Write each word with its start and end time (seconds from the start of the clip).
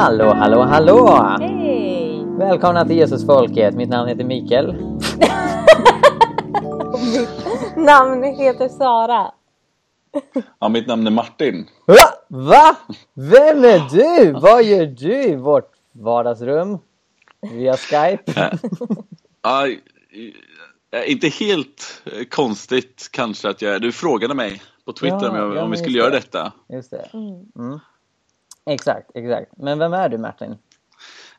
Hallå, 0.00 0.34
hallå, 0.34 0.62
hallå! 0.62 1.36
Hej! 1.40 2.24
Välkomna 2.38 2.84
till 2.84 2.96
Jesusfolket. 2.96 3.74
Mitt 3.74 3.88
namn 3.88 4.08
heter 4.08 4.24
Mikael. 4.24 4.72
Mitt 7.12 7.76
namn 7.76 8.22
heter 8.22 8.68
Sara. 8.68 9.32
Ja, 10.58 10.68
mitt 10.68 10.86
namn 10.86 11.06
är 11.06 11.10
Martin. 11.10 11.66
Va? 11.86 11.94
Va? 12.28 12.76
Vem 13.14 13.64
är 13.64 13.90
du? 13.90 14.32
Vad 14.32 14.64
gör 14.64 14.86
du 14.86 15.22
i 15.22 15.36
vårt 15.36 15.72
vardagsrum? 15.92 16.78
Via 17.52 17.76
Skype? 17.76 18.32
Ja, 19.42 19.66
eh, 20.92 21.10
inte 21.12 21.28
helt 21.28 22.02
eh, 22.04 22.24
konstigt 22.30 23.08
kanske 23.12 23.48
att 23.48 23.62
jag... 23.62 23.82
Du 23.82 23.92
frågade 23.92 24.34
mig 24.34 24.62
på 24.84 24.92
Twitter 24.92 25.18
Ja, 25.22 25.30
om, 25.30 25.36
jag, 25.36 25.56
ja, 25.56 25.62
om 25.62 25.70
vi 25.70 25.76
skulle 25.76 25.98
just 25.98 26.04
göra 26.04 26.10
det. 26.10 26.16
detta. 26.16 26.52
Just 26.68 26.90
det. 26.90 27.10
Mm. 27.12 27.80
Exakt, 28.66 29.10
exakt. 29.14 29.52
Men 29.56 29.78
vem 29.78 29.92
är 29.92 30.08
du 30.08 30.18
Martin? 30.18 30.56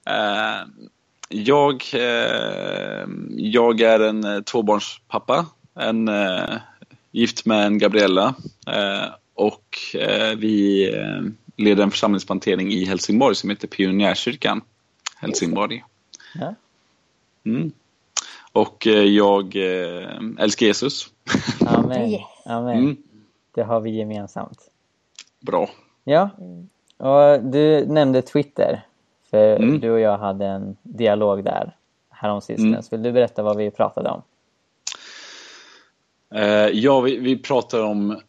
Eh, 0.05 0.67
jag, 1.29 1.83
eh, 1.93 3.07
jag 3.29 3.81
är 3.81 3.99
en 3.99 4.23
eh, 4.23 4.41
tvåbarnspappa. 4.41 5.45
En, 5.75 6.07
eh, 6.07 6.57
gift 7.11 7.45
med 7.45 7.65
en 7.65 7.77
Gabriella. 7.77 8.35
Eh, 8.67 9.13
och 9.33 9.77
eh, 9.93 10.35
vi 10.37 10.89
leder 11.55 11.83
en 11.83 11.91
församlingsplantering 11.91 12.71
i 12.71 12.85
Helsingborg 12.85 13.35
som 13.35 13.49
heter 13.49 13.67
Pionjärkyrkan 13.67 14.61
Helsingborg. 15.15 15.83
Ja. 16.35 16.55
Mm. 17.43 17.71
Och 18.51 18.87
eh, 18.87 19.03
jag 19.03 19.55
eh, 19.55 20.19
älskar 20.39 20.65
Jesus. 20.65 21.07
Amen. 21.65 22.19
Amen. 22.45 22.77
Mm. 22.77 22.97
Det 23.55 23.63
har 23.63 23.81
vi 23.81 23.97
gemensamt. 23.97 24.59
Bra. 25.39 25.69
Ja, 26.03 26.29
Och 27.01 27.43
du 27.43 27.85
nämnde 27.85 28.21
Twitter. 28.21 28.81
För 29.29 29.55
Mm. 29.55 29.79
du 29.79 29.91
och 29.91 29.99
jag 29.99 30.17
hade 30.17 30.45
en 30.45 30.77
dialog 30.83 31.43
där 31.43 31.75
häromsistens. 32.09 32.65
Mm. 32.65 32.83
Vill 32.91 33.03
du 33.03 33.11
berätta 33.11 33.43
vad 33.43 33.57
vi 33.57 33.71
pratade 33.71 34.09
om? 34.09 34.21
Eh, 36.35 36.67
ja, 36.67 37.01
vi, 37.01 37.17
vi 37.17 37.37
pratar 37.37 37.83
om... 37.83 38.21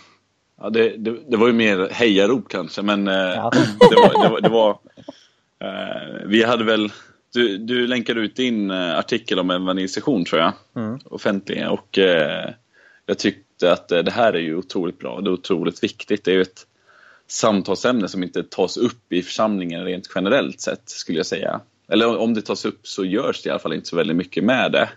ja, 0.60 0.70
det, 0.70 0.96
det, 0.96 1.16
det 1.28 1.36
var 1.36 1.46
ju 1.46 1.52
mer 1.52 1.88
hejarop 1.92 2.48
kanske, 2.48 2.82
men 2.82 3.08
eh, 3.08 3.14
Ja. 3.14 3.52
det 3.90 3.96
var... 3.96 4.22
Det 4.24 4.30
var, 4.30 4.40
det 4.40 4.48
var 4.48 4.70
eh, 5.58 6.26
vi 6.26 6.44
hade 6.44 6.64
väl... 6.64 6.92
Du, 7.32 7.58
du 7.58 7.86
länkade 7.86 8.20
ut 8.20 8.36
din 8.36 8.70
artikel 8.70 9.38
om 9.38 9.50
evangelisation, 9.50 10.24
tror 10.24 10.40
jag. 10.40 10.52
Mm. 10.76 10.98
Offentlig. 11.04 11.68
Och 11.70 11.98
jag 13.06 13.18
tyckte 13.18 13.72
att 13.72 13.88
det 13.88 14.10
här 14.10 14.32
är 14.32 14.38
ju 14.38 14.56
otroligt 14.56 14.98
bra. 14.98 15.20
Det 15.20 15.30
är 15.30 15.32
otroligt 15.32 15.84
viktigt. 15.84 16.24
Det 16.24 16.30
är 16.30 16.34
ju 16.34 16.42
ett 16.42 16.66
samtalsämne 17.30 18.08
som 18.08 18.22
inte 18.22 18.42
tas 18.42 18.76
upp 18.76 19.12
i 19.12 19.22
församlingen 19.22 19.84
rent 19.84 20.10
generellt 20.14 20.60
sett, 20.60 20.82
skulle 20.90 21.18
jag 21.18 21.26
säga. 21.26 21.60
Eller 21.88 22.16
om 22.18 22.34
det 22.34 22.42
tas 22.42 22.64
upp 22.64 22.86
så 22.86 23.04
görs 23.04 23.42
det 23.42 23.48
i 23.48 23.50
alla 23.50 23.58
fall 23.60 23.72
inte 23.72 23.88
så 23.88 23.96
väldigt 23.96 24.16
mycket 24.16 24.44
med 24.44 24.72
det. 24.72 24.88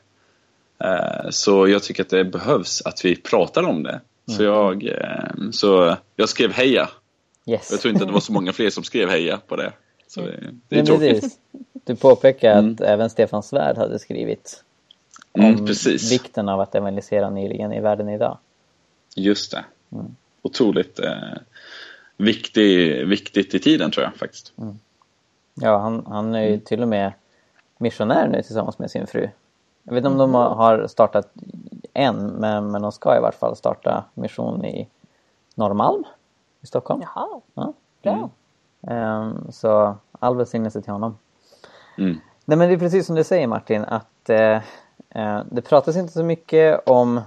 Eh, 0.80 1.30
Så 1.30 1.68
jag 1.68 1.84
tycker 1.84 2.04
att 2.04 2.10
det 2.10 2.24
behövs 2.26 2.82
att 2.86 3.06
vi 3.06 3.16
pratar 3.16 3.64
om 3.64 3.84
det. 3.84 4.02
Så, 4.38 4.44
jag, 4.44 4.86
eh, 4.88 5.50
så 5.52 5.96
jag 6.16 6.30
skrev 6.30 6.52
heja. 6.52 6.90
Yes. 7.46 7.72
Jag 7.72 7.80
tror 7.82 7.94
inte 7.94 8.04
att 8.04 8.08
det 8.10 8.14
var 8.14 8.20
så 8.20 8.34
många 8.34 8.54
fler 8.54 8.70
som 8.70 8.84
skrev 8.84 9.10
heja 9.10 9.38
på 9.48 9.56
det. 9.56 9.74
Så 10.08 10.22
det, 10.22 10.40
det 10.68 10.80
är 10.80 10.86
tråkigt. 10.86 11.22
precis. 11.22 11.40
Du 11.86 11.96
påpekar 11.96 12.60
Mm. 12.60 12.74
att 12.74 12.82
även 12.82 13.10
Stefan 13.10 13.44
Svärd 13.44 13.78
hade 13.78 14.00
skrivit 14.00 14.64
om 15.32 15.46
Mm, 15.46 15.66
precis. 15.66 16.12
vikten 16.12 16.50
av 16.50 16.60
att 16.60 16.76
evangelisera 16.76 17.30
nyligen 17.30 17.74
i 17.74 17.82
världen 17.82 18.10
idag. 18.10 18.38
Just 19.16 19.52
det. 19.52 19.66
Mm. 19.92 20.16
Otroligt 20.42 21.00
eh, 21.00 21.14
viktig, 22.24 23.08
viktigt 23.08 23.54
i 23.56 23.60
tiden 23.60 23.92
tror 23.92 24.04
jag 24.04 24.16
faktiskt. 24.16 24.54
Ja, 25.54 25.78
han, 25.78 26.06
han 26.10 26.36
är 26.36 26.42
ju 26.42 26.48
Mm. 26.48 26.60
till 26.62 26.82
och 26.82 26.88
med 26.88 27.14
missionär 27.78 28.28
nu 28.28 28.42
tillsammans 28.42 28.80
med 28.80 28.92
sin 28.92 29.08
fru. 29.08 29.30
Jag 29.84 29.94
vet 29.94 29.98
inte 30.06 30.10
om 30.10 30.18
de 30.18 30.34
har- 30.34 30.50
har 30.56 30.88
startat 30.88 31.32
än, 31.94 32.26
men, 32.28 32.72
men 32.72 32.82
de 32.82 32.92
ska 32.92 33.18
i 33.18 33.20
vart 33.20 33.36
fall 33.36 33.56
starta 33.56 34.04
mission 34.14 34.66
i 34.66 34.88
Norrmalm 35.56 36.04
i 36.62 36.68
Stockholm. 36.68 37.02
Jaha, 37.02 37.42
Ja. 37.54 37.74
bra. 38.04 38.30
Ehm, 38.94 39.52
så 39.52 39.96
all 40.20 40.36
välsignelse 40.38 40.82
till 40.82 40.92
honom. 40.92 41.18
Mm. 41.98 42.18
Nej 42.46 42.58
men 42.58 42.68
det 42.70 42.74
är 42.76 42.80
precis 42.80 43.06
som 43.06 43.16
du 43.16 43.24
säger 43.24 43.48
Martin 43.48 43.84
att 43.86 44.30
eh, 44.30 44.62
eh, 45.10 45.42
det 45.52 45.62
pratas 45.62 45.96
inte 45.98 46.14
så 46.14 46.24
mycket 46.24 46.90
om 46.90 47.22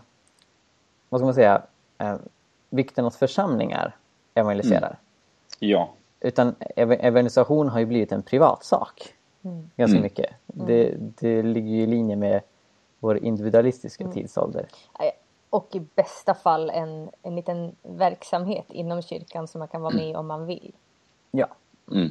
vad 1.08 1.20
ska 1.20 1.24
man 1.24 1.34
säga 1.34 1.62
eh, 1.98 2.16
vikten 2.70 3.04
att 3.06 3.14
församlingar 3.16 3.96
evangeliserar. 4.36 4.98
Ja. 5.58 5.88
Utan 6.20 6.54
ev- 6.76 6.92
evangelisation 7.00 7.68
har 7.68 7.78
ju 7.80 7.86
blivit 7.86 8.12
en 8.12 8.22
privatsak 8.22 9.12
Mm. 9.42 9.70
ganska 9.76 9.92
Mm. 9.96 10.02
mycket. 10.02 10.30
Det, 10.46 10.94
det 10.98 11.42
ligger 11.42 11.70
ju 11.70 11.82
i 11.82 11.86
linje 11.86 12.16
med 12.16 12.40
vår 13.00 13.18
individualistiska 13.24 14.08
tidsålder. 14.08 14.66
Eh, 15.00 15.10
Och 15.50 15.68
i 15.74 15.80
bästa 15.94 16.34
fall 16.34 16.70
en, 16.70 17.10
en 17.22 17.36
liten 17.36 17.76
verksamhet 17.82 18.64
inom 18.68 19.02
kyrkan 19.02 19.48
som 19.48 19.58
man 19.58 19.68
kan 19.68 19.82
vara 19.82 19.94
med 19.94 20.16
om 20.16 20.26
man 20.26 20.46
vill. 20.46 20.72
Ja, 21.30 21.46
Mm. 21.92 22.10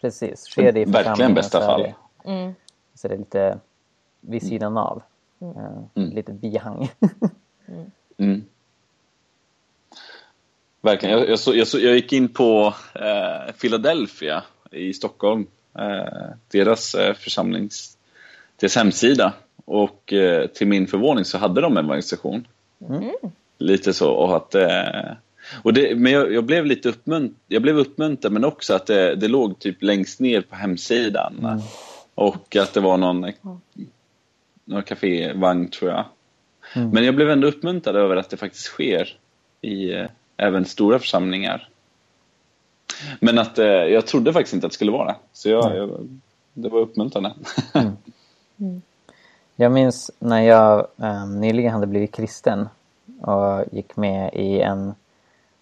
precis. 0.00 0.40
Sker 0.44 0.72
det 0.72 0.80
i 0.80 0.84
Verkligen 0.84 1.34
bästa 1.34 1.58
så 1.58 1.64
är 1.64 1.68
fall. 1.68 1.82
det, 1.82 1.94
Mm. 2.30 2.54
så 2.94 3.06
är 3.06 3.08
det 3.10 3.16
lite 3.16 3.58
vid 4.20 4.42
sidan 4.46 4.78
av. 4.78 5.02
Mm. 5.40 5.56
Eh, 5.56 5.72
Mm. 5.94 6.10
Lite 6.10 6.32
bihang. 6.32 6.90
Mm. 8.18 8.44
Verkligen. 10.80 11.18
Jag, 11.18 11.28
jag, 11.28 11.38
så, 11.38 11.54
jag, 11.54 11.66
så, 11.66 11.78
jag 11.78 11.94
gick 11.94 12.12
in 12.12 12.28
på 12.28 12.74
eh, 12.94 13.52
Philadelphia 13.60 14.42
i 14.70 14.92
Stockholm. 14.92 15.46
Eh, 15.78 16.34
deras 16.50 16.94
eh, 16.94 17.14
församlings... 17.14 17.96
Deras 18.56 18.76
hemsida. 18.76 19.32
Och 19.64 20.12
eh, 20.12 20.46
till 20.46 20.66
min 20.66 20.86
förvåning 20.86 21.24
så 21.24 21.38
hade 21.38 21.60
de 21.60 21.76
evangelisation. 21.76 22.46
Mm. 22.88 23.10
Lite 23.58 23.92
så. 23.92 24.10
Och 24.10 24.36
att, 24.36 24.54
eh, 24.54 25.12
och 25.62 25.72
det, 25.72 25.94
men 25.96 26.12
jag, 26.12 26.32
jag 26.32 26.44
blev 26.44 26.66
lite 26.66 26.88
uppmunt, 26.88 27.36
jag 27.48 27.62
blev 27.62 27.78
uppmuntrad 27.78 28.32
men 28.32 28.44
också 28.44 28.74
att 28.74 28.86
det, 28.86 29.14
det 29.14 29.28
låg 29.28 29.58
typ 29.58 29.82
längst 29.82 30.20
ner 30.20 30.40
på 30.40 30.56
hemsidan. 30.56 31.38
Mm. 31.38 31.60
Och 32.14 32.56
att 32.56 32.74
det 32.74 32.80
var 32.80 32.96
någon, 32.96 33.32
någon 34.64 34.82
kafévagn 34.82 35.68
tror 35.68 35.90
jag. 35.90 36.04
Mm. 36.74 36.90
Men 36.90 37.04
jag 37.04 37.14
blev 37.14 37.30
ändå 37.30 37.48
uppmuntrad 37.48 37.96
över 37.96 38.16
att 38.16 38.30
det 38.30 38.36
faktiskt 38.36 38.64
sker 38.64 39.16
i 39.60 39.92
eh, 39.92 40.06
även 40.40 40.64
stora 40.64 40.98
församlingar. 40.98 41.68
Men 43.20 43.38
att 43.38 43.58
eh, 43.58 43.66
jag 43.66 44.06
trodde 44.06 44.32
faktiskt 44.32 44.54
inte 44.54 44.66
att 44.66 44.72
det 44.72 44.74
skulle 44.74 44.92
vara 44.92 45.06
det. 45.06 45.16
Så 45.32 45.48
jag, 45.48 45.76
jag, 45.76 46.08
det 46.52 46.68
var 46.68 46.80
uppmuntrande. 46.80 47.32
Jag 49.56 49.72
minns 49.72 50.10
när 50.18 50.40
jag 50.40 50.86
eh, 50.96 51.26
nyligen 51.26 51.72
hade 51.72 51.86
blivit 51.86 52.14
kristen 52.14 52.68
och 53.20 53.64
gick 53.72 53.96
med 53.96 54.34
i 54.34 54.60
en 54.60 54.94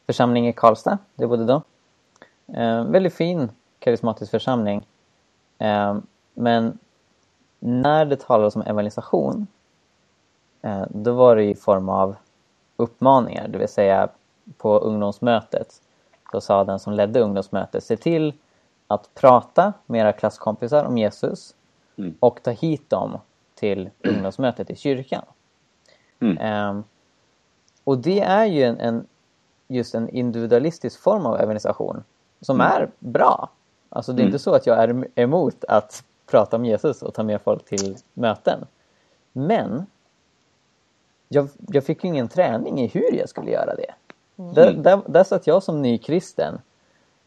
församling 0.07 0.49
i 0.49 0.53
Karlstad, 0.53 0.99
jag 1.17 1.29
bodde 1.29 1.45
då. 1.45 1.63
Eh, 2.55 2.85
väldigt 2.85 3.15
fin 3.15 3.49
karismatisk 3.79 4.31
församling. 4.31 4.87
Eh, 5.59 5.99
men 6.35 6.79
när 7.59 8.05
det 8.05 8.17
talades 8.17 8.57
om 8.57 8.63
evangelisation 8.63 9.47
eh, 10.63 10.85
då 10.91 11.13
var 11.13 11.37
det 11.37 11.45
i 11.45 11.55
form 11.55 11.89
av 11.89 12.17
uppmaningar, 12.77 13.49
det 13.49 13.59
vill 13.59 13.69
säga 13.69 14.09
på 14.57 14.79
ungdomsmötet 14.79 15.83
så 16.33 16.41
sa 16.41 16.65
den 16.65 16.79
som 16.79 16.93
ledde 16.93 17.21
ungdomsmötet 17.21 17.85
se 17.85 17.97
till 17.97 18.33
att 18.87 19.15
prata 19.15 19.73
med 19.87 20.01
era 20.01 20.13
klasskompisar 20.13 20.85
om 20.85 20.99
Jesus 20.99 21.55
Mm. 21.99 22.15
och 22.21 22.43
ta 22.43 22.51
hit 22.51 22.91
dem 22.91 23.19
till 23.55 23.91
ungdomsmötet 24.05 24.71
i 24.71 24.77
kyrkan. 24.77 25.25
Mm. 26.21 26.39
Ehm, 26.39 26.85
och 27.85 27.99
det 27.99 28.21
är 28.21 28.45
ju 28.45 28.63
en, 28.63 28.81
en, 28.81 29.07
just 29.69 29.95
en 29.95 30.09
individualistisk 30.09 31.01
form 31.01 31.27
av 31.27 31.35
evangelisation 31.41 32.05
som 32.41 32.61
är 32.61 32.91
bra. 32.99 33.51
Alltså 33.89 34.13
det 34.13 34.17
är 34.21 34.23
Mm. 34.23 34.29
inte 34.29 34.39
så 34.39 34.55
att 34.55 34.67
jag 34.67 34.79
är 34.79 34.89
em- 34.89 35.07
emot 35.15 35.65
att 35.65 36.05
prata 36.27 36.57
om 36.57 36.65
Jesus 36.65 37.03
och 37.03 37.15
ta 37.15 37.23
med 37.23 37.41
folk 37.43 37.65
till 37.65 37.97
möten. 38.15 38.67
Men 39.33 39.87
jag, 41.29 41.49
jag 41.69 41.85
fick 41.85 42.05
ju 42.05 42.09
ingen 42.09 42.29
träning 42.29 42.81
i 42.81 42.87
hur 42.87 43.13
jag 43.19 43.29
skulle 43.29 43.51
göra 43.51 43.75
det. 43.75 43.95
Där, 44.39 44.73
där, 44.73 45.01
där 45.07 45.25
satt 45.25 45.47
jag 45.47 45.63
som 45.63 45.83
ny 45.83 45.99
kristen 45.99 46.61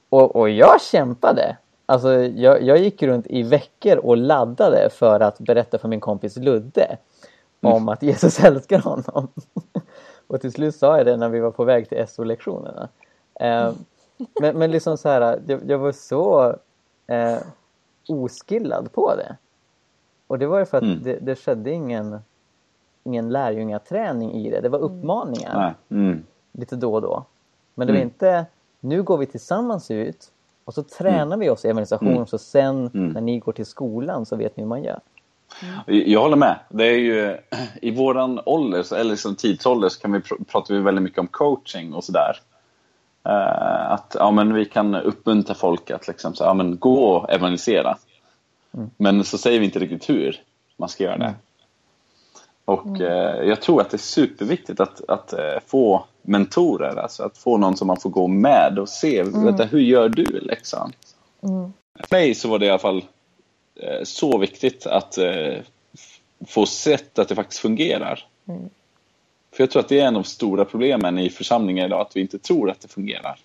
och, 0.10 0.36
och 0.36 0.50
jag 0.50 0.82
kämpade. 0.82 1.58
Alltså 1.86 2.14
jag, 2.14 2.62
jag 2.62 2.78
gick 2.78 3.04
runt 3.04 3.28
i 3.28 3.44
veckor 3.44 3.98
och 3.98 4.18
laddade 4.18 4.90
för 4.90 5.20
att 5.20 5.40
berätta 5.40 5.78
för 5.78 5.88
min 5.88 6.00
kompis 6.00 6.38
Ludde 6.38 6.98
om 7.62 7.90
att 7.90 8.04
Jesus 8.04 8.40
älskar 8.44 8.80
honom. 8.80 9.28
och 10.28 10.42
till 10.42 10.52
slut 10.52 10.76
sa 10.76 10.98
jag 10.98 11.06
det 11.06 11.18
när 11.18 11.30
vi 11.30 11.40
var 11.40 11.52
på 11.52 11.64
väg 11.64 11.90
till 11.90 12.08
SO-lektionerna. 12.08 12.90
Eh, 13.40 13.72
men, 14.42 14.58
men 14.58 14.72
liksom 14.72 14.98
så 14.98 15.10
här, 15.10 15.42
jag, 15.48 15.62
jag 15.68 15.78
var 15.78 15.92
så 15.92 16.56
eh, 17.08 17.38
oskillad 18.08 18.92
på 18.92 19.16
det. 19.16 19.36
Och 20.28 20.40
det 20.40 20.48
var 20.48 20.60
ju 20.60 20.66
för 20.66 20.78
att 20.78 20.84
Mm. 20.84 21.04
det, 21.04 21.18
det 21.22 21.36
skedde 21.36 21.72
ingen, 21.72 22.20
ingen 23.04 23.30
lärjungaträning 23.30 24.32
i 24.34 24.52
det. 24.52 24.62
Det 24.62 24.70
var 24.70 24.80
uppmaningar 24.80 25.76
Nej. 25.90 26.00
Mm. 26.02 26.24
Lite 26.52 26.76
då 26.76 26.94
och 26.94 27.02
då. 27.02 27.26
Men 27.76 27.88
det 27.88 27.94
var 27.94 27.98
Mm. 28.00 28.08
inte, 28.10 28.46
nu 28.80 29.04
går 29.04 29.18
vi 29.18 29.26
tillsammans 29.26 29.92
ut 29.92 30.32
och 30.66 30.74
så 30.74 30.84
tränar 30.84 31.38
vi 31.38 31.50
oss 31.50 31.66
i 31.66 31.68
evangelisation 31.68 32.08
Mm. 32.14 32.26
så 32.28 32.38
sen 32.38 32.88
Mm. 32.94 33.10
när 33.10 33.22
ni 33.22 33.40
går 33.40 33.52
till 33.52 33.66
skolan 33.66 34.26
så 34.26 34.36
vet 34.36 34.58
ni 34.58 34.64
hur 34.64 34.68
man 34.70 34.84
gör. 34.84 35.00
Jag 35.86 36.22
håller 36.22 36.36
med. 36.38 36.60
Det 36.70 36.86
är 36.86 36.98
ju, 36.98 37.38
I 37.82 37.92
våran 37.92 38.40
ålder, 38.46 38.94
eller 38.94 39.12
liksom 39.12 39.36
tidsålder, 39.36 39.90
så 39.90 40.02
kan 40.02 40.12
vi, 40.12 40.20
pr- 40.20 40.44
pratar 40.46 40.74
vi 40.74 40.80
väldigt 40.80 41.04
mycket 41.04 41.20
om 41.20 41.28
coaching 41.28 41.94
och 41.94 42.04
sådär. 42.04 42.40
Eh, 43.24 43.92
att 43.92 44.16
ja, 44.20 44.32
men 44.32 44.54
vi 44.54 44.66
kan 44.66 44.96
uppmuntra 44.96 45.56
folk 45.56 45.92
att 45.92 46.08
liksom, 46.08 46.34
så, 46.34 46.44
ja, 46.44 46.54
men 46.54 46.78
gå 46.80 47.04
och 47.04 47.30
evangelisera. 47.30 47.98
Men 48.98 49.24
så 49.24 49.38
säger 49.38 49.60
vi 49.60 49.66
inte 49.66 49.80
riktigt 49.80 50.10
hur 50.10 50.42
man 50.78 50.90
ska 50.90 51.04
göra 51.04 51.18
det. 51.18 51.34
Och 52.66 53.02
eh, 53.02 53.44
jag 53.44 53.62
tror 53.62 53.82
att 53.82 53.90
det 53.90 53.96
är 53.96 54.00
superviktigt 54.00 54.80
att, 54.80 55.02
att 55.10 55.34
eh, 55.34 55.40
få 55.66 56.06
mentorer, 56.22 56.96
alltså 56.96 57.24
att 57.24 57.38
få 57.38 57.58
någon 57.58 57.78
som 57.78 57.88
man 57.88 58.00
får 58.00 58.10
gå 58.10 58.28
med 58.28 58.80
och 58.80 58.90
se, 58.90 59.24
vänta, 59.24 59.66
hur 59.66 59.80
gör 59.80 60.10
du 60.10 60.40
liksom? 60.40 60.92
För 62.00 62.16
mig 62.16 62.36
så 62.36 62.50
var 62.50 62.60
det 62.60 62.66
i 62.66 62.70
alla 62.70 62.80
fall 62.80 63.04
eh, 63.76 64.04
så 64.04 64.38
viktigt 64.38 64.88
att 64.88 65.18
eh, 65.18 65.58
få 66.48 66.66
sett 66.66 67.20
att 67.20 67.30
det 67.30 67.36
faktiskt 67.36 67.62
fungerar. 67.62 68.26
För 69.52 69.64
jag 69.64 69.72
tror 69.72 69.80
att 69.80 69.90
det 69.90 70.00
är 70.00 70.08
en 70.08 70.16
av 70.16 70.24
de 70.24 70.28
stora 70.28 70.66
problemen 70.66 71.20
i 71.20 71.30
församlingar 71.30 71.86
idag, 71.86 72.02
att 72.02 72.16
vi 72.16 72.22
inte 72.22 72.40
tror 72.40 72.70
att 72.70 72.82
det 72.82 72.88
fungerar. 72.88 73.40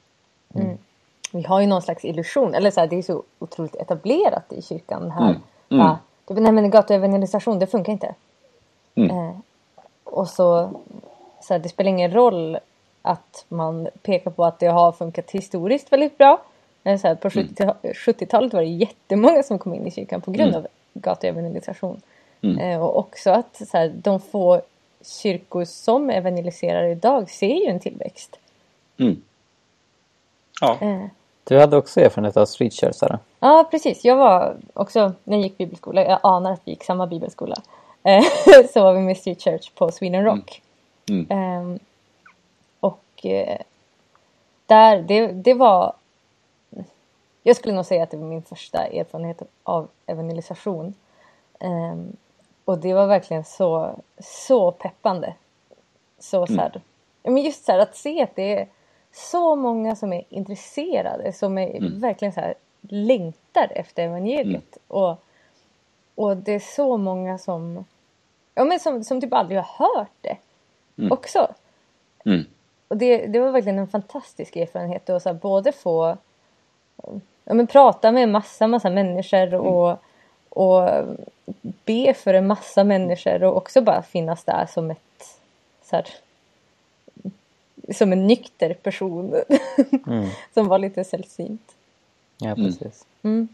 Vi 1.33 1.43
har 1.43 1.61
ju 1.61 1.67
någon 1.67 1.83
slags 1.83 2.05
illusion, 2.05 2.55
eller 2.55 2.71
så 2.71 2.81
här, 2.81 2.87
det 2.87 2.97
är 2.97 3.03
så 3.03 3.23
otroligt 3.39 3.75
etablerat 3.77 4.53
i 4.53 4.63
kyrkan 4.63 5.11
här. 5.11 5.31
Mm. 5.31 5.43
Mm. 5.69 5.87
Ja, 5.87 5.99
typ, 6.29 6.39
nej 6.39 6.53
men 6.53 6.71
gatuevangelisation, 6.71 7.59
det 7.59 7.67
funkar 7.67 7.93
inte. 7.93 8.15
Mm. 8.95 9.11
Eh, 9.11 9.37
och 10.05 10.29
så, 10.29 10.71
så 11.43 11.55
här, 11.55 11.59
det 11.59 11.69
spelar 11.69 11.91
ingen 11.91 12.13
roll 12.13 12.59
att 13.07 13.45
man 13.49 13.89
pekar 14.03 14.31
på 14.31 14.45
att 14.45 14.59
det 14.59 14.67
har 14.67 14.93
funkat 14.93 15.31
historiskt 15.31 15.93
väldigt 15.93 16.19
bra. 16.19 16.41
Eh, 16.85 16.99
Så 16.99 17.09
här, 17.09 17.15
på 17.15 17.31
70 17.31 17.65
70-talet 17.83 18.53
var 18.55 18.61
det 18.61 18.67
jättemånga 18.67 19.43
som 19.43 19.59
kom 19.59 19.75
in 19.75 19.87
i 19.87 19.91
kyrkan 19.91 20.21
på 20.21 20.31
grund 20.31 20.49
Mm. 20.51 20.63
av 20.63 20.67
gatuevangelisation. 20.95 22.01
Mm. 22.43 22.59
Eh, 22.59 22.83
och 22.83 22.99
också 22.99 23.31
att 23.31 23.57
så 23.69 23.79
här, 23.79 23.89
de 23.89 24.21
få 24.21 24.61
kyrkor 25.23 25.65
som 25.65 26.11
evangeliserar 26.11 26.85
idag 26.87 27.31
ser 27.31 27.55
ju 27.55 27.67
en 27.67 27.81
tillväxt. 27.81 28.39
Mm. 28.99 29.23
Ja. 30.61 30.79
Eh, 30.81 31.05
Du 31.45 31.59
hade 31.61 31.77
också 31.77 32.01
erfarenhet 32.01 32.37
av 32.37 32.47
street 32.47 32.73
church, 32.73 32.95
Sara. 32.95 33.19
Ja, 33.41 33.69
precis. 33.71 34.05
Jag 34.05 34.17
var 34.17 34.57
också, 34.75 35.13
när 35.25 35.37
jag 35.37 35.43
gick 35.43 35.59
bibelskola, 35.59 36.05
jag 36.05 36.19
anar 36.23 36.53
att 36.53 36.61
vi 36.65 36.71
gick 36.71 36.85
samma 36.85 37.07
bibelskola. 37.07 37.57
Eh, 38.03 38.23
så 38.73 38.83
var 38.83 38.93
vi 38.93 39.01
med 39.01 39.17
Street 39.17 39.43
Church 39.43 39.71
på 39.75 39.91
Sweden 39.93 40.25
Rock. 40.25 40.63
Mm. 41.09 41.27
Ehm, 41.31 41.79
och 43.17 43.27
eh, 43.27 43.59
där, 44.67 45.03
det, 45.03 45.27
det 45.27 45.55
var... 45.55 45.93
Jag 47.43 47.57
skulle 47.57 47.75
nog 47.75 47.85
säga 47.85 48.03
att 48.03 48.11
det 48.11 48.17
var 48.17 48.27
min 48.27 48.43
första 48.43 48.87
erfarenhet 48.87 49.43
av 49.63 49.89
evangelisation. 50.07 50.95
Ehm, 51.59 52.17
och 52.65 52.79
det 52.79 52.95
var 52.95 53.07
verkligen 53.07 53.45
så, 53.45 54.01
så 54.19 54.73
peppande. 54.73 55.35
Så, 56.19 56.47
så 56.47 56.55
här, 56.55 56.81
ja, 57.23 57.31
men 57.31 57.43
just 57.43 57.65
så 57.65 57.73
här, 57.73 57.79
att 57.79 57.97
se 57.97 58.23
att 58.23 58.37
det 58.37 58.59
är 58.59 58.69
så 59.13 59.57
många 59.57 59.97
som 59.97 60.13
är 60.13 60.23
intresserade, 60.29 61.33
som 61.33 61.59
är 61.59 62.01
verkligen 62.01 62.33
så 62.33 62.41
här 62.41 62.55
längtar 62.81 63.73
efter 63.75 64.03
evangeliet. 64.05 64.79
Och, 64.89 65.17
och 66.15 66.37
det 66.37 66.53
är 66.53 66.75
så 66.77 66.97
många 66.97 67.39
som, 67.39 67.85
ja, 68.55 68.65
men 68.65 68.81
som, 68.81 69.05
som 69.05 69.21
typ 69.21 69.33
aldrig 69.33 69.61
har 69.61 69.87
hört 69.87 70.13
det 70.21 70.37
också. 71.11 71.55
Mm. 72.25 72.45
Och 72.89 72.97
det, 72.97 73.27
det 73.27 73.41
var 73.41 73.51
verkligen 73.51 73.79
en 73.79 73.89
fantastisk 73.89 74.57
erfarenhet 74.57 75.11
att 75.11 75.23
så 75.23 75.29
här, 75.29 75.37
både 75.37 75.73
få 75.73 76.17
ja, 77.45 77.55
men 77.55 77.67
prata 77.67 78.13
med 78.13 78.23
en 78.23 78.33
massa, 78.33 78.67
massa 78.67 78.91
människor 78.91 79.55
och, 79.55 79.99
och 80.49 80.91
be 81.85 82.15
för 82.15 82.35
en 82.35 82.47
massa 82.47 82.85
människor 82.85 83.43
och 83.43 83.57
också 83.57 83.81
bara 83.81 84.03
finnas 84.03 84.45
där 84.45 84.67
som 84.67 84.91
ett 84.91 85.39
så 85.83 85.97
här, 85.97 86.07
som 87.95 88.13
en 88.13 88.27
nykter 88.27 88.75
person 88.75 89.35
som 90.55 90.69
var 90.69 90.79
lite 90.79 91.05
sällsynt. 91.05 91.75
Ja, 92.39 92.55
precis. 92.55 93.07
Mm. 93.23 93.49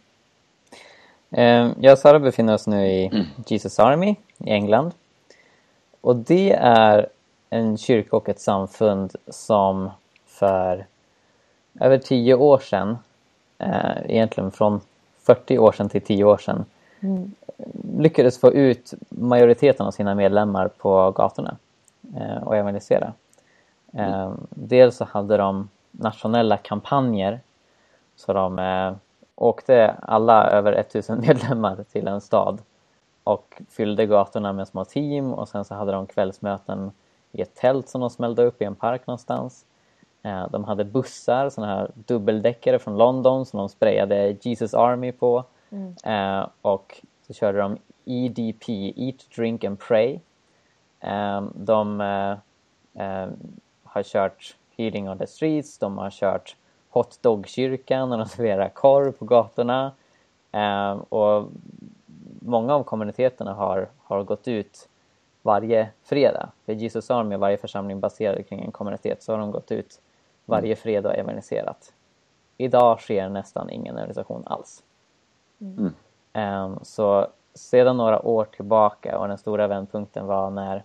Eh, 1.30 1.70
Jag 1.80 1.92
och 1.92 1.98
Sara 1.98 2.18
befinner 2.18 2.54
oss 2.54 2.66
nu 2.66 2.86
i 2.86 3.24
Jesus 3.46 3.78
Army 3.78 4.16
i 4.38 4.50
England. 4.50 4.92
Och 6.00 6.16
det 6.16 6.52
är 6.58 7.08
en 7.52 7.76
kyrka 7.76 8.16
och 8.16 8.28
ett 8.28 8.40
samfund 8.40 9.14
som 9.28 9.90
för 10.26 10.86
över 11.80 11.98
tio 11.98 12.34
år 12.34 12.58
sedan, 12.58 12.98
eh, 13.58 14.10
egentligen 14.10 14.50
från 14.50 14.80
40 15.22 15.58
år 15.58 15.72
sedan 15.72 15.88
till 15.88 16.02
10 16.02 16.24
år 16.24 16.38
sedan, 16.38 16.64
lyckades 17.98 18.40
få 18.40 18.52
ut 18.52 18.94
majoriteten 19.08 19.86
av 19.86 19.90
sina 19.90 20.14
medlemmar 20.14 20.68
på 20.68 21.10
gatorna 21.10 21.56
eh, 22.16 22.42
och 22.42 22.56
evangelisera. 22.56 23.12
Eh, 23.92 24.32
dels 24.50 24.96
så 24.96 25.04
hade 25.04 25.36
de 25.36 25.68
nationella 25.90 26.56
kampanjer 26.56 27.40
så 28.16 28.32
de 28.32 28.58
eh, 28.58 28.92
åkte 29.34 29.94
alla 30.02 30.50
över 30.50 30.72
1000 30.72 31.20
medlemmar 31.26 31.84
till 31.92 32.08
en 32.08 32.20
stad 32.20 32.58
och 33.24 33.62
fyllde 33.70 34.06
gatorna 34.06 34.52
med 34.52 34.68
små 34.68 34.84
team 34.84 35.32
och 35.32 35.48
sen 35.48 35.64
så 35.64 35.74
hade 35.74 35.92
de 35.92 36.06
kvällsmöten 36.06 36.90
i 37.32 37.42
ett 37.42 37.54
tält 37.54 37.88
som 37.88 38.00
de 38.00 38.10
smällde 38.10 38.44
upp 38.44 38.62
i 38.62 38.64
en 38.64 38.74
park 38.74 39.06
någonstans. 39.06 39.64
Eh, 40.22 40.50
de 40.50 40.64
hade 40.64 40.84
bussar, 40.84 41.50
sådana 41.50 41.72
här 41.72 41.90
dubbeldäckare 41.94 42.78
från 42.78 42.98
London 42.98 43.46
som 43.46 43.58
de 43.58 43.68
sprayade 43.68 44.36
Jesus 44.40 44.74
Army 44.74 45.12
på. 45.12 45.44
Eh, 46.04 46.46
och 46.62 47.00
så 47.26 47.34
körde 47.34 47.58
de 47.58 47.78
EDP, 48.04 48.68
Eat, 48.96 49.30
Drink 49.36 49.64
and 49.64 49.78
Pray. 49.78 50.18
Eh, 51.00 51.42
de 51.54 52.00
eh, 52.00 53.28
har 53.84 54.02
kört 54.02 54.56
Healing 54.76 55.08
on 55.08 55.18
the 55.18 55.26
Streets, 55.26 55.78
de 55.78 55.98
har 55.98 56.10
kört 56.10 56.56
Hot 56.90 57.18
Dog-kyrkan 57.22 58.12
och 58.12 58.18
de 58.18 58.28
serverar 58.28 58.68
korv 58.68 59.12
på 59.12 59.24
gatorna. 59.24 59.92
Eh, 60.52 60.92
och 60.92 61.48
många 62.40 62.74
av 62.74 62.82
kommuniteterna 62.82 63.54
har, 63.54 63.88
har 63.98 64.24
gått 64.24 64.48
ut 64.48 64.88
varje 65.42 65.88
fredag. 66.02 66.50
För 66.64 66.72
Jesus 66.72 67.10
Army, 67.10 67.36
varje 67.36 67.56
församling 67.56 68.00
baserad 68.00 68.46
kring 68.46 68.60
en 68.62 68.72
kommunitet, 68.72 69.22
så 69.22 69.32
har 69.32 69.38
de 69.38 69.50
gått 69.50 69.72
ut 69.72 70.00
varje 70.44 70.76
fredag 70.76 71.08
och 71.08 71.16
evangeliserat. 71.16 71.92
Idag 72.56 73.00
sker 73.00 73.28
nästan 73.28 73.70
ingen 73.70 73.94
evangelisation 73.94 74.42
alls. 74.46 74.82
Ehm, 76.32 76.78
så 76.82 77.26
sedan 77.54 77.96
några 77.96 78.26
år 78.26 78.44
tillbaka 78.44 79.18
och 79.18 79.28
den 79.28 79.38
stora 79.38 79.66
vändpunkten 79.66 80.26
var 80.26 80.50
när 80.50 80.84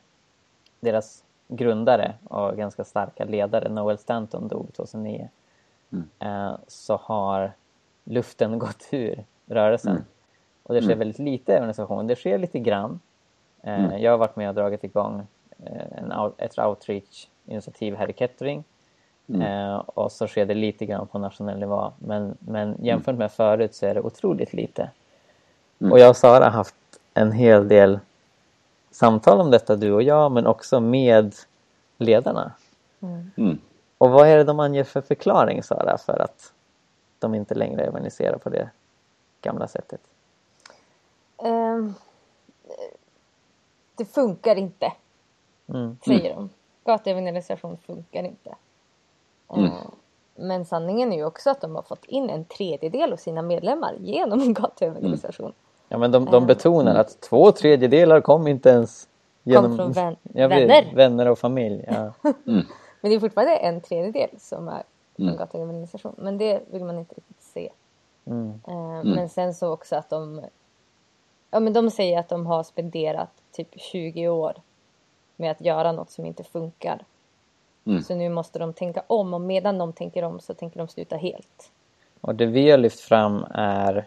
deras 0.79 1.23
grundare 1.47 2.13
och 2.23 2.57
ganska 2.57 2.83
starka 2.83 3.25
ledare 3.25 3.69
Noel 3.69 3.97
Stanton 3.97 4.47
dog 4.47 4.73
2009 4.73 5.29
eh, 6.19 6.55
så 6.67 6.97
har 6.97 7.51
luften 8.03 8.59
gått 8.59 8.87
ur 8.91 9.23
rörelsen. 9.45 10.05
Och 10.63 10.73
det 10.73 10.81
sker 10.81 10.95
väldigt 10.95 11.19
lite 11.19 11.53
evangelisation. 11.53 12.07
Det 12.07 12.15
sker 12.15 12.37
lite 12.37 12.59
grann. 12.59 12.99
Eh, 13.61 13.97
Jag 13.97 14.11
har 14.11 14.17
varit 14.17 14.35
med 14.35 14.49
och 14.49 14.55
dragit 14.55 14.83
igång 14.83 15.27
eh, 15.65 15.97
en, 15.97 16.31
ett 16.37 16.59
outreach-initiativ 16.59 17.95
här 17.95 18.09
i 18.09 18.13
Kettering. 18.13 18.63
Eh, 19.41 19.75
och 19.75 20.11
så 20.11 20.27
sker 20.27 20.45
det 20.45 20.53
lite 20.53 20.85
grann 20.85 21.07
på 21.07 21.19
nationell 21.19 21.59
nivå. 21.59 21.91
Men, 21.99 22.37
men 22.39 22.75
jämfört 22.81 23.15
med 23.15 23.31
förut 23.31 23.75
så 23.75 23.85
är 23.85 23.93
det 23.93 24.01
otroligt 24.01 24.53
lite. 24.53 24.89
Och 25.91 25.99
jag 25.99 26.09
och 26.09 26.17
Sara 26.17 26.43
har 26.43 26.51
haft 26.51 26.75
en 27.13 27.31
hel 27.31 27.67
del 27.67 27.99
samtal 28.91 29.41
om 29.41 29.51
detta, 29.51 29.75
du 29.75 29.91
och 29.91 30.03
jag, 30.03 30.31
men 30.31 30.47
också 30.47 30.79
med 30.79 31.35
ledarna. 31.97 32.51
Mm. 33.01 33.59
Och 33.97 34.09
vad 34.09 34.27
är 34.27 34.37
det 34.37 34.43
de 34.43 34.59
anger 34.59 34.83
för 34.83 35.01
förklaring, 35.01 35.63
Sara, 35.63 35.97
för 35.97 36.19
att 36.21 36.53
de 37.19 37.35
inte 37.35 37.55
längre 37.55 37.85
evangeliserar 37.85 38.37
på 38.37 38.49
det 38.49 38.69
gamla 39.41 39.67
sättet? 39.67 40.01
Ehm, 41.43 41.93
det 43.97 44.05
funkar 44.05 44.55
inte, 44.55 44.93
Mm. 45.69 45.97
säger 46.05 46.35
de. 46.35 46.49
Gatuevangelisation 46.85 47.77
funkar 47.77 48.23
inte. 48.23 48.55
Ehm, 49.55 49.69
Men 50.35 50.65
sanningen 50.65 51.13
är 51.13 51.17
ju 51.17 51.25
också 51.25 51.49
att 51.49 51.61
de 51.61 51.75
har 51.75 51.81
fått 51.81 52.05
in 52.05 52.29
en 52.29 52.45
tredjedel 52.45 53.13
av 53.13 53.17
sina 53.17 53.41
medlemmar 53.41 53.95
genom 53.99 54.53
gatuevangelisation. 54.53 55.53
Ja, 55.89 55.97
men 55.97 56.11
de, 56.11 56.25
de 56.25 56.45
betonar 56.45 56.95
att 56.95 57.21
två 57.21 57.51
tredjedelar 57.51 58.21
kom 58.21 58.47
inte 58.47 58.69
ens 58.69 59.07
genom 59.43 59.77
från 59.77 59.91
vän- 59.91 60.15
precis. 60.23 60.51
vänner. 60.51 60.95
vänner 60.95 61.27
och 61.27 61.39
familj. 61.39 61.85
Ja. 61.87 62.13
Men 63.01 63.11
det 63.11 63.15
är 63.15 63.19
fortfarande 63.19 63.55
en 63.55 63.81
tredjedel 63.81 64.29
som 64.39 64.67
är 64.67 64.83
från 65.15 65.25
Mm. 65.27 65.37
gatuevangelisation. 65.37 66.15
Men 66.17 66.37
det 66.37 66.61
vill 66.71 66.83
man 66.85 66.99
inte 66.99 67.15
riktigt 67.15 67.41
se. 67.41 67.69
Mm. 68.25 68.61
Eh, 68.67 69.03
Men 69.15 69.29
sen 69.29 69.53
så 69.53 69.69
också 69.73 69.95
att 69.95 70.09
de... 70.09 70.41
Ja 71.51 71.59
men 71.59 71.73
de 71.73 71.91
säger 71.91 72.19
att 72.19 72.29
de 72.29 72.45
har 72.45 72.63
spenderat 72.63 73.31
typ 73.57 73.81
20 73.81 74.27
år 74.27 74.53
med 75.35 75.51
att 75.51 75.61
göra 75.61 75.91
något 75.91 76.11
som 76.11 76.25
inte 76.25 76.43
funkar. 76.43 76.99
Mm. 77.85 78.03
Så 78.03 78.15
nu 78.15 78.29
måste 78.29 78.59
de 78.59 78.73
tänka 78.73 79.03
om 79.07 79.33
och 79.33 79.41
medan 79.41 79.77
de 79.77 79.93
tänker 79.93 80.23
om 80.23 80.39
så 80.39 80.53
tänker 80.53 80.77
de 80.79 80.87
sluta 80.87 81.15
helt. 81.15 81.71
Och 82.21 82.35
det 82.35 82.45
vi 82.45 82.71
har 82.71 82.77
lyft 82.77 82.99
fram 82.99 83.45
är 83.51 84.05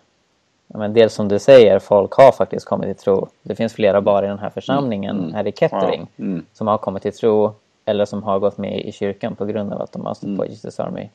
men 0.66 0.92
dels 0.92 1.14
som 1.14 1.28
du 1.28 1.38
säger, 1.38 1.78
folk 1.78 2.12
har 2.12 2.32
faktiskt 2.32 2.66
kommit 2.66 2.86
till 2.96 3.04
tro. 3.04 3.28
Det 3.42 3.54
finns 3.54 3.72
flera 3.72 4.00
bara 4.00 4.24
i 4.24 4.28
den 4.28 4.38
här 4.38 4.50
församlingen 4.50 5.18
Mm. 5.18 5.34
här 5.34 5.46
i 5.46 5.52
Kettering 5.52 6.06
Ja. 6.16 6.24
Mm. 6.24 6.44
som 6.52 6.66
har 6.66 6.78
kommit 6.78 7.02
till 7.02 7.12
tro 7.12 7.52
eller 7.84 8.04
som 8.04 8.22
har 8.22 8.38
gått 8.38 8.58
med 8.58 8.80
i 8.80 8.92
kyrkan 8.92 9.36
på 9.36 9.44
grund 9.44 9.72
av 9.72 9.82
att 9.82 9.92
de 9.92 10.06
har 10.06 10.14
stått 10.14 10.24
Mm. 10.26 10.38
på 10.38 10.46
Jesus 10.46 10.80
Army 10.80 11.08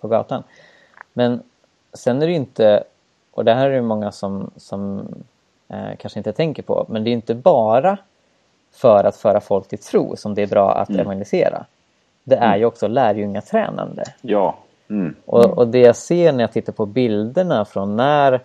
på 0.00 0.08
gatan. 0.08 0.42
Men 1.12 1.42
sen 1.92 2.22
är 2.22 2.26
det 2.26 2.32
ju 2.32 2.36
inte, 2.38 2.84
och 3.30 3.44
det 3.44 3.54
här 3.54 3.70
är 3.70 3.74
det 3.74 3.82
många 3.82 4.12
som, 4.12 4.50
som 4.56 5.08
eh, 5.68 5.96
kanske 5.98 6.20
inte 6.20 6.32
tänker 6.32 6.62
på, 6.62 6.86
men 6.88 7.04
det 7.04 7.10
är 7.10 7.12
inte 7.12 7.34
bara 7.34 7.98
för 8.72 9.04
att 9.04 9.16
föra 9.16 9.40
folk 9.40 9.68
till 9.68 9.78
tro 9.78 10.16
som 10.16 10.34
det 10.34 10.42
är 10.42 10.46
bra 10.46 10.74
att 10.74 10.90
evangelisera. 10.90 11.64
Det 12.24 12.36
är 12.36 12.56
ju 12.56 12.64
också 12.64 12.88
lärjungatränande. 12.88 14.04
Ja. 14.20 14.56
Mm. 14.88 15.14
Och, 15.24 15.58
och 15.58 15.68
det 15.68 15.78
jag 15.78 15.96
ser 15.96 16.32
när 16.32 16.40
jag 16.40 16.52
tittar 16.52 16.72
på 16.72 16.86
bilderna 16.86 17.64
från 17.64 17.96
när 17.96 18.40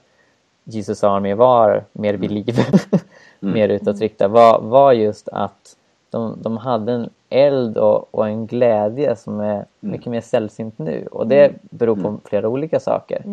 Jesus 0.63 1.03
Army 1.03 1.33
var 1.33 1.83
mer 1.93 2.13
vid 2.13 2.31
liv, 2.31 2.59
mer 3.39 3.69
utåtriktad, 3.69 4.27
var, 4.27 4.61
var 4.61 4.93
just 4.93 5.27
att 5.27 5.75
de, 6.09 6.37
de 6.41 6.57
hade 6.57 6.91
en 6.93 7.09
eld 7.29 7.77
och, 7.77 8.15
och 8.15 8.27
en 8.27 8.47
glädje 8.47 9.15
som 9.15 9.39
är 9.39 9.65
mycket 9.79 10.07
mer 10.07 10.21
sällsynt 10.21 10.79
nu. 10.79 11.07
Och 11.11 11.27
det 11.27 11.51
beror 11.61 11.95
på 11.95 12.17
flera 12.23 12.49
olika 12.49 12.79
saker. 12.79 13.23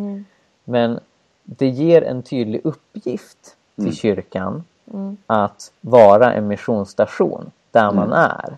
Men 0.65 1.01
det 1.45 1.69
ger 1.69 2.03
en 2.03 2.23
tydlig 2.23 2.61
uppgift 2.65 3.57
till 3.85 3.97
kyrkan 3.97 4.65
att 5.27 5.73
vara 5.81 6.33
en 6.33 6.49
missionsstation 6.49 7.51
där 7.71 7.93
man 7.93 8.13
är. 8.13 8.57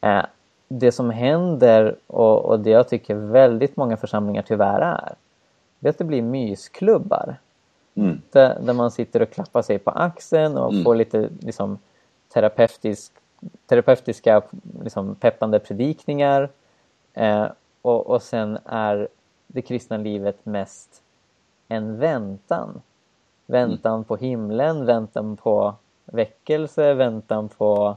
Eh, 0.00 0.24
det 0.68 0.92
som 0.92 1.10
händer 1.10 1.96
och, 2.06 2.44
och 2.44 2.60
det 2.60 2.70
jag 2.70 2.88
tycker 2.88 3.14
väldigt 3.14 3.76
många 3.76 3.96
församlingar 3.96 4.42
tyvärr 4.42 4.80
är, 4.80 5.14
det 5.78 5.88
är 5.88 5.90
att 5.90 5.98
det 5.98 6.04
blir 6.04 6.22
mysklubbar. 6.22 7.36
Mm. 7.94 8.22
Där, 8.30 8.58
där 8.60 8.72
man 8.72 8.90
sitter 8.90 9.22
och 9.22 9.30
klappar 9.30 9.62
sig 9.62 9.78
på 9.78 9.90
axeln 9.90 10.56
och 10.56 10.74
får 10.84 10.94
lite 10.94 11.28
liksom, 11.40 11.78
terapeutisk, 12.28 13.12
terapeutiska 13.66 14.42
liksom, 14.82 15.14
peppande 15.14 15.58
predikningar. 15.58 16.50
Eh, 17.14 17.46
och, 17.82 18.06
och 18.06 18.22
sen 18.22 18.58
är 18.64 19.08
det 19.46 19.62
kristna 19.62 19.96
livet 19.96 20.46
mest 20.46 21.02
en 21.68 21.98
väntan. 21.98 22.82
Väntan 23.46 24.04
på 24.04 24.16
himlen, 24.16 24.86
väntan 24.86 25.36
på 25.36 25.74
väckelse, 26.04 26.94
väntan 26.94 27.48
på 27.48 27.96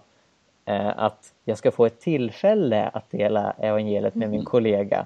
eh, 0.65 0.99
att 0.99 1.33
jag 1.45 1.57
ska 1.57 1.71
få 1.71 1.85
ett 1.85 1.99
tillfälle 1.99 2.87
att 2.87 3.11
dela 3.11 3.51
evangeliet 3.57 4.15
med 4.15 4.29
min 4.29 4.45
kollega. 4.45 5.05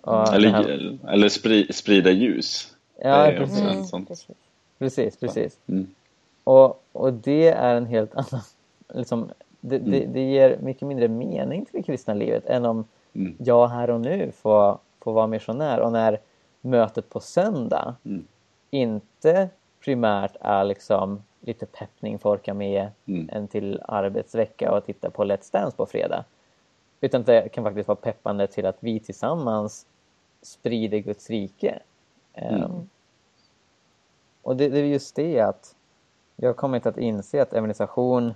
Och 0.00 0.12
det 0.12 0.48
här- 0.48 0.64
Eller, 0.64 0.98
eller 1.08 1.28
spri, 1.28 1.72
sprida 1.72 2.10
ljus. 2.10 2.74
Ja, 3.02 3.22
det 3.22 3.32
är 3.32 3.38
precis. 3.38 3.92
Mm. 3.92 4.06
Precis, 4.78 5.16
precis. 5.16 5.58
Mm. 5.66 5.86
Och, 6.44 6.82
och 6.92 7.12
det 7.12 7.48
är 7.48 7.74
en 7.76 7.86
helt 7.86 8.14
annan... 8.14 8.42
Liksom, 8.94 9.28
det, 9.60 9.78
det, 9.78 9.96
Mm. 9.98 10.12
det 10.12 10.20
ger 10.20 10.58
mycket 10.62 10.88
mindre 10.88 11.08
mening 11.08 11.64
till 11.64 11.74
det 11.76 11.82
kristna 11.82 12.14
livet 12.14 12.46
än 12.46 12.64
om 12.64 12.84
Mm. 13.14 13.34
jag 13.38 13.68
här 13.68 13.90
och 13.90 14.00
nu 14.00 14.32
får, 14.36 14.78
får 15.00 15.12
vara 15.12 15.26
missionär. 15.26 15.80
Och 15.80 15.92
när 15.92 16.18
mötet 16.60 17.08
på 17.10 17.20
söndag 17.20 17.94
Mm. 18.04 18.24
Inte 19.20 19.48
primärt 19.84 20.36
är 20.40 20.64
liksom 20.64 21.22
lite 21.40 21.66
peppning 21.66 22.18
för 22.18 22.32
att 22.32 22.38
orka 22.38 22.54
med 22.54 22.88
Mm. 23.06 23.28
en 23.32 23.48
till 23.48 23.80
arbetsvecka 23.88 24.72
och 24.72 24.84
titta 24.84 25.10
på 25.10 25.24
Let's 25.24 25.52
Dance 25.52 25.76
på 25.76 25.86
fredag. 25.86 26.24
Utan 27.00 27.22
det 27.22 27.52
kan 27.52 27.64
faktiskt 27.64 27.88
vara 27.88 27.96
peppande 27.96 28.46
till 28.46 28.66
att 28.66 28.76
vi 28.80 29.00
tillsammans 29.00 29.86
sprider 30.42 30.98
Guds 30.98 31.30
rike. 31.30 31.78
Mm. 32.34 32.62
Ehm, 32.62 32.88
och 34.42 34.56
det, 34.56 34.68
det 34.68 34.78
är 34.78 34.84
just 34.84 35.16
det 35.16 35.40
att 35.40 35.74
jag 36.36 36.48
har 36.48 36.54
kommit 36.54 36.86
att 36.86 36.98
inse 36.98 37.42
att 37.42 37.52
evangelisation 37.52 38.34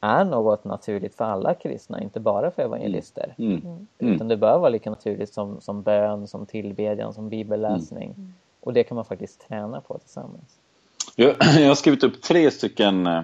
är 0.00 0.24
något 0.24 0.64
naturligt 0.64 1.14
för 1.14 1.24
alla 1.24 1.54
kristna, 1.54 2.02
inte 2.02 2.20
bara 2.20 2.50
för 2.50 2.62
evangelister. 2.62 3.34
Mm. 3.38 3.60
Mm. 3.62 3.86
Utan 3.98 4.28
det 4.28 4.36
bör 4.36 4.58
vara 4.58 4.68
lika 4.68 4.90
naturligt 4.90 5.32
som, 5.34 5.60
som 5.60 5.82
bön, 5.82 6.26
som 6.26 6.46
tillbedjan, 6.46 7.14
som 7.14 7.28
bibelläsning. 7.28 8.14
Mm. 8.68 8.70
Och 8.70 8.74
det 8.74 8.84
kan 8.84 8.94
man 8.94 9.04
faktiskt 9.04 9.48
träna 9.48 9.80
på 9.80 9.98
tillsammans. 9.98 10.58
Jag, 11.16 11.36
jag 11.60 11.68
har 11.68 11.74
skrivit 11.74 12.04
upp 12.04 12.22
tre 12.22 12.50
stycken 12.50 13.06
eh, 13.06 13.22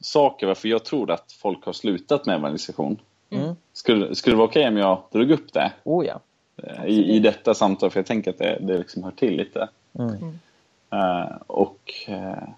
saker 0.00 0.46
varför 0.46 0.68
jag 0.68 0.84
tror 0.84 1.10
att 1.10 1.32
folk 1.32 1.64
har 1.64 1.72
slutat 1.72 2.26
med 2.26 2.36
evangelisation. 2.36 3.00
Mm. 3.30 3.56
Skulle, 3.72 4.14
skulle 4.14 4.34
det 4.34 4.38
vara 4.38 4.48
okej 4.48 4.68
om 4.68 4.76
jag 4.76 5.02
drog 5.12 5.30
upp 5.30 5.52
det 5.52 5.72
Oh 5.84 6.06
ja. 6.06 6.20
eh, 6.62 6.86
i, 6.86 7.16
i 7.16 7.18
detta 7.18 7.54
samtal? 7.54 7.90
För 7.90 7.98
jag 8.00 8.06
tänker 8.06 8.30
att 8.30 8.38
det, 8.38 8.58
det 8.60 8.78
liksom 8.78 9.04
hör 9.04 9.10
till 9.10 9.36
lite. 9.36 9.68
Mm. 9.98 10.38
Eh, 10.90 11.36
och 11.46 11.92
eh, 12.08 12.48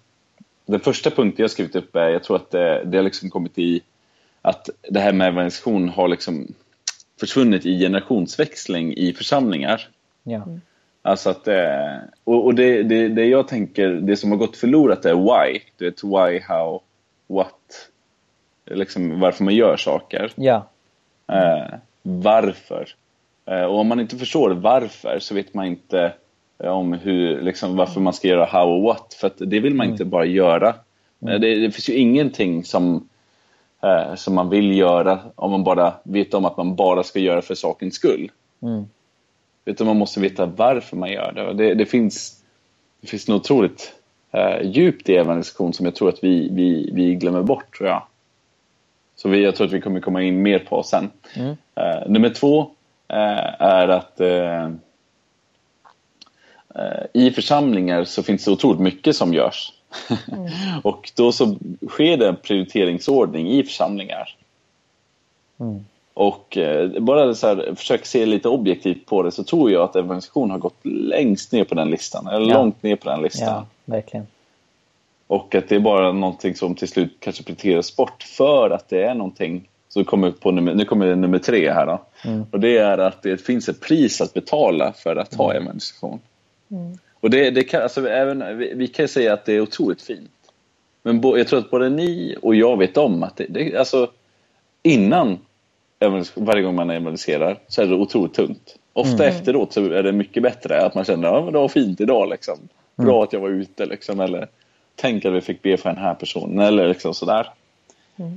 den 0.65 0.79
första 0.79 1.09
punkten 1.09 1.35
jag 1.37 1.43
har 1.43 1.49
skrivit 1.49 1.75
upp 1.75 1.95
är, 1.95 2.09
jag 2.09 2.23
tror 2.23 2.35
att 2.35 2.51
det, 2.51 2.83
det 2.85 2.97
har 2.97 3.03
liksom 3.03 3.29
kommit 3.29 3.57
i 3.57 3.81
att 4.41 4.69
det 4.89 4.99
här 4.99 5.13
med 5.13 5.27
evangelisation 5.27 5.89
har 5.89 6.07
liksom 6.07 6.47
försvunnit 7.19 7.65
i 7.65 7.79
generationsväxling 7.79 8.93
i 8.93 9.13
församlingar. 9.13 9.87
ja. 10.23 10.47
Alltså 11.01 11.29
att, 11.29 11.47
eh, 11.47 11.97
och, 12.23 12.45
och 12.45 12.55
det, 12.55 12.83
det, 12.83 13.07
det 13.07 13.25
jag 13.25 13.47
tänker, 13.47 13.89
det 13.89 14.17
som 14.17 14.31
har 14.31 14.37
gått 14.37 14.57
förlorat 14.57 15.05
är 15.05 15.13
why. 15.13 15.59
Du 15.77 15.85
vet, 15.85 16.03
why, 16.03 16.39
how, 16.39 16.81
what. 17.27 17.89
Liksom 18.65 19.19
varför 19.19 19.43
man 19.43 19.55
gör 19.55 19.77
saker. 19.77 20.31
Ja. 20.35 20.67
Eh, 21.27 21.73
varför. 22.01 22.87
Eh, 23.45 23.63
och 23.63 23.79
om 23.79 23.87
man 23.87 23.99
inte 23.99 24.17
förstår 24.17 24.49
varför 24.49 25.19
så 25.19 25.35
vet 25.35 25.53
man 25.53 25.65
inte 25.65 26.13
eh, 26.63 26.71
om 26.71 26.93
hur, 26.93 27.41
liksom, 27.41 27.75
varför 27.75 28.01
man 28.01 28.13
ska 28.13 28.27
göra 28.27 28.45
how 28.45 28.77
och 28.77 28.81
what. 28.81 29.13
För 29.13 29.31
det 29.37 29.59
vill 29.59 29.75
man 29.75 29.87
inte 29.89 30.05
bara 30.05 30.25
göra. 30.25 30.67
Eh, 31.27 31.39
det, 31.39 31.55
det 31.55 31.71
finns 31.71 31.89
ju 31.89 31.93
ingenting 31.93 32.63
som, 32.63 33.09
eh, 33.83 34.15
som 34.15 34.35
man 34.35 34.49
vill 34.49 34.77
göra 34.77 35.19
om 35.35 35.51
man 35.51 35.63
bara 35.63 35.93
vet 36.03 36.33
om 36.33 36.45
att 36.45 36.57
man 36.57 36.75
bara 36.75 37.03
ska 37.03 37.19
göra 37.19 37.41
för 37.41 37.55
sakens 37.55 37.93
skull. 37.93 38.31
Mm. 38.61 38.85
Utan 39.65 39.87
man 39.87 39.97
måste 39.97 40.19
veta 40.19 40.45
varför 40.45 40.97
man 40.97 41.11
gör 41.11 41.31
det. 41.31 41.47
Och 41.47 41.55
det, 41.55 41.73
det, 41.73 41.85
finns, 41.85 42.43
det 43.01 43.07
finns 43.07 43.27
något 43.27 43.41
otroligt 43.41 43.93
eh, 44.31 44.61
djupt 44.61 45.09
i 45.09 45.15
evangelisation 45.15 45.73
som 45.73 45.85
jag 45.85 45.95
tror 45.95 46.09
att 46.09 46.23
vi, 46.23 46.49
vi, 46.51 46.89
vi 46.93 47.15
glömmer 47.15 47.41
bort. 47.41 47.77
Tror 47.77 47.89
jag. 47.89 48.03
Så 49.15 49.29
vi, 49.29 49.43
jag 49.43 49.55
tror 49.55 49.67
att 49.67 49.73
vi 49.73 49.81
kommer 49.81 49.99
komma 49.99 50.23
in 50.23 50.41
mer 50.41 50.59
på 50.59 50.83
sen. 50.83 51.11
Mm. 51.35 51.57
Eh, 51.75 52.09
nummer 52.09 52.29
två 52.29 52.61
eh, 53.07 53.61
är 53.61 53.87
att 53.87 54.21
eh, 54.21 54.65
eh, 56.75 57.05
i 57.13 57.31
församlingar 57.31 58.03
så 58.03 58.23
finns 58.23 58.45
det 58.45 58.51
otroligt 58.51 58.81
mycket 58.81 59.15
som 59.15 59.33
görs. 59.33 59.73
och 60.83 61.11
då 61.15 61.31
så 61.31 61.57
sker 61.89 62.17
det 62.17 62.27
en 62.27 62.35
prioriteringsordning 62.35 63.49
i 63.51 63.63
församlingar. 63.63 64.35
Mm. 65.59 65.85
Och 66.19 66.57
eh, 66.57 66.99
bara 66.99 67.35
så 67.35 67.47
här, 67.47 67.73
försök 67.75 68.05
se 68.05 68.25
lite 68.25 68.49
objektivt 68.49 69.05
på 69.05 69.23
det 69.23 69.31
så 69.31 69.43
tror 69.43 69.71
jag 69.71 69.83
att 69.83 69.95
evangelisation 69.95 70.51
har 70.51 70.57
gått 70.57 70.85
längst 70.85 71.51
ner 71.51 71.63
på 71.63 71.75
den 71.75 71.89
listan. 71.89 72.27
Eller 72.27 72.49
Ja. 72.49 72.53
långt 72.57 72.83
ner 72.83 72.95
på 72.95 73.09
den 73.09 73.21
listan. 73.21 73.47
ja, 73.47 73.65
verkligen. 73.85 74.27
Och 75.27 75.55
att 75.55 75.69
det 75.69 75.75
är 75.75 75.79
bara 75.79 76.11
någonting 76.11 76.55
som 76.55 76.75
till 76.75 76.87
slut 76.87 77.17
kanske 77.19 77.43
prioriteras 77.43 77.95
bort 77.95 78.23
för 78.23 78.69
att 78.69 78.89
det 78.89 79.03
är 79.03 79.13
någonting 79.15 79.69
så 79.89 80.03
kommer 80.03 80.31
på 80.31 80.51
nummer, 80.51 80.73
nu 80.75 80.85
kommer 80.85 81.07
det 81.07 81.15
nummer 81.15 81.39
tre 81.39 81.71
här 81.71 81.85
då. 81.85 82.01
Mm. 82.25 82.45
Och 82.51 82.59
det 82.59 82.77
är 82.77 82.97
att 82.97 83.23
det 83.23 83.37
finns 83.37 83.69
ett 83.69 83.81
pris 83.81 84.21
att 84.21 84.33
betala 84.33 84.93
för 84.93 85.15
att 85.15 85.33
ha 85.33 85.53
evangelisation. 85.53 86.19
Och 87.19 87.29
det, 87.29 87.49
det 87.49 87.63
kan, 87.63 87.81
alltså, 87.81 88.09
även, 88.09 88.57
vi, 88.57 88.73
vi 88.75 88.87
kan 88.87 89.07
säga 89.07 89.33
att 89.33 89.45
det 89.45 89.53
är 89.53 89.61
otroligt 89.61 90.01
fint. 90.01 90.31
Men 91.03 91.21
bo, 91.21 91.37
jag 91.37 91.47
tror 91.47 91.59
att 91.59 91.71
både 91.71 91.89
ni 91.89 92.35
och 92.41 92.55
jag 92.55 92.77
vet 92.77 92.97
om 92.97 93.23
att 93.23 93.37
det, 93.37 93.45
det 93.49 93.77
alltså 93.77 94.11
innan 94.83 95.37
varje 96.35 96.61
gång 96.61 96.75
man 96.75 96.89
evangeliserar 96.89 97.59
så 97.67 97.81
är 97.81 97.87
det 97.87 97.95
otroligt 97.95 98.33
tungt. 98.33 98.75
Ofta 98.93 99.25
efteråt 99.25 99.73
så 99.73 99.85
är 99.85 100.03
det 100.03 100.11
mycket 100.11 100.43
bättre 100.43 100.85
att 100.85 100.95
man 100.95 101.05
känner 101.05 101.27
att 101.27 101.45
ja, 101.45 101.51
det 101.51 101.57
var 101.57 101.67
fint 101.67 102.01
idag 102.01 102.29
liksom. 102.29 102.57
Bra 102.95 103.23
att 103.23 103.33
jag 103.33 103.39
var 103.39 103.49
ute 103.49 103.85
liksom. 103.85 104.19
Eller 104.19 104.47
tänk 104.95 105.25
att 105.25 105.33
vi 105.33 105.41
fick 105.41 105.61
be 105.61 105.77
för 105.77 105.89
den 105.89 105.97
här 105.97 106.13
personen 106.13 106.59
eller 106.59 106.87
liksom 106.87 107.13
sådär. 107.13 107.47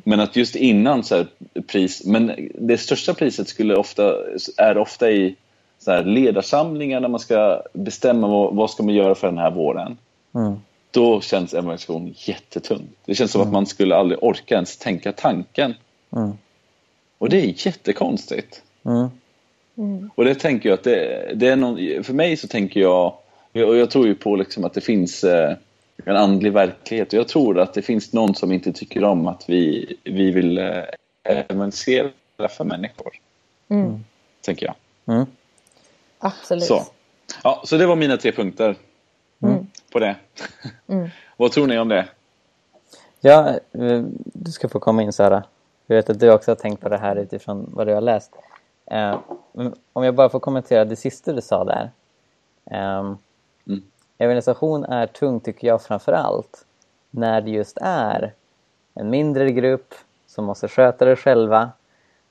Men 0.04 0.20
att 0.20 0.36
just 0.36 0.56
innan 0.56 1.04
så 1.04 1.16
här, 1.16 1.26
pris, 1.66 2.06
men 2.06 2.50
det 2.54 2.78
största 2.78 3.14
priset 3.14 3.48
skulle 3.48 3.76
ofta, 3.76 4.14
är 4.56 4.78
ofta 4.78 5.10
i 5.10 5.36
så 5.78 5.90
här, 5.90 6.04
ledarsamlingar 6.04 7.00
när 7.00 7.08
man 7.08 7.20
ska 7.20 7.62
bestämma 7.72 8.28
vad, 8.28 8.54
vad 8.54 8.70
ska 8.70 8.82
man 8.82 8.94
göra 8.94 9.14
för 9.14 9.26
den 9.26 9.38
här 9.38 9.50
våren. 9.50 9.98
Mm. 10.34 10.54
Då 10.90 11.20
känns 11.20 11.54
evangelisation 11.54 12.14
jättetungt. 12.16 12.96
Det 13.04 13.14
känns 13.14 13.32
som 13.32 13.42
att 13.42 13.52
man 13.52 13.66
skulle 13.66 13.96
aldrig 13.96 14.22
orka 14.22 14.54
ens 14.54 14.76
tänka 14.78 15.12
tanken. 15.12 15.74
Mm. 17.22 17.26
Och 17.26 17.28
det 17.28 17.36
är 17.36 17.66
jättekonstigt. 17.66 18.62
Mm. 18.84 20.10
Och 20.14 20.24
det 20.24 20.34
tänker 20.34 20.68
jag 20.68 20.76
att 20.76 20.84
det, 20.84 21.32
det 21.34 21.48
är 21.48 21.56
någon, 21.56 22.04
för 22.04 22.12
mig 22.12 22.36
så 22.36 22.48
tänker 22.48 22.80
jag, 22.80 23.14
och 23.52 23.76
jag 23.76 23.90
tror 23.90 24.06
ju 24.06 24.14
på 24.14 24.36
liksom 24.36 24.64
att 24.64 24.74
det 24.74 24.80
finns 24.80 25.24
eh, 25.24 25.56
en 26.04 26.16
andlig 26.16 26.52
verklighet 26.52 27.12
och 27.12 27.18
jag 27.18 27.28
tror 27.28 27.60
att 27.60 27.74
det 27.74 27.82
finns 27.82 28.12
någon 28.12 28.34
som 28.34 28.52
inte 28.52 28.72
tycker 28.72 29.04
om 29.04 29.26
att 29.26 29.44
vi, 29.48 29.96
vi 30.04 30.30
vill 30.30 30.58
eh, 30.58 30.84
evangelisera 31.22 32.10
för 32.50 32.64
människor. 32.64 33.12
Mm. 33.68 34.04
Tänker 34.40 34.66
jag. 34.66 34.74
Mm. 35.14 35.26
Absolut. 36.18 36.64
Så. 36.64 36.82
Ja, 37.44 37.62
så 37.64 37.76
det 37.76 37.86
var 37.86 37.96
mina 37.96 38.16
tre 38.16 38.32
punkter 38.32 38.76
på 39.92 39.98
det. 39.98 40.16
Vad 41.36 41.52
tror 41.52 41.66
ni 41.66 41.78
om 41.78 41.88
det? 41.88 42.08
Ja, 43.20 43.48
eh, 43.72 44.02
du 44.24 44.52
ska 44.52 44.68
få 44.68 44.80
komma 44.80 45.02
in 45.02 45.12
Sara. 45.12 45.44
Jag 45.92 45.96
vet 45.96 46.10
att 46.10 46.20
du 46.20 46.32
också 46.32 46.50
har 46.50 46.56
tänkt 46.56 46.80
på 46.80 46.88
det 46.88 46.96
här 46.98 47.16
utifrån 47.16 47.70
vad 47.74 47.86
du 47.86 47.94
har 47.94 48.00
läst. 48.00 48.32
Eh, 48.86 49.18
om 49.92 50.04
jag 50.04 50.14
bara 50.14 50.28
får 50.28 50.40
kommentera 50.40 50.84
det 50.84 50.96
sista 50.96 51.32
du 51.32 51.40
sa 51.40 51.64
där. 51.64 51.90
Eh, 52.70 53.14
Mm. 53.66 53.82
Evangelisation 54.18 54.84
är 54.84 55.06
tung 55.06 55.40
tycker 55.40 55.68
jag 55.68 55.82
framför 55.82 56.12
allt 56.12 56.66
när 57.10 57.40
det 57.40 57.50
just 57.50 57.78
är 57.80 58.32
en 58.94 59.10
mindre 59.10 59.52
grupp 59.52 59.94
som 60.26 60.44
måste 60.44 60.68
sköta 60.68 61.04
det 61.04 61.16
själva. 61.16 61.70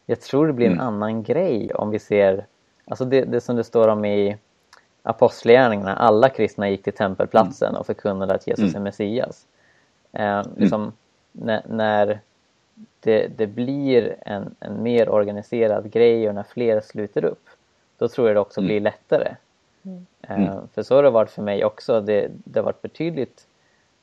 Jag 0.05 0.21
tror 0.21 0.47
det 0.47 0.53
blir 0.53 0.67
en 0.67 0.73
Mm. 0.73 0.87
annan 0.87 1.23
grej 1.23 1.73
om 1.73 1.89
vi 1.89 1.99
ser, 1.99 2.45
alltså 2.85 3.05
det, 3.05 3.21
det 3.21 3.41
som 3.41 3.55
det 3.55 3.63
står 3.63 3.87
om 3.87 4.05
i 4.05 4.37
Apostlagärningarna, 5.03 5.95
alla 5.95 6.29
kristna 6.29 6.69
gick 6.69 6.83
till 6.83 6.93
tempelplatsen 6.93 7.75
och 7.75 7.85
förkunnade 7.85 8.33
att 8.33 8.47
Jesus 8.47 8.69
Mm. 8.73 8.75
är 8.75 8.79
Messias. 8.79 9.47
Eh, 10.11 10.41
liksom, 10.57 10.93
när, 11.31 11.61
när 11.67 12.19
det, 12.99 13.27
det 13.27 13.47
blir 13.47 14.15
en, 14.25 14.55
en 14.59 14.83
mer 14.83 15.09
organiserad 15.09 15.91
grej 15.91 16.29
och 16.29 16.35
när 16.35 16.43
fler 16.43 16.81
sluter 16.81 17.25
upp, 17.25 17.49
då 17.97 18.07
tror 18.07 18.27
jag 18.27 18.35
det 18.35 18.39
också 18.39 18.61
blir 18.61 18.79
lättare. 18.79 19.35
Eh, 20.21 20.59
för 20.73 20.83
så 20.83 20.95
har 20.95 21.03
det 21.03 21.09
varit 21.09 21.29
för 21.31 21.41
mig 21.41 21.65
också. 21.65 22.01
Det, 22.01 22.31
det 22.43 22.59
har 22.59 22.65
varit 22.65 22.81
betydligt 22.81 23.47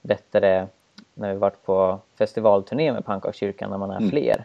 lättare 0.02 0.66
när 1.14 1.32
vi 1.32 1.38
varit 1.38 1.62
på 1.64 1.98
festivalturné 2.18 2.92
med 2.92 3.04
Pannkakskyrkan 3.04 3.70
när 3.70 3.78
man 3.78 3.90
är 3.90 4.08
fler. 4.10 4.44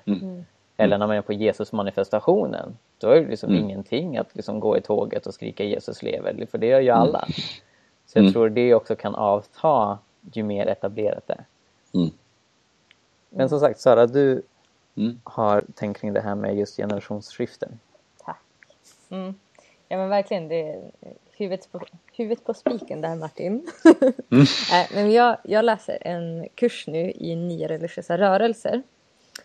Eller 0.77 0.97
när 0.97 1.07
man 1.07 1.15
är 1.17 1.21
på 1.21 1.33
Jesusmanifestationen. 1.33 2.77
Då 2.97 3.09
är 3.09 3.21
det 3.21 3.29
liksom 3.29 3.49
ingenting 3.55 4.17
att 4.17 4.35
liksom 4.35 4.59
gå 4.59 4.77
i 4.77 4.81
tåget 4.81 5.27
och 5.27 5.33
skrika 5.33 5.63
Jesus 5.63 6.03
lever, 6.03 6.45
för 6.51 6.57
det 6.57 6.67
gör 6.67 6.79
ju 6.79 6.89
alla. 6.89 7.27
Så 8.05 8.19
jag 8.19 8.33
tror 8.33 8.49
det 8.49 8.73
också 8.73 8.95
kan 8.95 9.15
avta 9.15 9.97
ju 10.33 10.43
mer 10.43 10.67
etablerat 10.67 11.27
det 11.27 11.33
är. 11.33 11.45
Mm. 13.33 13.37
Men 13.37 13.49
som 13.49 13.59
sagt 13.59 13.79
Sara, 13.79 14.07
du 14.07 14.41
Mm. 14.97 15.19
har 15.23 15.63
tänkt 15.75 15.99
kring 16.01 16.13
det 16.13 16.21
här 16.21 16.35
med 16.35 16.57
just 16.57 16.75
generationsskiften. 16.77 17.79
Tack. 18.17 18.41
Mm. 19.09 19.35
Ja 19.87 19.97
men 19.97 20.09
verkligen, 20.09 20.47
det 20.47 20.69
är 20.69 20.91
huvudet 21.31 21.71
på, 21.71 21.81
huvudet 22.13 22.43
på 22.45 22.53
spiken 22.53 23.01
där 23.01 23.15
Martin. 23.15 23.67
Nej, 24.71 24.89
men 24.93 25.11
jag, 25.11 25.37
jag 25.43 25.65
läser 25.65 25.97
en 26.01 26.47
kurs 26.55 26.87
nu 26.87 27.11
i 27.11 27.35
nya 27.35 27.67
religiösa 27.67 28.17
rörelser. 28.17 28.83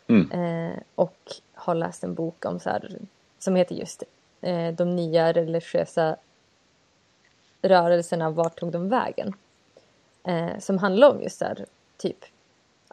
Mm. 0.07 0.31
Eh, 0.33 0.79
och 0.95 1.33
har 1.55 1.75
läst 1.75 2.05
en 2.05 2.15
bok 2.15 2.45
om 2.45 2.61
så 2.61 2.71
här, 2.71 2.99
som 3.39 3.57
heter 3.57 3.75
just 3.75 4.03
eh, 4.41 4.75
De 4.75 4.97
nya 4.97 5.33
religiösa 5.33 6.17
rörelserna, 7.63 8.31
vart 8.31 8.61
tog 8.61 8.73
de 8.73 8.89
vägen? 8.89 9.35
Eh, 10.25 10.59
som 10.59 10.79
handlar 10.79 11.11
om 11.11 11.23
just 11.23 11.39
så 11.39 11.45
här, 11.45 11.67
typ 11.97 12.25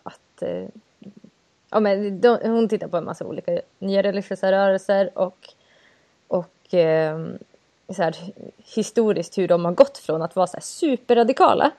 att 0.03 0.41
eh, 0.41 0.65
ja, 1.75 1.79
men 1.79 2.21
de, 2.21 2.37
hon 2.43 2.69
tittar 2.69 2.87
på 2.87 2.97
en 2.97 3.05
massa 3.05 3.25
olika 3.25 3.59
nya 3.79 4.03
religiösa 4.03 4.51
rörelser 4.51 5.09
och, 5.13 5.37
och 6.27 6.73
eh, 6.73 7.19
så 7.89 8.03
här, 8.03 8.15
historiskt 8.75 9.37
hur 9.37 9.47
de 9.47 9.65
har 9.65 9.71
gått 9.71 9.97
från 9.97 10.21
att 10.21 10.35
vara 10.35 10.47
så 10.47 10.57
här 10.57 10.61
superradikala 10.61 11.71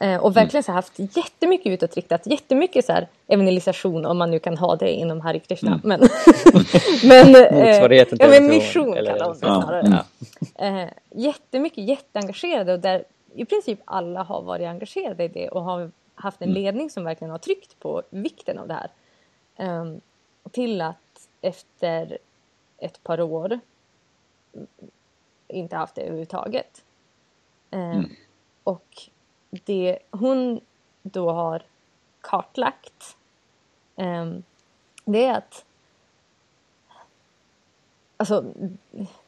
eh, 0.00 0.16
och 0.16 0.36
verkligen 0.36 0.62
så 0.62 0.72
här, 0.72 0.76
haft 0.76 0.92
jättemycket 0.96 1.66
utåtriktat, 1.66 2.26
jättemycket 2.26 2.84
så 2.84 2.92
här, 2.92 3.08
evangelisation 3.26 4.06
om 4.06 4.18
man 4.18 4.30
nu 4.30 4.38
kan 4.38 4.58
ha 4.58 4.76
det 4.76 4.92
inom 4.92 5.20
Hare 5.20 5.38
Krishna. 5.38 5.80
Men, 5.84 6.00
men, 7.04 7.34
eh, 7.34 8.00
ja, 8.18 8.28
men 8.28 8.46
mission, 8.46 8.94
eller 8.96 9.10
kallar 9.10 9.26
hon 9.26 9.36
det 9.40 9.46
ja, 9.46 9.62
snarare. 9.62 10.04
Eh, 10.58 10.88
jättemycket 11.10 11.84
jätteengagerade 11.84 12.72
och 12.72 12.80
där 12.80 13.04
i 13.34 13.44
princip 13.44 13.80
alla 13.84 14.22
har 14.22 14.42
varit 14.42 14.66
engagerade 14.66 15.24
i 15.24 15.28
det 15.28 15.48
och 15.48 15.62
har 15.62 15.90
haft 16.14 16.42
en 16.42 16.52
ledning 16.52 16.90
som 16.90 17.04
verkligen 17.04 17.30
har 17.30 17.38
tryckt 17.38 17.80
på 17.80 18.02
vikten 18.10 18.58
av 18.58 18.68
det 18.68 18.74
här. 18.74 18.90
Ehm, 19.60 20.00
till 20.50 20.80
att 20.80 21.28
efter 21.40 22.18
ett 22.78 23.02
par 23.02 23.20
år 23.20 23.60
inte 25.48 25.76
haft 25.76 25.94
det 25.94 26.02
överhuvudtaget. 26.02 26.84
Ehm, 27.70 28.16
Och 28.64 29.08
det 29.50 29.98
hon 30.10 30.60
då 31.02 31.30
har 31.30 31.62
kartlagt 32.20 33.16
ehm, 33.96 34.42
det 35.04 35.24
är 35.24 35.34
att 35.34 35.64
alltså 38.16 38.44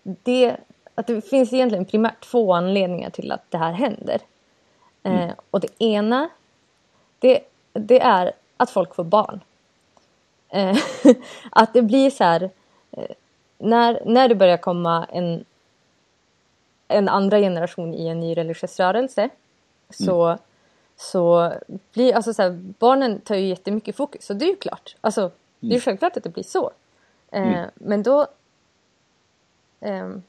det, 0.03 0.57
att 0.95 1.07
det 1.07 1.23
finns 1.23 1.53
egentligen 1.53 1.85
primärt 1.85 2.21
två 2.25 2.53
anledningar 2.55 3.11
till 3.11 3.33
att 3.33 3.51
det 3.51 3.59
här 3.59 3.73
händer. 3.73 4.21
Eh, 5.03 5.31
och 5.51 5.61
det 5.61 5.83
ena 5.83 6.29
det, 7.19 7.45
det 7.73 8.01
är 8.01 8.33
att 8.57 8.71
folk 8.71 8.95
får 8.95 9.05
barn. 9.05 9.41
Eh, 10.53 10.77
att 11.51 11.73
det 11.73 11.83
blir 11.83 12.11
så 12.11 12.25
här 12.25 12.51
eh, 12.91 13.11
när, 13.59 14.03
när 14.05 14.29
det 14.29 14.35
börjar 14.35 14.57
komma 14.57 15.07
en, 15.13 15.45
en 16.89 17.09
andra 17.09 17.39
generation 17.39 17.95
i 17.95 18.07
en 18.09 18.21
ny 18.21 18.37
religiös 18.37 18.81
rörelse 18.81 19.29
så, 19.91 20.39
så 20.97 21.53
blir 21.93 22.15
alltså 22.15 22.35
så 22.35 22.43
här, 22.43 22.51
barnen 22.79 23.21
tar 23.21 23.35
ju 23.35 23.47
jättemycket 23.47 23.97
fokus 23.97 24.31
och 24.31 24.37
det 24.37 24.45
är 24.45 24.51
ju 24.51 24.57
klart. 24.57 24.97
Alltså, 25.01 25.31
det 25.61 25.69
är 25.69 25.75
ju 25.75 25.81
självklart 25.81 26.17
att 26.17 26.25
det 26.25 26.31
blir 26.31 26.45
så. 26.45 26.71
Eh, 27.31 27.65
Men 27.75 28.03
då 28.03 28.27
ehm, 29.81 30.23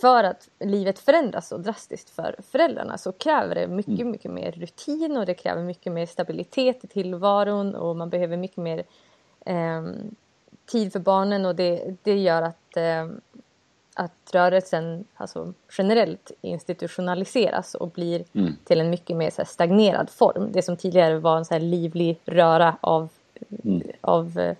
för 0.00 0.24
att 0.24 0.48
livet 0.58 0.98
förändras 0.98 1.48
så 1.48 1.56
drastiskt 1.56 2.10
för 2.10 2.36
föräldrarna 2.50 2.98
så 2.98 3.12
kräver 3.12 3.54
det 3.54 3.66
mycket, 3.68 4.06
mycket 4.06 4.30
mer 4.30 4.52
rutin 4.52 5.16
och 5.16 5.26
det 5.26 5.34
kräver 5.34 5.62
mycket 5.62 5.92
mer 5.92 6.06
stabilitet 6.06 6.84
i 6.84 6.86
tillvaron 6.86 7.74
och 7.74 7.96
man 7.96 8.10
behöver 8.10 8.36
mycket 8.36 8.56
mer 8.56 8.84
ehm, 9.44 10.14
tid 10.66 10.92
för 10.92 11.00
barnen 11.00 11.46
och 11.46 11.54
det, 11.54 11.94
det 12.02 12.18
gör 12.18 12.42
att, 12.42 12.76
ehm, 12.76 13.20
att 13.94 14.12
rörelsen 14.32 15.04
alltså, 15.14 15.52
generellt 15.78 16.30
institutionaliseras 16.40 17.74
och 17.74 17.90
blir 17.90 18.24
till 18.64 18.80
en 18.80 18.90
mycket 18.90 19.16
mer 19.16 19.30
så 19.30 19.36
här, 19.36 19.46
stagnerad 19.46 20.10
form. 20.10 20.52
Det 20.52 20.62
som 20.62 20.76
tidigare 20.76 21.18
var 21.18 21.36
en 21.36 21.44
så 21.44 21.54
här, 21.54 21.60
livlig 21.60 22.20
röra 22.24 22.76
av, 22.80 23.08
av 24.00 24.38
eh, 24.38 24.56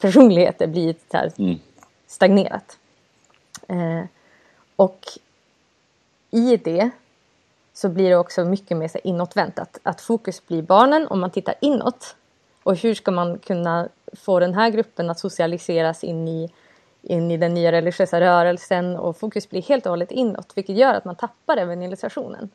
personligheter 0.00 0.66
blir 0.66 0.94
så 1.10 1.16
här, 1.16 1.32
Mm. 1.38 1.58
stagnerat. 2.06 2.78
Eh, 3.68 4.04
och 4.76 5.00
i 6.30 6.56
det 6.56 6.90
så 7.72 7.88
blir 7.88 8.08
det 8.10 8.16
också 8.16 8.44
mycket 8.44 8.76
mer 8.76 8.88
så 8.88 8.98
inåtvänt. 9.04 9.58
Att, 9.58 9.78
att 9.82 10.00
fokus 10.00 10.46
blir 10.46 10.62
barnen 10.62 11.06
om 11.06 11.20
man 11.20 11.30
tittar 11.30 11.54
inåt. 11.60 12.16
Och 12.68 12.76
hur 12.76 12.94
ska 12.94 13.10
man 13.10 13.38
kunna 13.38 13.88
få 14.12 14.40
den 14.40 14.54
här 14.54 14.70
gruppen 14.70 15.10
att 15.10 15.18
socialiseras 15.18 16.04
in 16.04 16.28
i, 16.28 16.52
in 17.02 17.30
i 17.30 17.36
den 17.36 17.54
nya 17.54 17.72
religiösa 17.72 18.20
rörelsen 18.20 18.96
och 18.96 19.16
fokus 19.16 19.50
blir 19.50 19.62
helt 19.62 19.86
och 19.86 19.90
hållet 19.90 20.10
inåt 20.10 20.52
vilket 20.56 20.76
gör 20.76 20.94
att 20.94 21.04
man 21.04 21.16
tappar 21.16 21.56
evangelisationen. 21.56 22.50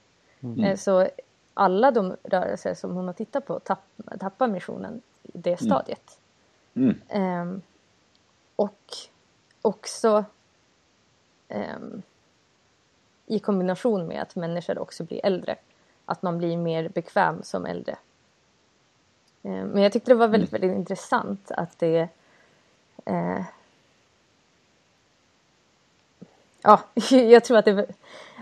Eh, 0.63 0.75
så 0.77 1.07
alla 1.53 1.91
de 1.91 2.15
rörelser 2.23 2.73
som 2.73 2.95
hon 2.95 3.07
har 3.07 3.13
tittat 3.13 3.45
på 3.45 3.59
tapp, 3.59 3.83
tappar 4.19 4.47
missionen 4.47 5.01
i 5.23 5.37
det 5.37 5.57
stadiet. 5.57 6.19
Mm. 6.73 7.01
Ehm, 7.09 7.61
och 8.55 8.95
också 9.61 10.25
ehm, 11.47 12.01
i 13.25 13.39
kombination 13.39 14.07
med 14.07 14.21
att 14.21 14.35
människor 14.35 14.79
också 14.79 15.03
blir 15.03 15.25
äldre. 15.25 15.55
Att 16.05 16.21
man 16.21 16.37
blir 16.37 16.57
mer 16.57 16.89
bekväm 16.89 17.43
som 17.43 17.65
äldre. 17.65 17.97
Ehm, 19.43 19.67
men 19.67 19.83
jag 19.83 19.91
tyckte 19.93 20.11
det 20.11 20.15
var 20.15 20.27
väldigt, 20.27 20.53
väldigt 20.53 20.75
intressant 20.75 21.51
att 21.51 21.79
det 21.79 22.07
eh, 23.05 23.41
Ja, 26.63 26.79
jag 27.11 27.43
tror 27.43 27.57
att 27.57 27.65
det, 27.65 27.85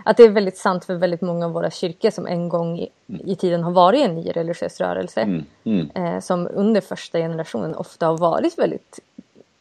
att 0.04 0.16
det 0.16 0.22
är 0.22 0.28
väldigt 0.28 0.56
sant 0.56 0.84
för 0.84 0.94
väldigt 0.94 1.20
många 1.20 1.46
av 1.46 1.52
våra 1.52 1.70
kyrkor 1.70 2.10
som 2.10 2.26
en 2.26 2.48
gång 2.48 2.78
i, 2.78 2.88
i 3.06 3.36
tiden 3.36 3.62
har 3.62 3.70
varit 3.70 4.04
en 4.04 4.14
ny 4.14 4.30
religiös 4.30 4.80
rörelse. 4.80 5.20
Mm. 5.20 5.44
Mm. 5.64 5.90
Eh, 5.94 6.20
som 6.20 6.48
under 6.54 6.80
första 6.80 7.18
generationen 7.18 7.74
ofta 7.74 8.06
har 8.06 8.18
varit 8.18 8.58
väldigt, 8.58 9.00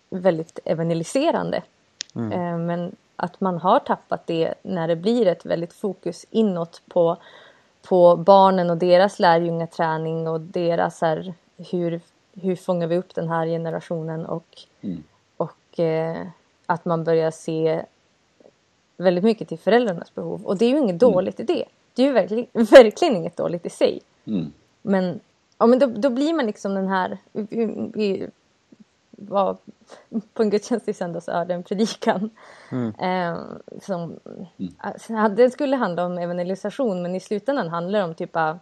väldigt 0.09 0.59
evangeliserande. 0.65 1.61
Eh, 2.15 2.57
men 2.57 2.95
att 3.15 3.41
man 3.41 3.57
har 3.57 3.79
tappat 3.79 4.27
det 4.27 4.53
när 4.61 4.87
det 4.87 4.95
blir 4.95 5.27
ett 5.27 5.45
väldigt 5.45 5.73
fokus 5.73 6.25
inåt 6.31 6.81
på, 6.87 7.17
på 7.81 8.15
barnen 8.15 8.69
och 8.69 8.77
deras 8.77 9.19
lärjungaträning 9.19 10.27
och 10.27 10.41
deras 10.41 11.01
här, 11.01 11.33
hur, 11.71 12.01
hur 12.33 12.55
fångar 12.55 12.87
vi 12.87 12.97
upp 12.97 13.15
den 13.15 13.29
här 13.29 13.45
generationen 13.47 14.25
och, 14.25 14.45
Mm. 14.81 15.03
och 15.37 15.79
eh, 15.79 16.27
att 16.65 16.85
man 16.85 17.03
börjar 17.03 17.31
se 17.31 17.81
väldigt 18.97 19.23
mycket 19.23 19.47
till 19.47 19.59
föräldrarnas 19.59 20.15
behov. 20.15 20.45
Och 20.45 20.57
det 20.57 20.65
är 20.65 20.69
ju 20.69 20.77
inget 20.77 20.99
dåligt 20.99 21.39
i 21.39 21.43
det. 21.43 21.65
Det 21.93 22.01
är 22.01 22.07
ju 22.07 22.13
verkligen, 22.13 22.47
verkligen 22.53 23.15
inget 23.15 23.37
dåligt 23.37 23.65
i 23.65 23.69
sig. 23.69 23.99
Mm. 24.25 24.51
Men, 24.81 25.19
ja, 25.57 25.65
men 25.65 25.79
då, 25.79 25.85
då 25.85 26.09
blir 26.09 26.33
man 26.33 26.45
liksom 26.45 26.73
den 26.75 26.87
här... 26.87 27.17
Vi, 27.31 27.89
vi, 27.93 28.27
var 29.29 29.57
på 30.33 30.43
en 30.43 30.49
gudstjänst 30.49 30.87
i 30.87 30.93
söndags 30.93 31.27
och 31.27 31.33
hörde 31.33 31.53
en 31.53 31.63
predikan. 31.63 32.29
Mm. 32.71 32.93
Eh, 32.99 33.43
som, 33.81 34.19
alltså, 34.77 35.13
Den 35.13 35.51
skulle 35.51 35.75
handla 35.75 36.05
om 36.05 36.17
evangelisation 36.17 37.01
men 37.01 37.15
i 37.15 37.19
slutändan 37.19 37.69
handlar 37.69 37.99
det 37.99 38.05
om 38.05 38.13
typ 38.15 38.35
att 38.35 38.57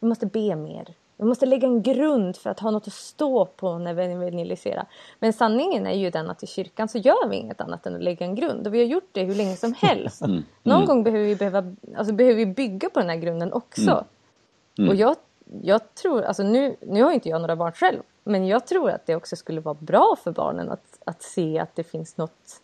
vi 0.00 0.08
måste 0.08 0.26
be 0.26 0.56
mer. 0.56 0.94
Vi 1.16 1.24
måste 1.24 1.46
lägga 1.46 1.68
en 1.68 1.82
grund 1.82 2.36
för 2.36 2.50
att 2.50 2.60
ha 2.60 2.70
något 2.70 2.86
att 2.86 2.92
stå 2.92 3.44
på 3.46 3.78
när 3.78 3.94
vi 3.94 4.02
evangeliserar. 4.04 4.86
Men 5.18 5.32
sanningen 5.32 5.86
är 5.86 5.94
ju 5.94 6.10
den 6.10 6.30
att 6.30 6.42
i 6.42 6.46
kyrkan 6.46 6.88
så 6.88 6.98
gör 6.98 7.28
vi 7.28 7.36
inget 7.36 7.60
annat 7.60 7.86
än 7.86 7.94
att 7.94 8.02
lägga 8.02 8.26
en 8.26 8.34
grund. 8.34 8.66
Och 8.66 8.74
vi 8.74 8.78
har 8.78 8.86
gjort 8.86 9.08
det 9.12 9.22
hur 9.24 9.34
länge 9.34 9.56
som 9.56 9.74
helst. 9.74 10.22
Mm. 10.22 10.42
Någon 10.62 10.76
Mm. 10.76 10.86
gång 10.86 11.04
behöver 11.04 11.24
vi, 11.24 11.36
behöva, 11.36 11.74
alltså 11.96 12.14
behöver 12.14 12.36
vi 12.36 12.46
bygga 12.46 12.90
på 12.90 13.00
den 13.00 13.08
här 13.08 13.16
grunden 13.16 13.52
också. 13.52 13.90
Mm. 13.90 14.04
Mm. 14.78 14.90
Och 14.90 14.94
jag, 14.94 15.16
jag 15.62 15.94
tror, 15.94 16.22
alltså 16.22 16.42
nu, 16.42 16.76
nu 16.80 17.02
har 17.02 17.12
inte 17.12 17.28
jag 17.28 17.40
några 17.40 17.56
barn 17.56 17.72
själv. 17.72 17.98
Men 18.24 18.46
jag 18.46 18.66
tror 18.66 18.90
att 18.90 19.06
det 19.06 19.16
också 19.16 19.36
skulle 19.36 19.60
vara 19.60 19.76
bra 19.80 20.16
för 20.24 20.32
barnen 20.32 20.70
att, 20.70 20.98
att 21.04 21.22
se 21.22 21.58
att 21.58 21.76
det 21.76 21.84
finns 21.84 22.16
något 22.16 22.60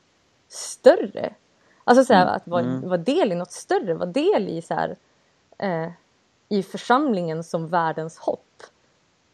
större. 0.48 1.34
Alltså 1.84 2.04
så 2.04 2.14
här, 2.14 2.22
Mm. 2.22 2.34
att 2.34 2.46
vara, 2.48 2.80
vara 2.88 2.98
del 2.98 3.32
i 3.32 3.34
något 3.34 3.52
större, 3.52 3.94
vara 3.94 4.10
del 4.10 4.48
i 4.48 4.62
så 4.62 4.74
här, 4.74 4.96
eh, 5.58 5.90
i 6.48 6.62
församlingen 6.62 7.44
som 7.44 7.68
världens 7.68 8.18
hopp. 8.18 8.62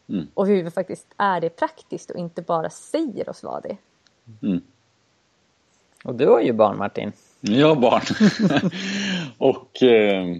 Mm. 0.09 0.27
Och 0.33 0.47
hur 0.47 0.63
vi 0.63 0.71
faktiskt 0.71 1.07
är 1.17 1.41
det 1.41 1.49
praktiskt 1.49 2.11
och 2.11 2.17
inte 2.17 2.41
bara 2.41 2.69
säger 2.69 3.29
oss 3.29 3.43
vara 3.43 3.61
det. 3.61 3.77
Mm. 4.41 4.61
Och 6.03 6.15
du 6.15 6.27
har 6.27 6.41
ju 6.41 6.53
barn 6.53 6.77
Martin. 6.77 7.11
Jag 7.39 7.67
har 7.67 7.75
barn. 7.75 8.01
och, 9.37 9.83
eh, 9.83 10.37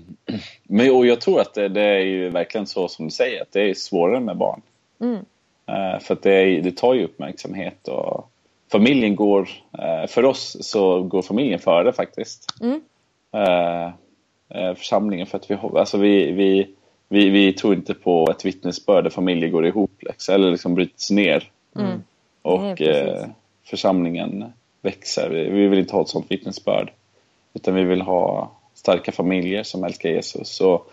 men, 0.64 0.92
och 0.92 1.06
jag 1.06 1.22
tror 1.22 1.42
att 1.42 1.54
det, 1.54 1.68
det 1.68 1.82
är 1.82 2.00
ju 2.00 2.30
verkligen 2.30 2.68
så 2.68 2.88
som 2.88 3.06
du 3.06 3.12
säger, 3.12 3.42
att 3.42 3.52
det 3.52 3.70
är 3.70 3.74
svårare 3.74 4.20
med 4.20 4.38
barn. 4.38 4.62
Mm. 5.00 5.26
Eh, 5.68 6.00
för 6.00 6.18
det, 6.22 6.62
det 6.62 6.78
tar 6.78 6.94
ju 6.94 7.06
uppmärksamhet 7.06 7.88
och 7.88 8.30
familjen 8.72 9.16
går, 9.16 9.50
eh, 9.80 10.08
för 10.08 10.26
oss 10.26 10.58
så 10.60 11.04
går 11.04 11.22
familjen 11.22 11.60
före 11.60 11.94
faktiskt. 11.94 12.48
Mm. 12.62 12.82
Eh, 13.32 13.92
församlingen 14.76 15.28
för 15.28 15.38
att 15.38 15.52
vi, 15.52 15.58
alltså 15.76 15.98
vi, 15.98 16.32
vi, 16.32 16.70
vi, 17.10 17.30
vi 17.30 17.54
tror 17.54 17.74
inte 17.74 17.94
på 17.94 18.28
ett 18.32 18.46
vittnesbörd 18.46 19.04
där 19.04 19.10
familjer 19.10 19.50
går 19.50 19.66
ihop 19.66 19.98
liksom, 20.00 20.36
eller 20.36 20.52
liksom 20.52 20.76
bryts 20.76 21.12
ner. 21.12 21.50
Mm. 21.76 22.04
Och 22.42 22.62
Nej, 22.62 23.28
församlingen 23.66 24.46
växer. 24.82 25.30
Vi, 25.30 25.50
vi 25.50 25.68
vill 25.68 25.80
inte 25.80 25.96
ha 25.96 26.02
ett 26.02 26.10
sånt 26.10 26.32
vittnesbörd. 26.32 26.92
Utan 27.54 27.76
vi 27.76 27.84
vill 27.84 28.02
ha 28.02 28.52
starka 28.74 29.12
familjer 29.12 29.64
som 29.64 29.84
älskar 29.84 30.10
Jesus. 30.10 30.62
Och 30.62 30.92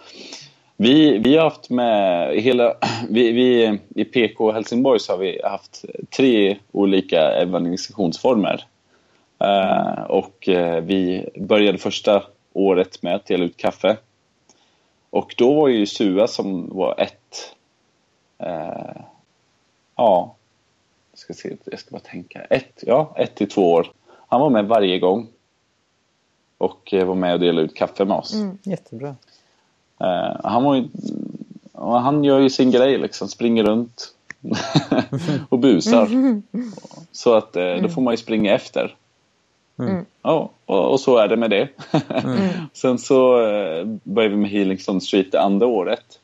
vi, 0.77 1.19
vi 1.19 1.37
har 1.37 1.45
haft 1.45 1.71
med 1.71 2.29
hela, 2.41 2.77
vi, 3.09 3.33
vi, 3.33 3.79
i 3.95 4.05
PK 4.05 4.53
Helsingborg 4.53 5.01
så 5.01 5.13
har 5.13 5.19
vi 5.19 5.41
haft 5.45 5.85
tre 6.17 6.59
olika 6.73 7.21
evangelisationsformer. 7.21 8.67
Uh, 9.45 10.03
och 10.03 10.49
uh, 10.49 10.77
vi 10.81 11.29
började 11.37 11.79
första 11.79 12.23
året 12.53 13.03
med 13.03 13.15
att 13.15 13.27
dela 13.27 13.45
ut 13.45 13.57
kaffe. 13.57 13.97
Och 15.11 15.35
då 15.39 15.55
var 15.55 15.69
ju 15.69 15.87
Sua 15.87 16.27
som 16.27 16.69
var 16.69 17.01
ett, 17.01 17.55
Uh, 18.47 19.03
ja, 19.97 20.37
jag 21.11 21.19
ska, 21.19 21.35
se, 21.35 21.57
jag 21.65 21.79
ska 21.81 21.91
bara 21.91 22.01
tänka, 22.01 22.41
ett, 22.41 22.85
ja, 22.87 23.15
ett 23.19 23.35
till 23.35 23.49
två 23.49 23.73
år. 23.73 23.93
Han 24.29 24.41
var 24.41 24.51
med 24.51 24.67
varje 24.67 24.99
gång. 24.99 25.29
Och 26.59 26.89
var 26.93 27.15
med 27.15 27.35
och 27.35 27.41
delade 27.41 27.65
ut 27.67 27.75
kaffe 27.75 28.05
med 28.05 28.17
oss. 28.17 28.35
Mm. 28.35 28.59
Jättebra. 28.63 29.17
Eh, 30.03 30.37
han 30.45 30.65
var 30.65 30.75
ju, 30.75 30.89
han 31.75 32.25
gör 32.25 32.39
ju 32.39 32.51
sin 32.51 32.71
grej 32.71 32.99
liksom, 32.99 33.29
springer 33.29 33.65
runt 33.65 34.15
och 35.49 35.59
busar. 35.59 36.09
Så 37.13 37.35
att 37.35 37.57
eh, 37.57 37.75
då 37.75 37.89
får 37.89 38.03
man 38.03 38.13
ju 38.13 38.19
springa 38.19 38.55
efter. 38.55 38.97
Mm. 39.79 40.05
Ja, 40.23 40.51
och, 40.67 40.91
och 40.91 41.01
så 41.01 41.17
är 41.17 41.29
det 41.29 41.37
med 41.37 41.51
det. 41.51 41.69
Sen 42.73 42.99
så 42.99 43.47
eh, 43.47 43.85
började 44.03 44.35
vi 44.35 44.41
med 44.41 44.51
Healingstone 44.51 45.01
Street 45.01 45.33
det 45.33 45.41
andra 45.41 45.67
året. 45.67 46.19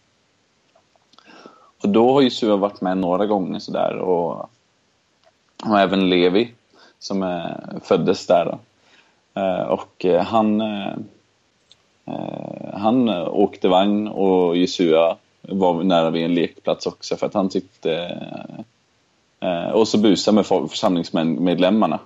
Och 1.83 1.89
då 1.89 2.13
har 2.13 2.21
ju 2.21 2.31
Sua 2.31 2.57
varit 2.57 2.81
med 2.81 2.99
några 2.99 3.27
gånger 3.27 3.59
sådär 3.59 3.97
och, 3.97 4.51
och 5.65 5.81
även 5.81 6.09
Levi 6.09 6.53
som 6.99 7.23
eh, 7.23 7.81
föddes 7.83 8.27
där. 8.27 8.59
Eh, 9.35 9.63
och 9.63 10.07
han, 10.23 10.63
han 12.73 13.09
eh, 13.09 13.29
åkte 13.29 13.69
vagn 13.69 14.09
och 14.09 14.57
Jesua 14.57 15.17
var 15.43 15.83
nära 15.83 16.11
vid 16.11 16.25
en 16.25 16.35
lekplats 16.35 16.87
också 16.87 17.17
för 17.17 17.27
att 17.27 17.35
han 17.35 17.49
tyckte 17.49 18.19
eh, 19.41 19.71
och 19.71 19.89
så 19.89 19.99
busa 19.99 20.33
med 20.33 20.47
församlingsmedlemmarna. 20.47 21.99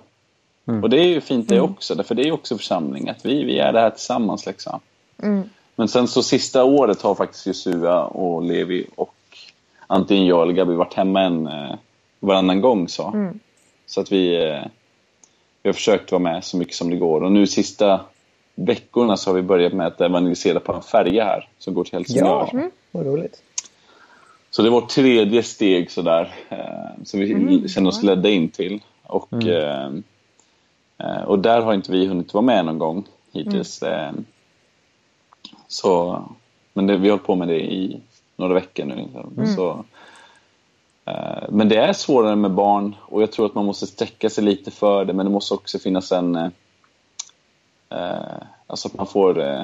Och 0.65 0.89
det 0.89 0.99
är 0.99 1.05
ju 1.05 1.21
fint 1.21 1.49
det 1.49 1.59
också, 1.59 2.03
för 2.03 2.15
det 2.15 2.21
är 2.21 2.25
ju 2.25 2.31
också 2.31 2.57
församling, 2.57 3.09
att 3.09 3.25
vi, 3.25 3.43
vi 3.43 3.59
är 3.59 3.73
det 3.73 3.79
här 3.79 3.89
tillsammans 3.89 4.45
liksom. 4.45 4.79
Mm. 5.23 5.49
Men 5.75 5.87
sen 5.87 6.07
så 6.07 6.23
sista 6.23 6.63
året 6.63 7.01
har 7.01 7.15
faktiskt 7.15 7.47
Josua 7.47 8.05
och 8.05 8.43
Levi 8.43 8.87
och 8.95 9.15
antingen 9.87 10.25
jag 10.25 10.41
eller 10.41 10.53
Gabi 10.53 10.73
varit 10.73 10.93
hemma 10.93 11.21
en 11.21 11.47
eh, 11.47 11.75
varannan 12.19 12.61
gång 12.61 12.87
så. 12.87 13.07
Mm. 13.07 13.39
Så 13.85 14.01
att 14.01 14.11
vi, 14.11 14.35
eh, 14.35 14.61
vi 15.63 15.69
har 15.69 15.73
försökt 15.73 16.11
vara 16.11 16.21
med 16.21 16.43
så 16.43 16.57
mycket 16.57 16.75
som 16.75 16.89
det 16.89 16.95
går. 16.95 17.23
Och 17.23 17.31
nu 17.31 17.47
sista 17.47 17.99
veckorna 18.55 19.17
så 19.17 19.29
har 19.29 19.35
vi 19.35 19.41
börjat 19.41 19.73
med 19.73 19.87
att 19.87 20.01
evangelisera 20.01 20.59
på 20.59 20.73
en 20.73 20.81
färja 20.81 21.23
här 21.23 21.49
som 21.57 21.73
går 21.73 21.83
till 21.83 21.93
Helsingör. 21.93 22.49
Ja, 22.53 22.69
vad 22.91 23.05
roligt. 23.05 23.43
Så 24.49 24.61
det 24.61 24.67
är 24.67 24.71
vårt 24.71 24.89
tredje 24.89 25.43
steg 25.43 25.91
sådär, 25.91 26.33
eh, 26.49 27.03
som 27.03 27.19
vi 27.19 27.69
känner 27.69 27.89
oss 27.89 28.03
ledda 28.03 28.29
in 28.29 28.49
till. 28.49 28.81
Och, 29.03 29.43
eh, 29.43 29.91
eh, 30.97 31.21
och 31.25 31.39
där 31.39 31.61
har 31.61 31.73
inte 31.73 31.91
vi 31.91 32.07
hunnit 32.07 32.33
vara 32.33 32.41
med 32.41 32.65
någon 32.65 32.79
gång 32.79 33.05
hittills. 33.31 33.83
Eh, 33.83 34.11
så, 35.67 36.23
men 36.73 36.87
det, 36.87 36.97
vi 36.97 37.09
har 37.09 37.09
hållit 37.09 37.25
på 37.25 37.35
med 37.35 37.47
det 37.47 37.73
i 37.73 38.01
några 38.35 38.53
veckor 38.53 38.85
nu. 38.85 39.07
Så, 39.55 39.85
eh, 41.05 41.43
men 41.49 41.69
det 41.69 41.77
är 41.77 41.93
svårare 41.93 42.35
med 42.35 42.51
barn 42.51 42.95
och 43.01 43.21
jag 43.21 43.31
tror 43.31 43.45
att 43.45 43.55
man 43.55 43.65
måste 43.65 43.87
sträcka 43.87 44.29
sig 44.29 44.43
lite 44.43 44.71
för 44.71 45.05
det 45.05 45.13
men 45.13 45.25
det 45.25 45.31
måste 45.31 45.53
också 45.53 45.79
finnas 45.79 46.11
en... 46.11 46.51
Eh, 47.93 48.43
alltså 48.67 48.87
att 48.87 48.93
man 48.97 49.07
får... 49.07 49.41
Eh, 49.41 49.61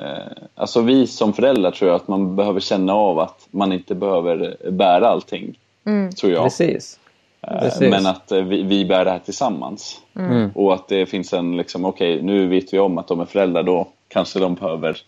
Eh, 0.00 0.32
Alltså 0.54 0.80
vi 0.80 1.06
som 1.06 1.32
föräldrar 1.32 1.70
tror 1.70 1.90
jag 1.90 1.96
att 1.96 2.08
man 2.08 2.36
behöver 2.36 2.60
känna 2.60 2.92
av 2.94 3.18
att 3.18 3.46
man 3.50 3.72
inte 3.72 3.94
behöver 3.94 4.56
bära 4.70 5.08
allting. 5.08 5.58
Mm. 5.84 6.12
Tror 6.12 6.32
jag. 6.32 6.42
Precis. 6.44 6.98
Eh, 7.40 7.60
precis. 7.60 7.80
Men 7.90 8.06
att 8.06 8.32
eh, 8.32 8.42
vi, 8.42 8.62
vi 8.62 8.84
bär 8.84 9.04
det 9.04 9.10
här 9.10 9.18
tillsammans. 9.18 10.00
Mm. 10.16 10.50
Och 10.54 10.74
att 10.74 10.88
det 10.88 11.06
finns 11.06 11.32
en 11.32 11.56
liksom, 11.56 11.84
okej 11.84 12.22
nu 12.22 12.46
vet 12.46 12.72
vi 12.74 12.78
om 12.78 12.98
att 12.98 13.08
de 13.08 13.20
är 13.20 13.24
föräldrar 13.24 13.62
då 13.62 13.88
kanske 14.08 14.38
de 14.38 14.54
behöver 14.54 14.98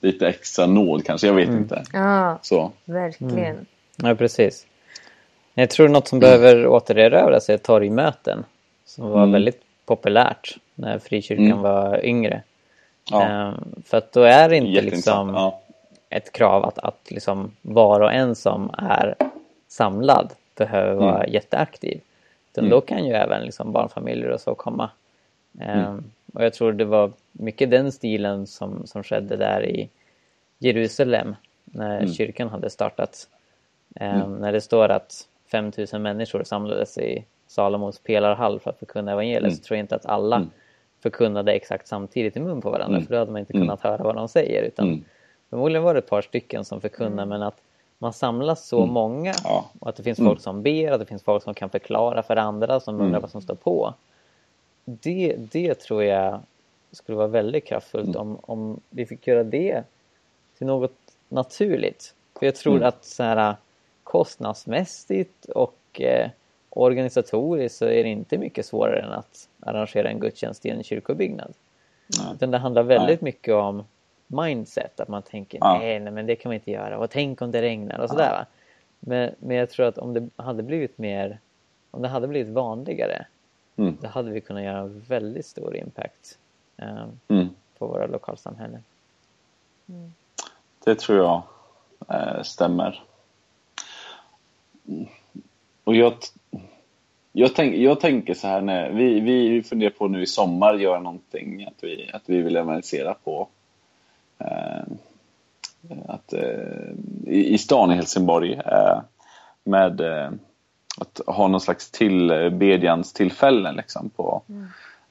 lite 0.00 0.28
extra 0.28 0.66
nåd 0.66 1.04
kanske, 1.04 1.26
jag 1.26 1.34
vet 1.34 1.48
Mm. 1.48 1.62
inte. 1.62 1.82
Ja, 1.92 2.38
Så. 2.42 2.70
verkligen. 2.84 3.66
Ja, 3.96 4.14
precis. 4.14 4.66
Jag 5.54 5.70
tror 5.70 5.88
något 5.88 6.08
som 6.08 6.18
behöver 6.18 6.66
återerövras 6.66 7.48
är 7.48 7.58
torgmöten. 7.58 8.44
Som 8.84 9.08
var 9.08 9.18
Mm. 9.18 9.32
väldigt 9.32 9.62
populärt 9.86 10.56
när 10.74 10.98
frikyrkan 10.98 11.46
Mm. 11.46 11.60
var 11.62 12.04
yngre. 12.04 12.42
Ja, 13.10 13.22
Ehm, 13.24 13.74
för 13.84 13.98
att 13.98 14.12
då 14.12 14.22
är 14.22 14.48
det 14.48 14.56
inte 14.56 14.82
liksom 14.82 15.34
Ja. 15.34 15.60
ett 16.08 16.32
krav 16.32 16.64
att, 16.64 16.78
att 16.78 17.10
liksom 17.10 17.52
var 17.62 18.00
och 18.00 18.12
en 18.12 18.34
som 18.34 18.70
är 18.78 19.14
samlad 19.68 20.32
behöver 20.54 20.94
vara 20.94 21.18
Mm. 21.22 21.32
jätteaktiv. 21.32 22.00
Utan 22.52 22.64
Mm. 22.64 22.70
då 22.70 22.80
kan 22.80 23.04
ju 23.06 23.12
även 23.12 23.42
liksom 23.42 23.72
barnfamiljer 23.72 24.30
och 24.30 24.40
så 24.40 24.54
komma. 24.54 24.90
Ehm, 25.60 25.78
Mm. 25.80 26.04
Och 26.34 26.44
jag 26.44 26.54
tror 26.54 26.72
det 26.72 26.84
var 26.84 27.12
mycket 27.32 27.70
den 27.70 27.92
stilen 27.92 28.46
som, 28.46 28.86
som 28.86 29.02
skedde 29.02 29.36
där 29.36 29.64
i 29.66 29.88
Jerusalem 30.58 31.34
när 31.64 31.98
Mm. 31.98 32.12
kyrkan 32.12 32.48
hade 32.48 32.70
startat. 32.70 33.28
Ehm, 33.96 34.34
När 34.36 34.52
det 34.52 34.60
står 34.60 34.88
att 34.88 35.28
5000 35.50 36.02
människor 36.02 36.44
samlades 36.44 36.98
i 36.98 37.24
Salomos 37.56 37.98
pelarhall 37.98 38.60
för 38.60 38.70
att 38.70 38.78
förkunna 38.78 39.12
evangeliet 39.12 39.42
Mm. 39.42 39.56
så 39.56 39.62
tror 39.62 39.76
jag 39.76 39.84
inte 39.84 39.94
att 39.96 40.06
alla 40.06 40.36
Mm. 40.36 40.50
förkunnade 41.00 41.52
exakt 41.52 41.88
samtidigt 41.88 42.36
i 42.36 42.40
mun 42.40 42.60
på 42.60 42.70
varandra 42.70 42.96
Mm. 42.96 43.06
för 43.06 43.14
då 43.14 43.18
hade 43.18 43.32
man 43.32 43.40
inte 43.40 43.52
Mm. 43.52 43.62
kunnat 43.66 43.80
höra 43.80 44.02
vad 44.04 44.14
de 44.14 44.28
säger. 44.28 44.62
Utan 44.62 44.86
Mm. 44.88 45.04
Förmodligen 45.50 45.82
var 45.82 45.94
det 45.94 45.98
ett 45.98 46.08
par 46.08 46.22
stycken 46.22 46.64
som 46.64 46.80
förkunnar 46.80 47.26
men 47.26 47.42
att 47.42 47.56
man 47.98 48.12
samlas 48.12 48.66
så 48.68 48.82
Mm. 48.82 48.90
många 48.94 49.34
Ja. 49.44 49.64
och 49.80 49.88
att 49.88 49.96
det 49.96 50.02
finns 50.02 50.18
Mm. 50.18 50.30
folk 50.30 50.40
som 50.40 50.62
ber, 50.62 50.92
att 50.92 51.00
det 51.00 51.06
finns 51.06 51.22
folk 51.22 51.42
som 51.42 51.54
kan 51.54 51.70
förklara 51.70 52.22
för 52.22 52.36
andra 52.36 52.80
som 52.80 52.94
undrar 52.94 53.08
Mm. 53.08 53.20
vad 53.20 53.30
som 53.30 53.42
står 53.42 53.54
på. 53.54 53.94
Det, 54.84 55.36
det 55.38 55.74
tror 55.74 56.04
jag 56.04 56.40
skulle 56.92 57.16
vara 57.18 57.26
väldigt 57.26 57.64
kraftfullt 57.66 58.08
Mm. 58.16 58.20
om, 58.20 58.38
om 58.42 58.80
vi 58.90 59.06
fick 59.06 59.26
göra 59.26 59.44
det 59.44 59.82
till 60.58 60.66
något 60.66 60.92
naturligt. 61.28 62.14
För 62.38 62.46
jag 62.46 62.54
tror 62.54 62.76
Mm. 62.76 62.88
att 62.88 63.04
så 63.04 63.22
här, 63.22 63.54
kostnadsmässigt 64.04 65.44
och 65.44 66.00
eh, 66.00 66.30
organisatoriskt 66.76 67.78
så 67.78 67.84
är 67.84 68.02
det 68.04 68.08
inte 68.10 68.38
mycket 68.38 68.66
svårare 68.66 69.00
än 69.00 69.12
att 69.12 69.48
arrangera 69.60 70.08
en 70.08 70.20
gudstjänst 70.20 70.66
i 70.66 70.70
en 70.70 70.82
kyrkobyggnad. 70.82 71.52
Nej. 72.18 72.34
Utan 72.34 72.50
det 72.50 72.58
handlar 72.58 72.82
väldigt 72.82 73.20
mycket 73.20 73.54
om 73.54 73.84
mindset, 74.26 75.00
att 75.00 75.08
man 75.08 75.22
tänker 75.22 75.58
Ja. 75.60 75.78
nej, 75.78 76.00
nej 76.00 76.12
men 76.12 76.26
det 76.26 76.36
kan 76.36 76.48
man 76.50 76.54
inte 76.54 76.70
göra 76.70 76.98
och 76.98 77.10
tänk 77.10 77.42
om 77.42 77.50
det 77.50 77.62
regnar 77.62 77.98
och 77.98 78.10
sådär. 78.10 78.30
Va? 78.30 78.46
Men, 79.00 79.34
men 79.38 79.56
jag 79.56 79.70
tror 79.70 79.86
att 79.86 79.98
om 79.98 80.14
det 80.14 80.28
hade 80.36 80.62
blivit 80.62 80.98
mer 80.98 81.38
om 81.90 82.02
det 82.02 82.08
hade 82.08 82.28
blivit 82.28 82.52
vanligare 82.54 83.26
Mm. 83.78 83.96
då 84.02 84.08
hade 84.08 84.30
vi 84.30 84.40
kunnat 84.40 84.62
göra 84.62 84.78
en 84.78 85.00
väldigt 85.08 85.46
stor 85.46 85.76
impact 85.76 86.38
eh, 86.76 87.06
Mm. 87.28 87.48
på 87.78 87.86
våra 87.86 88.06
lokalsamhällen. 88.06 88.84
Det 90.84 90.94
tror 90.98 91.18
jag 91.18 91.42
eh, 92.08 92.42
stämmer. 92.42 93.02
Och 95.86 95.96
jag, 95.96 96.14
jag, 97.32 97.54
tänk, 97.54 97.74
jag 97.76 98.00
tänker 98.00 98.34
så 98.34 98.48
här 98.48 98.60
när 98.60 98.90
vi, 98.90 99.20
vi 99.20 99.62
funderar 99.62 99.90
på 99.90 100.08
nu 100.08 100.22
i 100.22 100.26
sommar 100.26 100.74
göra 100.74 101.00
någonting 101.00 101.64
att 101.64 101.84
vi, 101.84 102.10
att 102.12 102.22
vi 102.26 102.42
vill 102.42 102.56
evangelisera 102.56 103.14
på. 103.14 103.48
Eh, 104.38 104.82
att, 106.06 106.32
eh, 106.32 106.90
i, 107.26 107.54
I 107.54 107.58
stan 107.58 107.92
i 107.92 107.94
Helsingborg 107.94 108.52
eh, 108.52 109.00
med 109.64 110.00
eh, 110.00 110.30
att 110.98 111.20
ha 111.26 111.48
någon 111.48 111.60
slags 111.60 111.90
tillbedjans 111.90 113.12
tillfällen 113.12 113.76
liksom 113.76 114.08
på, 114.08 114.42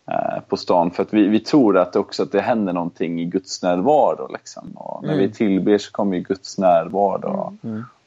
eh, 0.07 0.39
på 0.47 0.57
stan. 0.57 0.91
För 0.91 1.03
att 1.03 1.13
vi, 1.13 1.27
vi 1.27 1.39
tror 1.39 1.77
att 1.77 1.95
också 1.95 2.23
att 2.23 2.31
det 2.31 2.41
händer 2.41 2.73
någonting 2.73 3.21
i 3.21 3.25
Guds 3.25 3.63
närvaro. 3.63 4.33
Liksom. 4.33 4.71
Och 4.75 5.03
när 5.03 5.17
vi 5.17 5.31
tillber 5.31 5.77
så 5.77 5.91
kommer 5.91 6.17
ju 6.17 6.23
Guds 6.23 6.57
närvaro. 6.57 7.57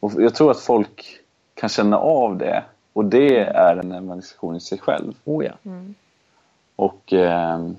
Och 0.00 0.12
jag 0.22 0.34
tror 0.34 0.50
att 0.50 0.60
folk 0.60 1.20
kan 1.58 1.68
känna 1.68 1.98
av 1.98 2.36
det. 2.38 2.64
Och 2.92 3.04
det 3.04 3.38
är 3.38 3.76
en 3.76 3.92
evangelisation 3.92 4.56
i 4.56 4.60
sig 4.60 4.78
själv. 4.78 5.12
Oh 5.24 5.44
ja. 5.44 5.52
Och, 6.76 7.12
ehm, 7.12 7.76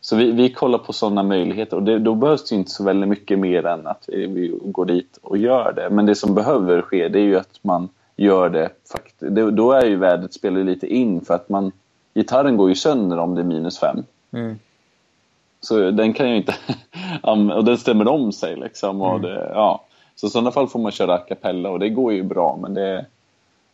så 0.00 0.16
vi, 0.16 0.30
vi 0.30 0.52
kollar 0.52 0.78
på 0.78 0.92
sådana 0.92 1.22
möjligheter 1.22 1.76
och 1.76 1.82
det, 1.82 1.98
då 1.98 2.14
behövs 2.14 2.48
det 2.48 2.54
inte 2.54 2.70
så 2.70 2.84
väldigt 2.84 3.08
mycket 3.08 3.38
mer 3.38 3.66
än 3.66 3.86
att 3.86 4.04
vi, 4.08 4.26
vi 4.26 4.58
går 4.64 4.84
dit 4.84 5.18
och 5.22 5.38
gör 5.38 5.72
det. 5.72 5.90
Men 5.90 6.06
det 6.06 6.14
som 6.14 6.34
behöver 6.34 6.82
ske 6.82 7.08
det 7.08 7.18
är 7.18 7.24
ju 7.24 7.36
att 7.36 7.58
man 7.62 7.88
gör 8.16 8.48
det. 8.48 8.68
fakt- 8.92 9.14
det 9.18 9.50
då 9.50 9.72
är 9.72 9.86
ju 9.86 9.96
vädret 9.96 10.34
spelar 10.34 10.64
lite 10.64 10.86
in 10.86 11.20
för 11.20 11.34
att 11.34 11.48
man 11.48 11.72
gitarren 12.14 12.56
går 12.56 12.68
ju 12.68 12.74
sönder 12.74 13.18
om 13.18 13.34
det 13.34 13.40
är 13.40 13.44
minus 13.44 13.78
fem. 13.78 14.04
Mm. 14.32 14.58
Så 15.60 15.90
den 15.90 16.12
kan 16.12 16.30
ju 16.30 16.36
inte... 16.36 16.54
och 17.56 17.64
den 17.64 17.78
stämmer 17.78 18.08
om 18.08 18.32
sig 18.32 18.56
liksom. 18.56 19.02
Och 19.02 19.20
det, 19.20 19.50
ja. 19.54 19.84
Så 20.20 20.26
i 20.26 20.30
sådana 20.30 20.50
fall 20.50 20.68
får 20.68 20.78
man 20.78 20.92
köra 20.92 21.14
a 21.14 21.18
cappella 21.18 21.70
och 21.70 21.78
det 21.78 21.88
går 21.88 22.12
ju 22.12 22.22
bra 22.22 22.58
men 22.62 22.74
det... 22.74 23.06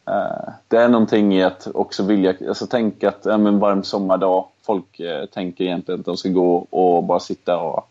eh, 0.06 0.52
det 0.68 0.76
är 0.76 0.88
någonting 0.88 1.34
i 1.34 1.42
att 1.42 1.68
också 1.74 2.02
vilja... 2.02 2.34
Alltså 2.48 2.66
tänka 2.66 3.08
att 3.08 3.20
ja, 3.24 3.38
men 3.38 3.58
varm 3.58 3.82
sommardag, 3.82 4.44
folk 4.66 5.00
eh, 5.00 5.26
tänker 5.26 5.64
egentligen 5.64 6.00
att 6.00 6.06
de 6.06 6.16
ska 6.16 6.28
gå 6.28 6.66
och 6.70 7.04
bara 7.04 7.20
sitta 7.20 7.58
och, 7.58 7.88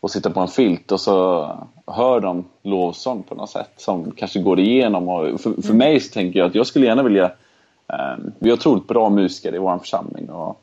och 0.00 0.10
sitta 0.10 0.30
på 0.30 0.40
en 0.40 0.48
filt 0.48 0.92
och 0.92 1.00
så 1.00 1.48
hör 1.86 2.20
de 2.20 2.44
lovsång 2.62 3.22
på 3.22 3.34
något 3.34 3.50
sätt 3.50 3.72
som 3.76 4.10
kanske 4.10 4.40
går 4.40 4.60
igenom. 4.60 5.08
Och 5.08 5.40
för, 5.40 5.62
för 5.62 5.74
mig 5.74 6.00
så 6.00 6.12
tänker 6.12 6.38
jag 6.38 6.48
att 6.48 6.54
jag 6.54 6.66
skulle 6.66 6.86
gärna 6.86 7.02
vilja... 7.02 7.24
Eh, 7.92 8.16
vi 8.38 8.50
har 8.50 8.56
otroligt 8.56 8.88
bra 8.88 9.10
musiker 9.10 9.54
i 9.54 9.58
vår 9.58 9.78
församling 9.78 10.30
och 10.30 10.60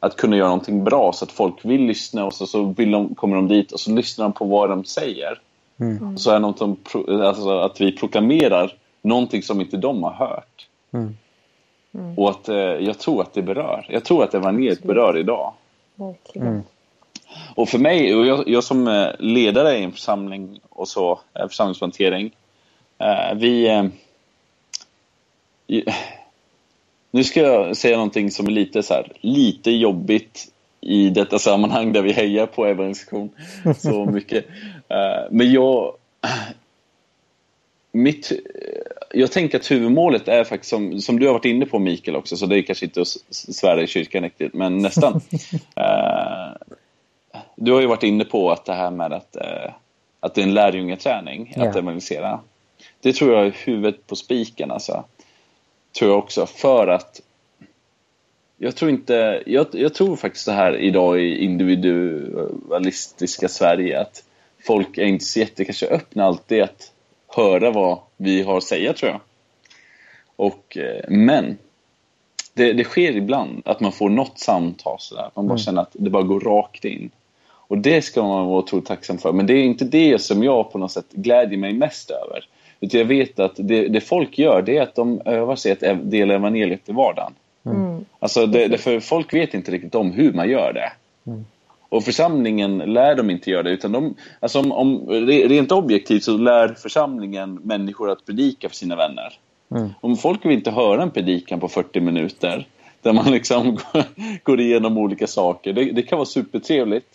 att 0.00 0.16
kunna 0.16 0.36
göra 0.36 0.48
någonting 0.48 0.84
bra 0.84 1.12
så 1.12 1.24
att 1.24 1.32
folk 1.32 1.64
vill 1.64 1.82
lyssna 1.82 2.24
och 2.24 2.34
så, 2.34 2.46
så 2.46 2.62
vill 2.62 2.90
de, 2.90 3.14
kommer 3.14 3.36
de 3.36 3.48
dit 3.48 3.72
och 3.72 3.80
så 3.80 3.90
lyssnar 3.90 4.24
de 4.24 4.32
på 4.32 4.44
vad 4.44 4.68
de 4.70 4.84
säger. 4.84 5.40
Och 6.14 6.20
så 6.20 6.30
är 6.30 6.38
något 6.38 6.58
som, 6.58 6.76
alltså 7.08 7.50
att 7.50 7.80
vi 7.80 7.92
proklamerar 7.92 8.74
någonting 9.02 9.42
som 9.42 9.60
inte 9.60 9.76
de 9.76 10.02
har 10.02 10.12
hört. 10.12 10.68
Och 12.16 12.30
att 12.30 12.48
eh, 12.48 12.56
jag 12.56 12.98
tror 12.98 13.22
att 13.22 13.34
det 13.34 13.42
berör. 13.42 13.86
Jag 13.88 14.04
tror 14.04 14.24
att 14.24 14.34
evangeliet 14.34 14.82
berör 14.82 15.18
idag. 15.18 15.52
Verkligen. 15.94 16.62
Och 17.54 17.68
för 17.68 17.78
mig, 17.78 18.14
och 18.14 18.26
jag, 18.26 18.48
jag 18.48 18.64
som 18.64 18.88
eh, 18.88 19.08
ledare 19.18 19.78
i 19.78 19.82
en 19.82 19.92
församling 19.92 20.60
och 20.68 20.88
så, 20.88 21.20
eh, 21.34 21.48
församlingsplantering, 21.48 22.30
eh, 22.98 23.34
vi... 23.36 23.68
Eh, 23.68 23.84
nu 27.10 27.24
ska 27.24 27.40
jag 27.40 27.76
säga 27.76 27.96
någonting 27.96 28.30
som 28.30 28.46
är 28.46 28.50
lite 28.50 28.82
så 28.82 28.94
här, 28.94 29.12
lite 29.20 29.70
jobbigt 29.70 30.52
i 30.86 31.10
detta 31.10 31.38
sammanhang 31.38 31.92
där 31.92 32.02
vi 32.02 32.12
hejar 32.12 32.46
på 32.46 32.66
evangelisation 32.66 33.30
så 33.76 34.04
mycket. 34.10 34.46
Eh, 34.88 35.30
men 35.30 35.52
jag... 35.52 35.94
Mitt, 37.92 38.32
jag 39.14 39.32
tänker 39.32 39.58
att 39.58 39.70
huvudmålet 39.70 40.28
är 40.28 40.44
faktiskt, 40.44 40.70
som, 40.70 41.00
som 41.00 41.18
du 41.18 41.26
har 41.26 41.32
varit 41.32 41.44
inne 41.44 41.66
på 41.66 41.78
Mikael 41.78 42.16
också, 42.16 42.36
så 42.36 42.46
det 42.46 42.58
är 42.58 42.62
kanske 42.62 42.84
inte 42.84 43.00
att 43.00 43.08
svära 43.30 43.82
i 43.82 43.86
kyrkan 43.86 44.22
riktigt, 44.22 44.54
men 44.54 44.78
nästan. 44.78 45.20
Eh, 45.76 46.52
du 47.56 47.72
har 47.72 47.80
ju 47.80 47.86
varit 47.86 48.02
inne 48.02 48.24
på 48.24 48.50
att 48.50 48.64
det 48.64 48.74
här 48.74 48.90
med 48.90 49.12
att, 49.12 49.36
eh, 49.36 49.72
att 50.20 50.34
det 50.34 50.40
är 50.40 50.46
en 50.46 50.54
lärjungaträning 50.54 51.52
Ja. 51.56 51.68
att 51.68 51.76
evangelisera. 51.76 52.40
Det 53.00 53.12
tror 53.12 53.34
jag 53.34 53.46
är 53.46 53.56
huvudet 53.64 54.06
på 54.06 54.16
spiken 54.16 54.70
alltså. 54.70 55.04
Tror 55.98 56.10
jag 56.10 56.18
också, 56.18 56.46
för 56.46 56.86
att 56.86 57.20
jag 58.58 58.76
tror 58.76 58.90
inte, 58.90 59.42
jag, 59.46 59.66
jag 59.72 59.94
tror 59.94 60.16
faktiskt 60.16 60.44
så 60.44 60.52
här 60.52 60.76
idag 60.76 61.20
i 61.20 61.44
individualistiska 61.44 63.48
Sverige 63.48 64.00
att 64.00 64.24
folk 64.66 64.98
är 64.98 65.04
inte 65.04 65.24
så 65.24 65.38
jätte 65.38 65.64
kanske 65.64 65.86
öppna 65.86 66.24
alltid 66.24 66.62
att 66.62 66.92
höra 67.36 67.70
vad 67.70 67.98
vi 68.16 68.42
har 68.42 68.56
att 68.56 68.64
säga 68.64 68.92
tror 68.92 69.10
jag. 69.10 69.20
Och, 70.36 70.76
eh, 70.76 71.04
men 71.08 71.58
det, 72.54 72.72
det 72.72 72.84
sker 72.84 73.16
ibland 73.16 73.62
att 73.64 73.80
man 73.80 73.92
får 73.92 74.08
något 74.08 74.38
samtal 74.38 74.96
sådär, 74.98 75.30
man 75.34 75.48
bara 75.48 75.58
känner 75.58 75.82
att 75.82 75.92
det 75.92 76.10
bara 76.10 76.22
går 76.22 76.40
rakt 76.40 76.84
in. 76.84 77.10
Och 77.68 77.78
det 77.78 78.02
ska 78.02 78.22
man 78.22 78.46
vara 78.46 78.58
otroligt 78.58 78.86
tacksam 78.86 79.18
för. 79.18 79.32
Men 79.32 79.46
det 79.46 79.52
är 79.52 79.64
inte 79.64 79.84
det 79.84 80.18
som 80.18 80.42
jag 80.42 80.72
på 80.72 80.78
något 80.78 80.92
sätt 80.92 81.12
glädjer 81.12 81.58
mig 81.58 81.72
mest 81.72 82.10
över. 82.10 82.48
Utan 82.80 83.00
jag 83.00 83.06
vet 83.06 83.38
att 83.38 83.54
det, 83.56 83.88
det 83.88 84.00
folk 84.00 84.38
gör, 84.38 84.62
det 84.62 84.76
är 84.76 84.82
att 84.82 84.94
de 84.94 85.20
övar 85.24 85.56
sig 85.56 85.72
att 85.72 86.10
dela 86.10 86.34
evangeliet 86.34 86.88
i 86.88 86.92
vardagen. 86.92 87.32
Alltså 88.18 88.46
det, 88.46 88.68
det, 88.68 88.78
för 88.78 89.00
folk 89.00 89.34
vet 89.34 89.54
inte 89.54 89.70
riktigt 89.70 89.94
om 89.94 90.12
hur 90.12 90.32
man 90.32 90.48
gör 90.48 90.72
det. 90.72 90.92
Och 91.88 92.04
församlingen 92.04 92.78
lär 92.78 93.14
dem 93.14 93.30
inte 93.30 93.50
göra 93.50 93.62
det. 93.62 93.70
Utan 93.70 93.92
de, 93.92 94.14
alltså 94.40 94.58
om, 94.58 94.72
om, 94.72 95.00
re- 95.00 95.48
rent 95.48 95.72
objektivt 95.72 96.24
så 96.24 96.36
lär 96.36 96.68
församlingen 96.68 97.54
människor 97.54 98.10
att 98.10 98.26
predika 98.26 98.68
för 98.68 98.76
sina 98.76 98.96
vänner. 98.96 99.38
Om 100.00 100.16
folk 100.16 100.44
vill 100.44 100.52
inte 100.52 100.70
höra 100.70 101.02
en 101.02 101.10
predikan 101.10 101.60
på 101.60 101.68
40 101.68 102.00
minuter 102.00 102.66
där 103.02 103.12
man 103.12 103.30
liksom 103.30 103.78
går 104.42 104.60
igenom 104.60 104.98
olika 104.98 105.26
saker. 105.26 105.72
Det, 105.72 105.84
det 105.84 106.02
kan 106.02 106.18
vara 106.18 106.26
supertrevligt. 106.26 107.06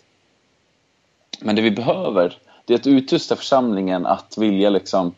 Men 1.40 1.56
det 1.56 1.62
vi 1.62 1.70
behöver 1.70 2.36
det 2.64 2.74
är 2.74 2.78
att 2.78 2.86
utrusta 2.86 3.36
församlingen 3.36 4.06
att 4.06 4.38
vilja 4.38 4.70
liksom 4.70 5.14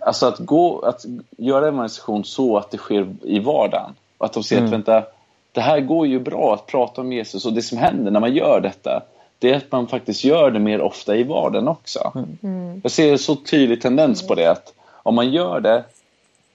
Alltså 0.00 0.26
att, 0.26 0.38
gå, 0.38 0.80
att 0.80 1.04
göra 1.36 1.68
evangelisation 1.68 2.24
så 2.24 2.56
att 2.58 2.70
det 2.70 2.78
sker 2.78 3.14
i 3.22 3.38
vardagen. 3.38 3.94
Och 4.22 4.26
att 4.26 4.32
de 4.32 4.42
ser 4.42 4.64
att 4.64 4.70
vänta, 4.70 5.04
det 5.52 5.60
här 5.60 5.80
går 5.80 6.06
ju 6.06 6.20
bra 6.20 6.54
att 6.54 6.66
prata 6.66 7.00
om 7.00 7.12
Jesus 7.12 7.46
och 7.46 7.52
det 7.52 7.62
som 7.62 7.78
händer 7.78 8.10
när 8.10 8.20
man 8.20 8.34
gör 8.34 8.60
detta 8.60 9.02
det 9.38 9.50
är 9.50 9.56
att 9.56 9.72
man 9.72 9.86
faktiskt 9.86 10.24
gör 10.24 10.50
det 10.50 10.58
mer 10.58 10.80
ofta 10.80 11.16
i 11.16 11.22
vardagen 11.22 11.68
också. 11.68 12.12
Jag 12.82 12.92
ser 12.92 13.12
en 13.12 13.18
så 13.18 13.36
tydlig 13.36 13.82
tendens 13.82 14.26
på 14.26 14.34
det 14.34 14.50
att 14.50 14.74
om 14.88 15.14
man 15.14 15.30
gör 15.30 15.60
det 15.60 15.84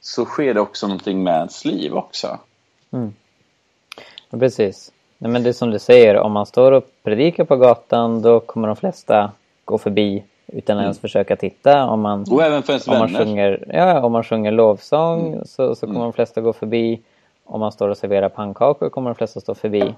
så 0.01 0.25
sker 0.25 0.53
det 0.53 0.59
också 0.59 0.87
någonting 0.87 1.23
med 1.23 1.33
ens 1.33 1.65
liv 1.65 1.93
också. 1.93 2.37
Ja, 4.29 4.37
precis. 4.39 4.91
Nej, 5.17 5.31
men 5.31 5.43
det 5.43 5.49
är 5.49 5.53
som 5.53 5.71
du 5.71 5.79
säger, 5.79 6.17
om 6.17 6.31
man 6.31 6.45
står 6.45 6.71
och 6.71 6.83
predikar 7.03 7.43
på 7.45 7.55
gatan 7.55 8.21
då 8.21 8.39
kommer 8.39 8.67
de 8.67 8.77
flesta 8.77 9.31
gå 9.65 9.77
förbi 9.77 10.23
utan 10.47 10.77
att 10.77 10.83
ens 10.83 10.99
försöka 10.99 11.35
titta. 11.35 11.85
Om 11.85 12.01
man, 12.01 12.25
Och 12.31 12.43
även 12.43 12.63
för 12.63 12.73
ens 12.73 12.87
om 12.87 12.97
man, 12.97 13.13
vänner. 13.13 13.25
sjunger, 13.25 13.65
ja, 13.73 14.01
om 14.01 14.11
man 14.11 14.23
sjunger 14.23 14.51
lovsång 14.51 15.41
så, 15.45 15.75
så 15.75 15.87
kommer 15.87 15.99
de 15.99 16.13
flesta 16.13 16.41
gå 16.41 16.53
förbi. 16.53 16.99
Om 17.49 17.59
man 17.59 17.71
står 17.71 17.89
och 17.89 17.97
serverar 17.97 18.29
pannkakor 18.29 18.89
kommer 18.89 19.09
de 19.09 19.15
flesta 19.15 19.39
stå 19.39 19.55
förbi. 19.55 19.95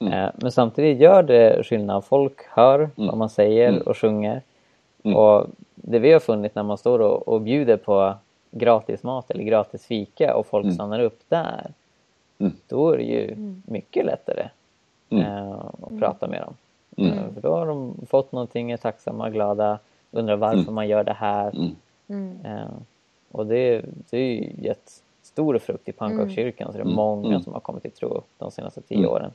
Eh, 0.00 0.28
men 0.34 0.52
samtidigt 0.52 0.98
gör 1.00 1.22
det 1.22 1.66
skillnad. 1.66 2.04
Folk 2.04 2.36
hör 2.48 2.90
vad 2.94 3.16
man 3.18 3.30
säger 3.30 3.88
och 3.88 3.96
sjunger. 3.96 4.42
Och 5.02 5.46
det 5.74 5.98
vi 5.98 6.12
har 6.12 6.20
funnit 6.20 6.54
när 6.54 6.62
man 6.62 6.78
står 6.78 6.98
och, 6.98 7.28
och 7.28 7.40
bjuder 7.40 7.76
på 7.76 8.14
gratis 8.50 9.02
mat 9.02 9.30
eller 9.30 9.44
gratis 9.44 9.86
fika 9.86 10.34
och 10.36 10.46
folk 10.46 10.74
stannar 10.74 11.00
upp 11.00 11.20
där. 11.28 11.70
Mm. 12.38 12.52
Då 12.68 12.90
är 12.90 12.96
det 12.96 13.04
ju 13.04 13.36
mycket 13.66 14.04
lättare 14.06 14.48
Mm. 15.10 15.24
eh, 15.26 15.50
att 15.82 15.98
prata 15.98 16.26
med 16.26 16.40
dem. 16.40 16.54
Mm. 16.96 17.18
Eh, 17.18 17.24
För 17.34 17.40
då 17.40 17.54
har 17.56 17.66
de 17.66 17.94
fått 18.08 18.32
någonting, 18.32 18.70
är 18.70 18.76
tacksamma, 18.76 19.30
glada, 19.30 19.78
undrar 20.10 20.36
varför 20.36 20.72
man 20.72 20.88
gör 20.88 21.04
det 21.04 21.12
här. 21.12 21.52
Mm. 22.08 22.36
Eh, 22.44 22.70
och 23.32 23.46
det, 23.46 23.84
det 24.10 24.16
är 24.18 24.20
ju 24.26 24.50
gett 24.62 25.01
stor 25.32 25.58
frukt 25.58 25.88
i 25.88 25.92
pannkakskyrkan 25.92 26.72
så 26.72 26.78
det 26.78 26.84
är 26.84 26.94
många 26.94 27.28
Mm. 27.28 27.42
som 27.42 27.52
har 27.52 27.60
kommit 27.60 27.82
till 27.82 27.90
tro 27.92 28.22
de 28.38 28.50
senaste 28.50 28.80
tio 28.82 29.06
åren. 29.06 29.32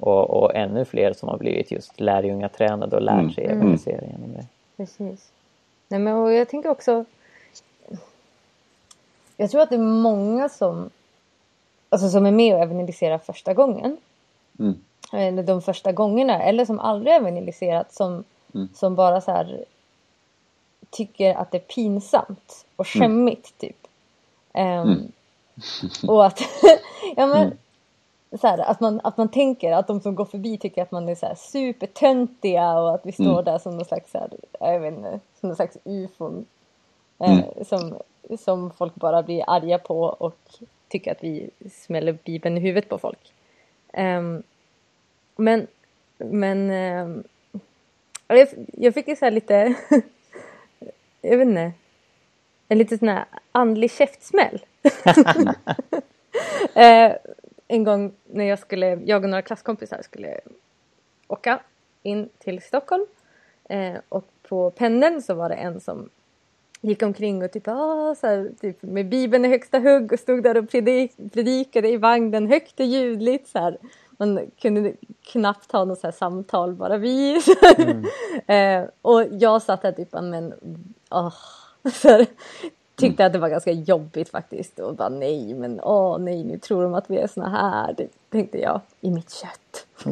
Och, 0.00 0.30
och 0.30 0.54
ännu 0.54 0.84
fler 0.84 1.12
som 1.12 1.28
har 1.28 1.38
blivit 1.38 1.70
just 1.70 2.00
lärjungatränade 2.00 2.96
och 2.96 3.02
lärt 3.02 3.20
Mm. 3.20 3.32
sig 3.32 3.44
evangelisera 3.44 4.06
genom 4.06 4.32
det. 4.32 4.46
Precis. 4.76 5.30
Nej, 5.88 6.00
men 6.00 6.14
och 6.16 6.32
jag 6.32 6.48
tänker 6.48 6.68
också... 6.68 7.04
Jag 9.36 9.50
tror 9.50 9.60
att 9.62 9.68
det 9.70 9.76
är 9.76 9.78
många 9.78 10.48
som, 10.48 10.90
alltså 11.88 12.08
som 12.08 12.26
är 12.26 12.30
med 12.30 12.54
och 12.54 12.60
evangeliserar 12.62 13.18
första 13.18 13.54
gången. 13.54 13.96
Mm. 14.58 14.74
Eller 15.12 15.42
de 15.42 15.62
första 15.62 15.92
gångerna. 15.92 16.42
Eller 16.42 16.64
som 16.64 16.78
aldrig 16.80 17.14
evangeliserat. 17.16 17.92
Som, 17.92 18.24
Mm. 18.54 18.68
som 18.74 18.94
bara 18.94 19.20
så 19.20 19.30
här 19.32 19.64
tycker 20.90 21.34
att 21.34 21.50
det 21.50 21.58
är 21.58 21.74
pinsamt 21.74 22.66
och 22.76 22.96
Mm. 22.96 23.08
skämmigt 23.08 23.58
typ. 23.58 23.86
Ehm, 24.52 25.12
och 26.08 26.26
att, 26.26 26.40
ja 27.16 27.26
men, 27.26 27.58
så 28.40 28.46
här, 28.46 28.58
att, 28.58 28.80
man, 28.80 29.00
att 29.04 29.16
man 29.16 29.28
tänker 29.28 29.72
att 29.72 29.86
de 29.86 30.00
som 30.00 30.14
går 30.14 30.24
förbi 30.24 30.58
tycker 30.58 30.82
att 30.82 30.90
man 30.90 31.08
är 31.08 31.14
så 31.14 31.26
här 31.26 31.34
supertöntiga 31.34 32.78
och 32.78 32.94
att 32.94 33.06
vi 33.06 33.12
står 33.12 33.32
Mm. 33.32 33.44
där 33.44 33.58
som 33.58 33.76
någon 33.76 33.84
slags, 33.84 34.10
så 34.10 34.18
här, 34.18 34.30
jag 34.60 34.80
vet 34.80 34.94
inte, 34.94 35.20
som 35.40 35.48
någon 35.48 35.56
slags 35.56 35.78
ufon. 35.84 36.46
Mm. 37.18 37.38
Eh, 37.38 37.64
som, 37.64 37.98
som 38.38 38.70
folk 38.70 38.94
bara 38.94 39.22
blir 39.22 39.44
arga 39.46 39.78
på 39.78 40.00
och 40.02 40.36
tycker 40.88 41.12
att 41.12 41.24
vi 41.24 41.50
smäller 41.72 42.18
bibeln 42.24 42.58
i 42.58 42.60
huvudet 42.60 42.88
på 42.88 42.98
folk. 42.98 43.32
Ehm, 43.92 44.42
men 45.36 45.66
men 46.18 46.70
ehm, 46.70 47.22
jag, 48.28 48.48
jag 48.72 48.94
fick 48.94 49.08
ju 49.08 49.16
så 49.16 49.24
här 49.24 49.32
lite, 49.32 49.54
jag 51.20 51.38
vet 51.38 51.48
inte, 51.48 51.72
en 52.70 52.78
liten 52.78 52.98
sån 52.98 53.08
här 53.08 53.24
andlig 53.52 53.90
käftsmäll. 53.90 54.60
eh, 56.74 57.12
en 57.68 57.84
gång 57.84 58.12
när 58.24 58.44
jag 58.44 58.58
skulle, 58.58 58.86
jag 58.86 59.24
och 59.24 59.30
några 59.30 59.42
klasskompisar 59.42 60.02
skulle 60.02 60.40
åka 61.28 61.60
in 62.02 62.28
till 62.38 62.62
Stockholm. 62.62 63.06
Eh, 63.68 63.94
och 64.08 64.24
på 64.48 64.70
pendeln 64.70 65.22
så 65.22 65.34
var 65.34 65.48
det 65.48 65.54
en 65.54 65.80
som 65.80 66.08
gick 66.80 67.02
omkring 67.02 67.44
och 67.44 67.52
typ, 67.52 67.68
ah, 67.68 68.14
så 68.14 68.26
här, 68.26 68.50
typ 68.60 68.82
med 68.82 69.08
bibeln 69.08 69.44
i 69.44 69.48
högsta 69.48 69.78
hugg 69.78 70.12
och 70.12 70.18
stod 70.18 70.42
där 70.42 70.56
och 70.56 70.70
predik, 70.70 71.12
predikade 71.32 71.88
i 71.88 71.96
vagnen 71.96 72.46
högt 72.46 72.80
och 72.80 72.86
ljudligt. 72.86 73.48
Så 73.48 73.58
här. 73.58 73.78
Man 74.10 74.50
kunde 74.58 74.92
knappt 75.22 75.72
ha 75.72 75.84
något 75.84 76.00
så 76.00 76.06
här 76.06 76.12
samtal, 76.12 76.74
bara 76.74 76.96
vi. 76.96 77.34
eh, 78.46 78.84
och 79.02 79.24
jag 79.30 79.62
satt 79.62 79.82
där 79.82 79.92
typ, 79.92 80.12
men 80.12 80.54
åh, 81.10 81.34
så 81.92 82.24
tyckte 82.94 83.26
att 83.26 83.32
det 83.32 83.38
var 83.38 83.48
ganska 83.48 83.72
jobbigt 83.72 84.28
faktiskt 84.28 84.78
och 84.78 84.94
bara 84.94 85.08
nej 85.08 85.54
men 85.54 85.80
åh 85.80 86.18
nej 86.18 86.44
nu 86.44 86.58
tror 86.58 86.82
de 86.82 86.94
att 86.94 87.10
vi 87.10 87.18
är 87.18 87.26
såna 87.26 87.48
här 87.48 87.94
det 87.96 88.08
tänkte 88.30 88.58
jag 88.58 88.80
i 89.00 89.10
mitt 89.10 89.30
kött. 89.30 89.86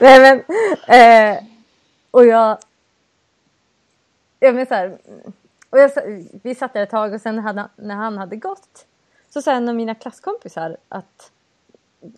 nej 0.00 0.20
men 0.20 0.38
eh, 0.88 1.44
och 2.10 2.26
jag 2.26 2.58
jag 4.40 4.54
men 4.54 4.66
så 4.66 4.74
här, 4.74 4.98
och 5.70 5.78
jag, 5.78 5.90
vi 6.42 6.54
satt 6.54 6.72
där 6.72 6.82
ett 6.82 6.90
tag 6.90 7.14
och 7.14 7.20
sen 7.20 7.38
hade, 7.38 7.68
när 7.76 7.94
han 7.94 8.18
hade 8.18 8.36
gått 8.36 8.86
så 9.30 9.42
sa 9.42 9.52
en 9.52 9.68
av 9.68 9.74
mina 9.74 9.94
klasskompisar 9.94 10.76
att 10.88 11.30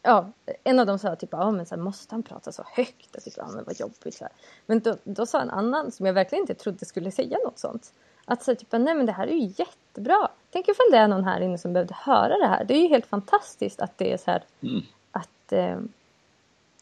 ja, 0.02 0.30
en 0.64 0.78
av 0.78 0.86
dem 0.86 0.98
sa 0.98 1.16
typ, 1.16 1.28
ja 1.32 1.50
men 1.50 1.66
så 1.66 1.74
här, 1.74 1.82
måste 1.82 2.14
han 2.14 2.22
prata 2.22 2.52
så 2.52 2.62
högt? 2.72 3.16
Och 3.16 3.22
typ, 3.22 3.34
ja 3.36 3.46
men 3.54 3.64
vad 3.64 3.80
jobbigt. 3.80 4.14
Så 4.14 4.24
här. 4.24 4.32
Men 4.66 4.80
då, 4.80 4.96
då 5.04 5.26
sa 5.26 5.40
en 5.40 5.50
annan 5.50 5.90
som 5.92 6.06
jag 6.06 6.12
verkligen 6.12 6.42
inte 6.42 6.54
trodde 6.54 6.84
skulle 6.86 7.10
säga 7.10 7.38
något 7.44 7.58
sånt. 7.58 7.92
Att 8.24 8.42
säga 8.42 8.56
typ, 8.56 8.72
nej 8.72 8.94
men 8.94 9.06
det 9.06 9.12
här 9.12 9.26
är 9.26 9.32
ju 9.34 9.52
jättebra. 9.56 10.28
Tänk 10.50 10.68
ifall 10.68 10.86
det 10.90 10.96
är 10.96 11.08
någon 11.08 11.24
här 11.24 11.40
inne 11.40 11.58
som 11.58 11.72
behövde 11.72 11.94
höra 11.94 12.36
det 12.38 12.46
här. 12.46 12.64
Det 12.64 12.74
är 12.74 12.82
ju 12.82 12.88
helt 12.88 13.06
fantastiskt 13.06 13.80
att 13.80 13.98
det 13.98 14.12
är 14.12 14.16
så 14.16 14.30
här, 14.30 14.42
Mm. 14.62 14.82
att, 15.12 15.52
eh, 15.52 15.76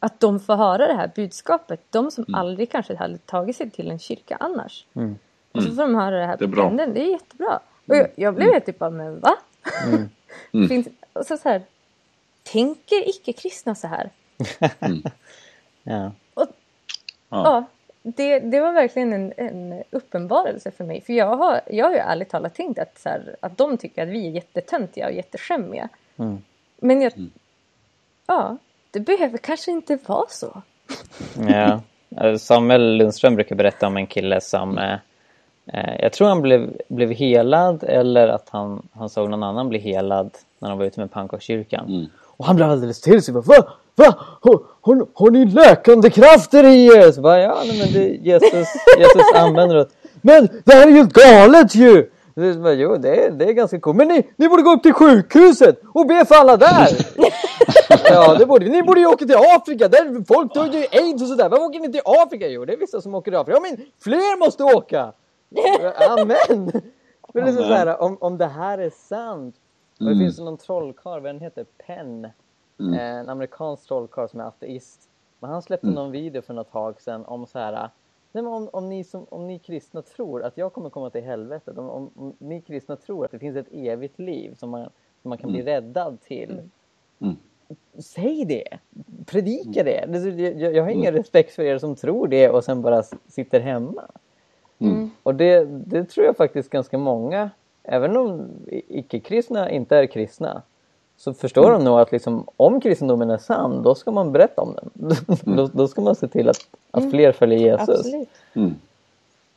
att 0.00 0.20
de 0.20 0.40
får 0.40 0.54
höra 0.56 0.86
det 0.86 0.94
här 0.94 1.10
budskapet. 1.16 1.80
De 1.90 2.10
som 2.10 2.24
Mm. 2.28 2.34
aldrig 2.40 2.70
kanske 2.70 2.96
hade 2.96 3.18
tagit 3.18 3.56
sig 3.56 3.70
till 3.70 3.90
en 3.90 3.98
kyrka 3.98 4.36
annars. 4.40 4.86
Mm. 4.94 5.18
Och 5.52 5.62
så 5.62 5.68
får 5.74 5.82
de 5.82 5.94
höra 5.94 6.18
det 6.20 6.26
här 6.26 6.36
Det 6.36 6.44
är 6.44 6.48
på 6.48 6.54
bra. 6.54 6.68
pendeln. 6.68 6.94
Det 6.94 7.00
är 7.00 7.10
jättebra. 7.10 7.60
Och 7.88 7.96
jag, 7.96 8.08
jag 8.16 8.34
blev 8.34 8.52
helt 8.52 8.66
typ 8.66 8.78
bara, 8.78 8.90
men 8.90 9.20
va? 9.20 9.34
Mm. 10.52 10.68
Finns, 10.68 10.88
och 11.12 11.26
så, 11.26 11.36
så 11.36 11.48
här, 11.48 11.62
tänker 12.42 13.08
icke-kristna 13.08 13.74
så 13.74 13.86
här? 13.86 14.10
Ja. 15.84 16.12
Och, 16.34 16.46
Ja. 17.32 17.42
ja, 17.44 17.64
det, 18.02 18.38
det 18.38 18.60
var 18.60 18.72
verkligen 18.72 19.12
en, 19.12 19.32
en 19.36 19.82
uppenbarelse 19.90 20.70
för 20.70 20.84
mig. 20.84 21.00
För 21.00 21.12
jag 21.12 21.36
har, 21.36 21.60
jag 21.70 21.86
har 21.86 21.92
ju 21.92 21.98
ärligt 21.98 22.28
talat 22.28 22.54
tänkt 22.54 22.78
att, 22.78 22.98
så 22.98 23.08
här, 23.08 23.36
att 23.40 23.58
de 23.58 23.76
tycker 23.78 24.02
att 24.02 24.08
vi 24.08 24.26
är 24.26 24.30
jättetöntiga 24.30 25.06
och 25.06 25.12
jätteskämmiga. 25.12 25.88
Mm. 26.16 26.42
Men 26.76 27.02
jag, 27.02 27.12
ja, 28.26 28.56
det 28.90 29.00
behöver 29.00 29.38
kanske 29.38 29.70
inte 29.70 29.98
vara 30.06 30.28
så. 30.28 30.62
Ja. 31.48 31.80
Samuel 32.38 32.96
Lundström 32.96 33.34
brukar 33.34 33.56
berätta 33.56 33.86
om 33.86 33.96
en 33.96 34.06
kille 34.06 34.40
som 34.40 34.78
eh, 34.78 34.98
eh, 35.66 36.00
jag 36.00 36.12
tror 36.12 36.28
han 36.28 36.42
blev, 36.42 36.76
blev 36.88 37.10
helad 37.10 37.84
eller 37.84 38.28
att 38.28 38.48
han, 38.48 38.88
han 38.92 39.08
såg 39.08 39.30
någon 39.30 39.42
annan 39.42 39.68
bli 39.68 39.78
helad 39.78 40.30
när 40.58 40.68
de 40.68 40.78
var 40.78 40.86
ute 40.86 41.00
med 41.00 41.10
pannkakskyrkan. 41.10 41.86
Mm. 41.88 42.06
Och 42.36 42.44
han 42.44 42.56
blev 42.56 42.70
alldeles 42.70 43.00
till 43.00 43.22
sig. 43.22 43.34
Bara, 43.34 43.42
Va? 43.42 43.64
Va? 43.94 44.14
Har, 44.40 44.62
har, 44.80 45.06
har 45.14 45.30
ni 45.30 45.44
läkande 45.44 46.10
krafter 46.10 46.64
i 46.64 46.86
er? 46.86 47.12
Så 47.12 47.20
bara, 47.20 47.40
ja, 47.40 47.62
nej, 47.66 47.78
men 47.78 47.92
det 47.92 48.08
Jesus, 48.08 48.68
Jesus 48.98 49.34
använder 49.34 49.76
det. 49.76 49.88
Men 50.20 50.48
det 50.64 50.72
här 50.72 50.86
är 50.86 50.90
ju 50.90 51.06
galet 51.06 51.74
ju! 51.74 52.10
Så 52.34 52.60
bara, 52.60 52.72
jo, 52.72 52.96
det 52.96 53.24
är, 53.24 53.30
det 53.30 53.44
är 53.44 53.52
ganska 53.52 53.80
coolt. 53.80 53.96
Men 53.96 54.08
ni, 54.08 54.28
ni 54.36 54.48
borde 54.48 54.62
gå 54.62 54.70
upp 54.70 54.82
till 54.82 54.92
sjukhuset 54.92 55.80
och 55.94 56.06
be 56.06 56.24
för 56.24 56.34
alla 56.34 56.56
där! 56.56 56.88
ja, 58.04 58.34
det 58.34 58.46
borde 58.46 58.66
Ni 58.66 58.82
borde 58.82 59.00
ju 59.00 59.06
åka 59.06 59.24
till 59.26 59.36
Afrika. 59.36 59.88
Där 59.88 60.24
folk 60.24 60.54
dör 60.54 60.64
ju 60.64 60.86
aids 60.92 61.22
och 61.22 61.28
sådär. 61.28 61.48
Varför 61.48 61.64
åker 61.64 61.80
ni 61.80 61.92
till 61.92 62.00
Afrika? 62.04 62.48
Jo, 62.48 62.64
det 62.64 62.72
är 62.72 62.76
vissa 62.76 63.00
som 63.00 63.14
åker 63.14 63.30
till 63.30 63.38
Afrika. 63.38 63.60
Ja, 63.62 63.70
men 63.70 63.86
fler 64.02 64.38
måste 64.38 64.64
åka! 64.64 65.12
Amen! 66.10 66.72
Men 67.34 67.44
liksom 67.44 67.64
så 67.64 67.72
här, 67.72 68.02
om, 68.02 68.16
om 68.20 68.38
det 68.38 68.46
här 68.46 68.78
är 68.78 68.90
sant. 69.08 69.54
Och 70.02 70.08
det 70.08 70.12
Mm. 70.14 70.24
finns 70.26 70.38
någon 70.38 70.56
trollkarl, 70.56 71.20
vad 71.22 71.34
den 71.34 71.40
heter? 71.40 71.66
Penn. 71.86 72.28
Mm. 72.80 72.94
Eh, 72.94 73.00
en 73.20 73.28
amerikansk 73.28 73.88
trollkarl 73.88 74.28
som 74.28 74.40
är 74.40 74.44
ateist. 74.44 75.08
Men 75.40 75.50
han 75.50 75.62
släppte 75.62 75.86
Mm. 75.86 75.94
någon 75.94 76.10
video 76.10 76.42
för 76.42 76.60
ett 76.60 76.70
tag 76.72 77.00
sedan 77.00 77.24
om 77.24 77.46
så 77.46 77.58
här. 77.58 77.72
Nej, 78.32 78.44
men 78.44 78.46
om, 78.52 78.68
om, 78.72 78.88
ni 78.88 79.04
som, 79.04 79.26
om 79.28 79.46
ni 79.46 79.58
kristna 79.58 80.02
tror 80.02 80.42
att 80.42 80.56
jag 80.58 80.72
kommer 80.72 80.90
komma 80.90 81.10
till 81.10 81.22
helvetet. 81.22 81.78
Om, 81.78 81.90
om, 81.90 82.10
om 82.16 82.34
ni 82.38 82.60
kristna 82.60 82.96
tror 82.96 83.24
att 83.24 83.30
det 83.30 83.38
finns 83.38 83.56
ett 83.56 83.72
evigt 83.72 84.18
liv 84.18 84.54
som 84.54 84.70
man, 84.70 84.88
som 85.22 85.28
man 85.28 85.38
kan 85.38 85.52
bli 85.52 85.62
räddad 85.62 86.20
till. 86.20 86.60
Mm. 87.18 87.36
Säg 87.98 88.44
det! 88.44 88.78
Predika 89.26 89.84
det! 89.84 90.04
Det- 90.08 90.52
Jag, 90.60 90.74
jag 90.74 90.82
har 90.82 90.90
ingen 90.90 91.12
respekt 91.14 91.54
för 91.54 91.62
er 91.62 91.78
som 91.78 91.94
tror 91.96 92.28
det 92.28 92.50
och 92.50 92.64
sen 92.64 92.82
bara 92.82 93.02
sitter 93.26 93.60
hemma. 93.60 94.02
Mm. 94.78 95.10
Och 95.22 95.34
det, 95.34 95.64
det 95.64 96.04
tror 96.04 96.26
jag 96.26 96.36
faktiskt 96.36 96.70
ganska 96.70 96.98
många, 96.98 97.50
även 97.84 98.16
om 98.16 98.48
icke-kristna 98.88 99.70
inte 99.70 99.96
är 99.96 100.06
kristna, 100.06 100.62
så 101.16 101.34
förstår 101.34 101.70
de 101.70 101.84
nog 101.84 102.00
att 102.00 102.12
liksom, 102.12 102.46
om 102.56 102.80
kristendomen 102.80 103.30
är 103.30 103.38
sann, 103.38 103.82
då 103.82 103.94
ska 103.94 104.10
man 104.10 104.32
berätta 104.32 104.62
om 104.62 104.76
den. 104.76 105.16
då, 105.56 105.66
då 105.66 105.88
ska 105.88 106.00
man 106.00 106.16
se 106.16 106.28
till 106.28 106.48
att, 106.48 106.66
att 106.90 107.10
fler 107.10 107.32
följer 107.32 107.58
Jesus. 107.58 108.06
Mm. 108.54 108.74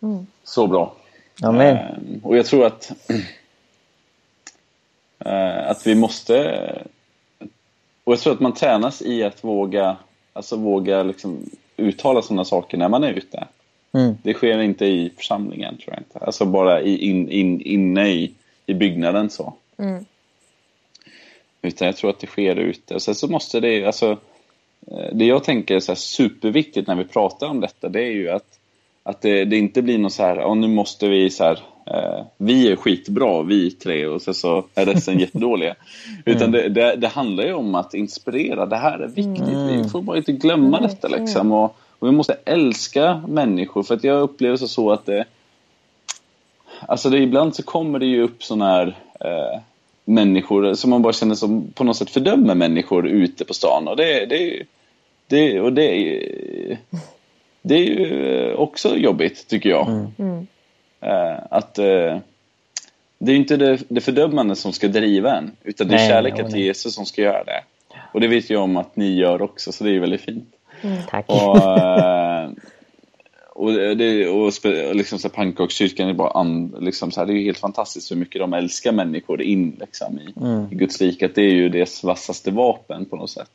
Mm. 0.01 0.27
Så 0.43 0.67
bra. 0.67 0.93
Amen. 1.43 1.77
Ehm, 1.77 2.21
och 2.23 2.37
jag 2.37 2.45
tror 2.45 2.65
att 2.65 2.91
eh, 5.19 5.69
att 5.69 5.87
vi 5.87 5.95
måste 5.95 6.83
och 8.03 8.13
jag 8.13 8.19
tror 8.19 8.33
att 8.33 8.39
man 8.39 8.53
tränas 8.53 9.01
i 9.01 9.23
att 9.23 9.43
våga 9.43 9.97
alltså 10.33 10.55
våga 10.55 11.03
liksom 11.03 11.49
uttala 11.77 12.21
sådana 12.21 12.45
saker 12.45 12.77
när 12.77 12.89
man 12.89 13.03
är 13.03 13.11
ute. 13.11 13.47
Mm. 13.95 14.17
Det 14.23 14.33
sker 14.33 14.61
inte 14.61 14.85
i 14.85 15.11
församlingen 15.17 15.77
tror 15.77 15.93
jag 15.93 15.99
inte. 15.99 16.25
Alltså 16.25 16.45
bara 16.45 16.81
i, 16.81 16.97
in, 16.97 17.29
in, 17.29 17.61
inne 17.61 18.09
i, 18.09 18.31
i 18.65 18.73
byggnaden 18.73 19.29
så. 19.29 19.53
Mm. 19.77 20.05
Utan 21.61 21.85
jag 21.85 21.97
tror 21.97 22.09
att 22.09 22.19
det 22.19 22.27
sker 22.27 22.55
ute. 22.55 22.99
Sen 22.99 23.15
så 23.15 23.27
måste 23.27 23.59
det, 23.59 23.85
alltså, 23.85 24.11
eh, 24.91 25.13
det 25.13 25.25
jag 25.25 25.43
tänker 25.43 25.75
är 25.75 25.79
så 25.79 25.95
superviktigt 25.95 26.87
när 26.87 26.95
vi 26.95 27.03
pratar 27.03 27.47
om 27.47 27.61
detta, 27.61 27.89
det 27.89 28.01
är 28.01 28.11
ju 28.11 28.29
att, 28.29 28.59
att 29.03 29.21
det, 29.21 29.45
det 29.45 29.57
inte 29.57 29.81
blir 29.81 29.97
något 29.97 30.13
så 30.13 30.23
här, 30.23 30.43
oh, 30.43 30.55
nu 30.55 30.67
måste 30.67 31.07
vi 31.07 31.29
så 31.29 31.43
här, 31.43 31.59
eh, 31.85 32.25
vi 32.37 32.71
är 32.71 32.75
skitbra, 32.75 33.43
vi 33.43 33.71
tre, 33.71 34.05
och 34.05 34.21
sen 34.21 34.33
så 34.33 34.65
är 34.75 34.85
resten 34.85 35.19
jättedåliga. 35.19 35.75
Utan 36.25 36.51
det, 36.51 36.69
det, 36.69 36.95
det 36.95 37.07
handlar 37.07 37.43
ju 37.43 37.53
om 37.53 37.75
att 37.75 37.93
inspirera, 37.93 38.65
det 38.65 38.77
här 38.77 38.99
är 38.99 39.07
viktigt, 39.07 39.57
vi 39.69 39.89
får 39.89 40.01
bara 40.01 40.17
inte 40.17 40.31
glömma 40.31 40.81
detta 40.81 41.07
liksom. 41.07 41.51
Och, 41.51 41.77
och 42.05 42.11
vi 42.13 42.17
måste 42.17 42.37
älska 42.45 43.23
människor, 43.27 43.83
för 43.83 43.95
att 43.95 44.03
jag 44.03 44.21
upplever 44.21 44.57
så, 44.57 44.67
så 44.67 44.91
att 44.91 45.05
det, 45.05 45.25
Alltså 46.87 47.09
det, 47.09 47.17
ibland 47.19 47.55
så 47.55 47.63
kommer 47.63 47.99
det 47.99 48.05
ju 48.05 48.21
upp 48.21 48.43
sådana 48.43 48.65
här 48.71 48.87
eh, 49.19 49.59
människor 50.05 50.73
som 50.73 50.89
man 50.89 51.01
bara 51.01 51.13
känner 51.13 51.35
som 51.35 51.71
på 51.71 51.83
något 51.83 51.97
sätt 51.97 52.09
fördömer 52.09 52.55
människor 52.55 53.07
ute 53.07 53.45
på 53.45 53.53
stan. 53.53 53.87
Och 53.87 53.97
det, 53.97 54.25
det, 54.25 54.35
är 54.35 54.45
ju- 54.45 54.65
det, 55.27 55.59
och 55.61 55.73
det, 55.73 55.83
är 55.91 55.95
ju- 55.95 56.77
det 57.61 57.75
är 57.75 57.79
ju 57.79 58.27
eh, 58.49 58.55
också 58.55 58.97
jobbigt 58.97 59.47
tycker 59.47 59.69
jag. 59.69 59.87
Mm. 60.17 60.47
Eh, 61.01 61.37
att 61.49 61.79
eh, 61.79 62.17
det 63.17 63.31
är 63.31 63.35
inte 63.35 63.57
det, 63.57 63.79
det 63.87 64.01
fördömande 64.01 64.55
som 64.55 64.73
ska 64.73 64.87
driva 64.87 65.37
en. 65.37 65.51
Utan 65.63 65.87
det 65.87 65.93
är 65.93 65.97
Nej, 65.97 66.09
kärleken 66.09 66.51
till 66.51 66.61
Jesus 66.61 66.95
som 66.95 67.05
ska 67.05 67.21
göra 67.21 67.43
det. 67.43 67.63
Och 68.13 68.21
det 68.21 68.27
vet 68.27 68.49
jag 68.49 68.63
om 68.63 68.77
att 68.77 68.95
ni 68.95 69.15
gör 69.15 69.41
också, 69.41 69.71
så 69.71 69.83
det 69.83 69.95
är 69.95 69.99
väldigt 69.99 70.21
fint. 70.21 70.49
Tack. 71.09 71.25
Och, 71.27 71.57
eh, 71.57 72.49
och, 73.55 73.71
det, 73.73 74.27
och, 74.27 74.51
liksom 74.95 75.19
så 75.19 75.27
här, 75.27 75.35
pannkakskyrkan 75.35 76.09
är 76.09 76.13
bara 76.13 76.31
and, 76.31 76.83
liksom 76.83 77.11
så 77.11 77.19
här, 77.19 77.27
det 77.27 77.33
är 77.33 77.35
ju 77.35 77.43
helt 77.43 77.59
fantastiskt 77.59 78.11
hur 78.11 78.15
mycket 78.15 78.41
de 78.41 78.53
älskar 78.53 78.91
människor 78.91 79.41
in 79.41 79.77
liksom, 79.79 80.19
i, 80.19 80.33
Mm. 80.41 80.67
i 80.71 80.75
Guds 80.75 81.01
rike. 81.01 81.27
Det 81.35 81.41
är 81.41 81.51
ju 81.51 81.69
deras 81.69 82.03
vassaste 82.03 82.51
vapen 82.51 83.05
på 83.05 83.15
något 83.15 83.29
sätt. 83.29 83.51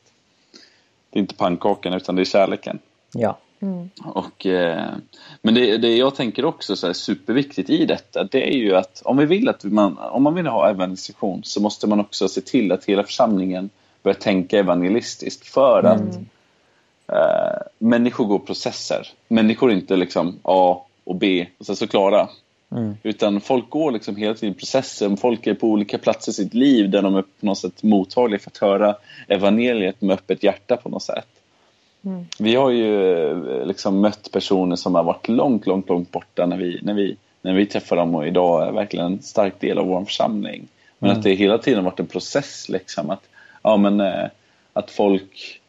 Det 1.09 1.19
är 1.19 1.21
inte 1.21 1.35
pannkakan 1.35 1.93
utan 1.93 2.15
det 2.15 2.21
är 2.21 2.25
kärleken. 2.25 2.79
Ja. 3.13 3.37
Mm. 3.61 3.89
Och, 4.03 4.45
eh, 4.45 4.93
Men 5.41 5.53
det, 5.53 5.77
det 5.77 5.97
jag 5.97 6.15
tänker 6.15 6.45
också 6.45 6.75
så 6.75 6.87
här 6.87 6.93
superviktigt 6.93 7.69
i 7.69 7.85
detta, 7.85 8.23
det 8.23 8.53
är 8.53 8.57
ju 8.57 8.75
att 8.75 9.01
om 9.05 9.17
vi 9.17 9.25
vill 9.25 9.49
att 9.49 9.63
man, 9.63 9.97
om 9.97 10.23
man 10.23 10.35
vill 10.35 10.47
ha 10.47 10.69
evangelisation 10.69 11.41
så 11.43 11.61
måste 11.61 11.87
man 11.87 11.99
också 11.99 12.27
se 12.27 12.41
till 12.41 12.71
att 12.71 12.85
hela 12.85 13.03
församlingen 13.03 13.69
börjar 14.03 14.15
tänka 14.15 14.59
evangelistiskt 14.59 15.47
för 15.47 15.83
att 15.83 16.19
eh, 17.07 17.61
människor 17.77 18.25
går 18.25 18.39
processer. 18.39 19.07
Människor 19.27 19.71
är 19.71 19.75
inte 19.75 19.95
liksom 19.95 20.39
A 20.43 20.81
och 21.03 21.15
B 21.15 21.47
och 21.57 21.65
sen 21.65 21.75
så 21.75 21.87
klara. 21.87 22.29
Mm. 22.71 22.95
Utan 23.03 23.41
folk 23.41 23.69
går 23.69 23.91
liksom 23.91 24.15
hela 24.15 24.33
tiden 24.33 24.53
processer. 24.55 25.15
Folk 25.15 25.47
är 25.47 25.53
på 25.53 25.67
olika 25.67 25.97
platser 25.97 26.31
i 26.31 26.35
sitt 26.35 26.53
liv 26.53 26.89
där 26.89 27.01
de 27.01 27.15
är 27.15 27.21
på 27.21 27.45
något 27.45 27.57
sätt 27.57 27.83
mottagliga 27.83 28.39
för 28.39 28.49
att 28.49 28.57
höra 28.57 28.95
evangeliet 29.27 30.01
med 30.01 30.13
öppet 30.13 30.43
hjärta 30.43 30.77
på 30.77 30.89
något 30.89 31.03
sätt. 31.03 31.27
Mm. 32.05 32.25
Vi 32.39 32.55
har 32.55 32.69
ju 32.69 33.21
eh, 33.29 33.65
liksom 33.65 34.01
mött 34.01 34.31
personer 34.31 34.75
som 34.75 34.95
har 34.95 35.03
varit 35.03 35.27
långt, 35.27 35.67
långt, 35.67 35.89
långt 35.89 36.11
borta 36.11 36.45
när 36.45 36.57
vi, 36.57 36.79
när 36.81 36.93
vi, 36.93 37.17
när 37.41 37.53
vi 37.53 37.65
träffar 37.65 37.95
dem 37.95 38.15
och 38.15 38.27
idag 38.27 38.67
är 38.67 38.71
verkligen 38.71 39.05
en 39.05 39.21
stark 39.21 39.59
del 39.59 39.77
av 39.77 39.87
vår 39.87 40.05
församling. 40.05 40.67
Men 40.99 41.09
Mm. 41.09 41.19
att 41.19 41.23
det 41.23 41.33
hela 41.33 41.57
tiden 41.57 41.83
varit 41.83 41.99
en 41.99 42.07
process 42.07 42.69
liksom. 42.69 43.09
Att, 43.09 43.23
ja, 43.63 43.77
men, 43.77 43.99
eh, 43.99 44.27
att 44.73 44.91
folk 44.91 45.60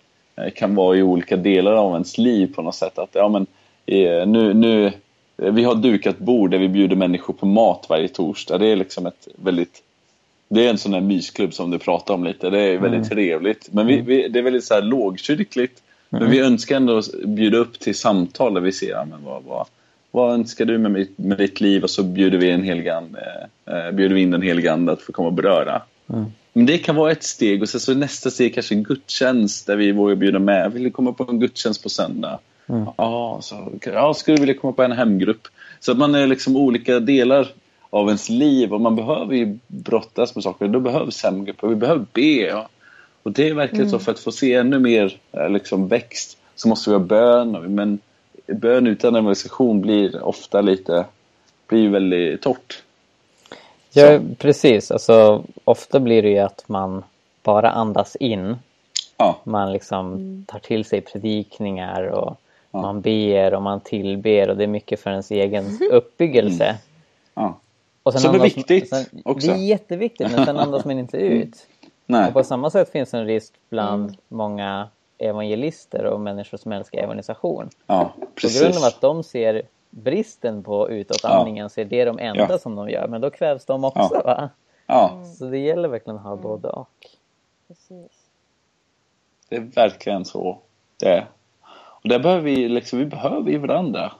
kan 0.54 0.74
vara 0.74 0.96
i 0.96 1.02
olika 1.02 1.36
delar 1.36 1.72
av 1.72 1.92
ens 1.92 2.18
liv 2.18 2.54
på 2.54 2.62
något 2.62 2.74
sätt. 2.74 2.98
Att, 2.98 3.10
ja, 3.12 3.28
men, 3.28 3.46
eh, 3.86 4.26
nu, 4.26 4.54
nu, 4.54 4.86
eh, 4.86 5.52
vi 5.52 5.64
har 5.64 5.74
dukat 5.74 6.18
bord 6.18 6.50
där 6.50 6.58
vi 6.58 6.68
bjuder 6.68 6.96
människor 6.96 7.34
på 7.34 7.46
mat 7.46 7.86
varje 7.88 8.08
torsdag. 8.08 8.58
Det 8.58 8.66
är 8.66 8.76
liksom 8.76 9.06
ett 9.06 9.28
väldigt 9.36 9.82
det 10.48 10.66
är 10.66 10.70
en 10.70 10.78
sån 10.78 10.92
där 10.92 11.00
mysklubb 11.00 11.54
som 11.54 11.70
du 11.70 11.78
pratar 11.78 12.14
om 12.14 12.24
lite. 12.24 12.50
Det 12.50 12.60
är 12.60 12.78
väldigt 12.78 13.10
trevligt. 13.10 13.68
Men 13.72 13.86
vi, 13.86 14.00
vi, 14.00 14.28
det 14.28 14.38
är 14.38 14.42
väldigt 14.42 14.64
så 14.64 14.74
här 14.74 14.82
lågkyrkligt. 14.82 15.82
Men 16.08 16.30
vi 16.30 16.40
önskar 16.40 16.76
ändå 16.76 17.02
bjuda 17.24 17.58
upp 17.58 17.78
till 17.78 17.94
samtal 17.94 18.54
där 18.54 18.60
vi 18.60 18.72
ser 18.72 18.90
ja, 18.90 19.04
men 19.04 19.24
vad, 19.24 19.42
vad, 19.42 19.66
vad 20.10 20.34
önskar 20.34 20.64
du 20.64 20.78
med, 20.78 20.90
mitt- 20.90 21.18
med 21.18 21.38
ditt 21.38 21.60
liv 21.60 21.82
och 21.82 21.90
så 21.90 22.02
bjuder 22.02 22.38
vi, 22.38 22.50
en 22.50 22.62
helig 22.62 22.88
ande, 22.88 23.48
eh, 23.66 23.90
bjuder 23.90 24.14
vi 24.14 24.20
in 24.20 24.30
den 24.30 24.42
helige 24.42 24.72
att 24.72 25.02
få 25.02 25.12
komma 25.12 25.28
och 25.28 25.34
beröra. 25.34 25.82
Men 26.52 26.66
det 26.66 26.78
kan 26.78 26.96
vara 26.96 27.12
ett 27.12 27.22
steg 27.22 27.62
och 27.62 27.68
sen 27.68 27.80
så 27.80 27.94
nästa 27.94 28.30
steg 28.30 28.54
kanske 28.54 28.74
en 28.74 28.82
gudstjänst 28.82 29.66
där 29.66 29.76
vi 29.76 29.92
vågar 29.92 30.14
bjuda 30.14 30.38
med. 30.38 30.72
Vill 30.72 30.82
du 30.82 30.90
komma 30.90 31.12
på 31.12 31.26
en 31.28 31.40
gudstjänst 31.40 31.82
på 31.82 31.88
söndag? 31.88 32.38
Ja, 32.96 33.38
så, 33.42 33.72
ja, 33.84 34.14
skulle 34.14 34.36
du 34.36 34.40
vilja 34.40 34.60
komma 34.60 34.72
på 34.72 34.82
en 34.82 34.92
hemgrupp? 34.92 35.48
Så 35.80 35.92
att 35.92 35.98
man 35.98 36.14
är 36.14 36.26
liksom 36.26 36.56
olika 36.56 37.00
delar 37.00 37.48
av 37.90 38.06
ens 38.06 38.28
liv 38.28 38.72
och 38.72 38.80
man 38.80 38.96
behöver 38.96 39.34
ju 39.34 39.58
brottas 39.66 40.34
med 40.34 40.44
saker. 40.44 40.68
Då 40.68 40.80
behövs 40.80 41.22
hemgrupper, 41.22 41.68
vi 41.68 41.74
behöver 41.74 42.06
be. 42.12 42.54
Och, 42.54 42.66
och 43.22 43.32
det 43.32 43.48
är 43.48 43.54
verkligen 43.54 43.90
så 43.90 43.98
för 43.98 44.12
att 44.12 44.18
få 44.18 44.32
se 44.32 44.54
ännu 44.54 44.78
mer 44.78 45.16
eh, 45.32 45.50
liksom, 45.50 45.88
växt 45.88 46.38
så 46.54 46.68
måste 46.68 46.90
vi 46.90 46.96
ha 46.96 47.04
bön. 47.04 47.74
Men 47.74 47.98
bön 48.46 48.86
utan 48.86 49.14
evangelisation 49.14 49.80
blir 49.80 50.22
ofta 50.22 50.60
lite, 50.60 51.04
blir 51.68 51.88
väldigt 51.88 52.40
torrt. 52.40 52.82
Ja, 53.92 54.20
precis. 54.38 54.90
Alltså, 54.90 55.44
ofta 55.64 56.00
blir 56.00 56.22
det 56.22 56.28
ju 56.30 56.38
att 56.38 56.64
man 56.68 57.04
bara 57.42 57.70
andas 57.70 58.16
in. 58.16 58.56
Ja, 59.16 59.38
Man 59.44 59.72
liksom 59.72 60.18
tar 60.48 60.58
till 60.58 60.84
sig 60.84 61.00
predikningar 61.00 62.02
och 62.02 62.36
man 62.70 63.00
ber 63.00 63.54
och 63.54 63.62
man 63.62 63.80
tillber 63.80 64.50
och 64.50 64.56
det 64.56 64.64
är 64.64 64.68
mycket 64.68 65.00
för 65.00 65.10
ens 65.10 65.30
egen 65.30 65.64
uppbyggelse. 65.90 66.76
ja. 67.34 67.58
Och 68.04 68.12
sen 68.12 68.20
Som 68.20 68.34
är 68.34 68.38
viktigt 68.38 68.88
sen, 68.88 69.04
också. 69.24 69.46
Det 69.46 69.52
är 69.52 69.56
jätteviktigt 69.56 70.30
men 70.36 70.44
sen 70.44 70.56
andas 70.56 70.84
man 70.84 70.98
inte 70.98 71.16
ut. 71.36 71.66
Nej. 72.06 72.26
Och 72.28 72.32
på 72.32 72.44
samma 72.44 72.70
sätt 72.70 72.90
finns 72.92 73.14
en 73.14 73.26
risk 73.26 73.52
bland 73.70 74.16
många 74.28 74.88
evangelister 75.18 76.04
och 76.04 76.20
människor 76.20 76.58
som 76.58 76.72
älskar 76.72 76.98
evangelisation. 76.98 77.70
Ja, 77.86 78.12
På 78.20 78.26
precis. 78.34 78.60
grund 78.62 78.76
av 78.76 78.84
att 78.84 79.00
de 79.00 79.22
ser 79.22 79.62
bristen 79.94 80.62
på 80.62 80.90
utåtandningen 80.90 81.70
så 81.70 81.80
är 81.80 81.84
det 81.84 82.04
de 82.04 82.18
enda 82.18 82.46
Ja. 82.50 82.58
som 82.58 82.76
de 82.76 82.90
gör. 82.90 83.08
Men 83.08 83.20
då 83.20 83.30
kvävs 83.30 83.64
de 83.64 83.84
också 83.84 84.10
Ja. 84.14 84.22
va? 84.24 84.48
Ja, 84.86 85.24
Så 85.38 85.44
det 85.44 85.58
gäller 85.58 85.88
verkligen 85.88 86.16
att 86.16 86.22
ha 86.24 86.36
både 86.36 86.68
och. 86.68 86.88
Precis. 87.68 88.10
det 89.48 89.56
är 89.56 89.60
verkligen 89.60 90.24
så. 90.24 90.58
Det 91.00 91.08
är. 91.08 91.26
Och 92.02 92.08
där 92.08 92.18
behöver 92.18 92.42
vi, 92.42 92.68
liksom, 92.68 92.98
vi 92.98 93.04
behöver 93.06 93.50
ju 93.50 93.58
varandra. 93.58 94.12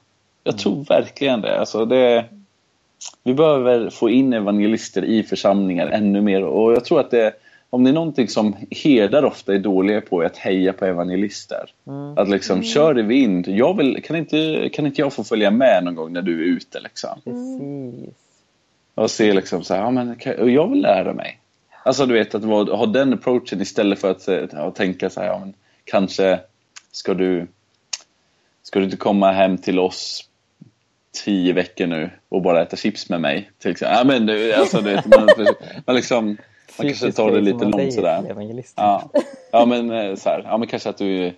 Jag 0.45 0.59
tror 0.59 0.85
verkligen 0.85 1.41
det. 1.41 1.59
Alltså 1.61 1.85
det. 1.85 2.25
Vi 3.23 3.35
behöver 3.35 3.91
få 3.91 4.11
in 4.11 4.33
evangelister 4.33 5.05
i 5.05 5.23
församlingar 5.23 5.87
ännu 5.87 6.21
mer. 6.21 6.45
Och 6.45 6.73
jag 6.73 6.85
tror 6.85 7.01
att 7.01 7.11
det, 7.11 7.35
om 7.75 7.85
det 7.85 7.91
är 7.91 7.95
någonting 7.95 8.29
som 8.29 8.57
herdar 8.71 9.25
ofta 9.25 9.55
är 9.55 9.59
dåliga 9.59 10.01
på 10.01 10.23
är 10.23 10.27
att 10.27 10.37
heja 10.37 10.73
på 10.73 10.85
evangelister. 10.85 11.71
Att 12.17 12.29
liksom, 12.29 12.63
kör 12.63 12.99
i 12.99 13.03
vind. 13.03 13.49
Jag 13.49 13.77
vill, 13.77 14.03
kan, 14.03 14.17
inte, 14.17 14.69
kan 14.73 14.87
inte 14.87 15.01
jag 15.01 15.13
få 15.13 15.25
följa 15.25 15.51
med 15.51 15.85
någon 15.85 15.95
gång 15.95 16.13
när 16.13 16.23
du 16.23 16.41
är 16.41 16.57
ute? 16.57 16.81
Liksom? 16.81 17.21
Precis. 17.25 18.15
Och 18.95 19.11
se 19.11 19.33
liksom 19.33 19.65
så 19.65 19.75
här, 19.75 19.81
ja, 19.81 19.91
men, 19.91 20.15
kan- 20.17 20.53
jag 20.55 20.69
vill 20.71 20.83
lära 20.83 21.13
mig. 21.13 21.39
Alltså 21.85 22.07
du 22.07 22.15
vet, 22.15 22.35
att 22.35 22.45
ha 22.45 22.87
den 22.87 23.13
approachen 23.13 23.61
istället 23.61 23.99
för 23.99 24.11
att 24.11 24.29
eh, 24.29 24.45
ja, 24.53 24.71
tänka 24.71 25.11
så 25.11 25.21
här, 25.21 25.27
ja, 25.27 25.39
men, 25.39 25.55
kanske 25.85 26.41
ska 26.93 27.15
du, 27.15 27.47
ska 28.63 28.79
du 28.79 28.85
inte 28.85 28.97
komma 28.97 29.33
hem 29.33 29.59
till 29.59 29.79
oss 29.79 30.29
tio 31.25 31.53
veckor 31.53 31.87
nu 31.87 32.11
och 32.29 32.43
bara 32.43 32.63
äta 32.63 32.77
chips 32.77 33.09
med 33.09 33.21
mig? 33.21 33.51
Till 33.59 33.71
exempel. 33.71 33.97
Ja, 33.99 34.05
men, 34.05 34.27
du, 34.27 34.53
alltså, 34.53 34.81
du 34.81 34.91
vet, 34.95 35.07
man, 35.07 35.29
man, 35.87 35.97
liksom, 35.97 36.37
man 36.79 36.87
kanske 36.87 37.13
tar 37.13 37.31
det 37.31 37.41
lite 37.41 37.65
långt 37.65 37.93
sådär. 37.93 38.35
Ja, 38.77 39.11
ja 39.51 39.67
men 39.67 39.91
eh, 39.91 40.15
så 40.15 40.29
här, 40.29 40.43
ja 40.45 40.57
men 40.59 40.69
kanske 40.69 40.89
att 40.89 40.99
du 40.99 41.33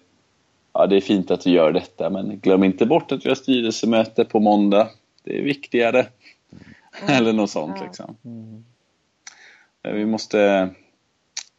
Ja 0.76 0.87
det 0.87 0.97
är 0.97 1.01
fint 1.01 1.30
att 1.30 1.41
du 1.41 1.51
gör 1.51 1.72
detta 1.72 2.11
men 2.11 2.39
glöm 2.39 2.64
inte 2.64 2.87
bort 2.87 3.12
att 3.12 3.24
vi 3.24 3.28
har 3.28 3.37
styrelsemöte 3.37 4.24
på 4.24 4.41
måndag. 4.41 4.89
Det 5.22 5.39
är 5.39 5.43
viktigare. 5.43 6.07
Eller 7.09 7.32
något 7.32 7.51
sånt 7.51 7.80
liksom. 7.80 8.16
Eh, 9.82 9.93
Vi 9.93 10.07
måste 10.07 10.70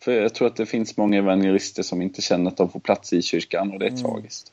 för 0.01 0.11
jag 0.11 0.33
tror 0.33 0.47
att 0.47 0.55
det 0.55 0.65
finns 0.65 0.97
många 0.97 1.17
evangelister 1.17 1.83
som 1.83 2.01
inte 2.01 2.21
känner 2.21 2.51
att 2.51 2.57
de 2.57 2.69
får 2.69 2.79
plats 2.79 3.13
i 3.13 3.21
kyrkan 3.21 3.71
och 3.71 3.79
det 3.79 3.87
är 3.87 3.97
tragiskt. 3.97 4.51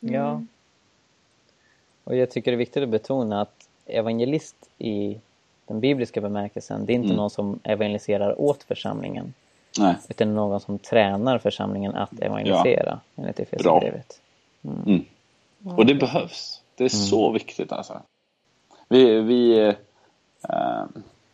Ja. 0.00 0.42
Och 2.04 2.16
jag 2.16 2.30
tycker 2.30 2.50
det 2.50 2.54
är 2.54 2.58
viktigt 2.58 2.82
att 2.82 2.88
betona 2.88 3.40
att 3.40 3.68
evangelist 3.86 4.56
i 4.78 5.16
den 5.66 5.80
bibliska 5.80 6.20
bemärkelsen, 6.20 6.86
det 6.86 6.92
är 6.92 6.94
inte 6.94 7.06
Mm. 7.06 7.16
någon 7.16 7.30
som 7.30 7.58
evangeliserar 7.62 8.40
åt 8.40 8.62
församlingen. 8.62 9.34
Nej. 9.78 9.94
Utan 10.08 10.34
någon 10.34 10.60
som 10.60 10.78
tränar 10.78 11.38
församlingen 11.38 11.94
att 11.94 12.20
evangelisera, 12.20 13.00
enligt 13.16 13.40
Efesierbrevet. 13.40 14.20
Mm. 14.86 15.04
Och 15.76 15.86
det 15.86 15.94
behövs. 15.94 16.60
Det 16.76 16.84
är 16.84 16.88
så 16.88 17.30
viktigt 17.30 17.72
alltså. 17.72 18.00
Vi, 18.88 19.20
vi, 19.20 19.58
eh, 20.48 20.84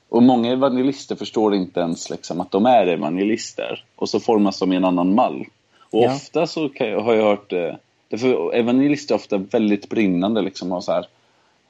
och 0.08 0.22
många 0.22 0.52
evangelister 0.52 1.16
förstår 1.16 1.54
inte 1.54 1.80
ens 1.80 2.10
liksom, 2.10 2.40
att 2.40 2.50
de 2.50 2.66
är 2.66 2.86
evangelister. 2.86 3.84
Och 3.96 4.08
så 4.08 4.20
formas 4.20 4.58
de 4.58 4.72
i 4.72 4.76
en 4.76 4.84
annan 4.84 5.14
mall. 5.14 5.44
Och 5.90 6.02
Ja. 6.02 6.14
ofta 6.14 6.46
så 6.46 6.68
kan 6.68 6.88
jag, 6.88 7.00
har 7.00 7.14
jag 7.14 7.24
hört... 7.24 7.52
Eh, 7.52 7.74
därför 8.08 8.54
evangelister 8.54 9.14
är 9.14 9.18
ofta 9.18 9.38
väldigt 9.38 9.88
brinnande. 9.88 10.42
Liksom, 10.42 10.72
och, 10.72 10.84
så 10.84 10.92
här, 10.92 11.06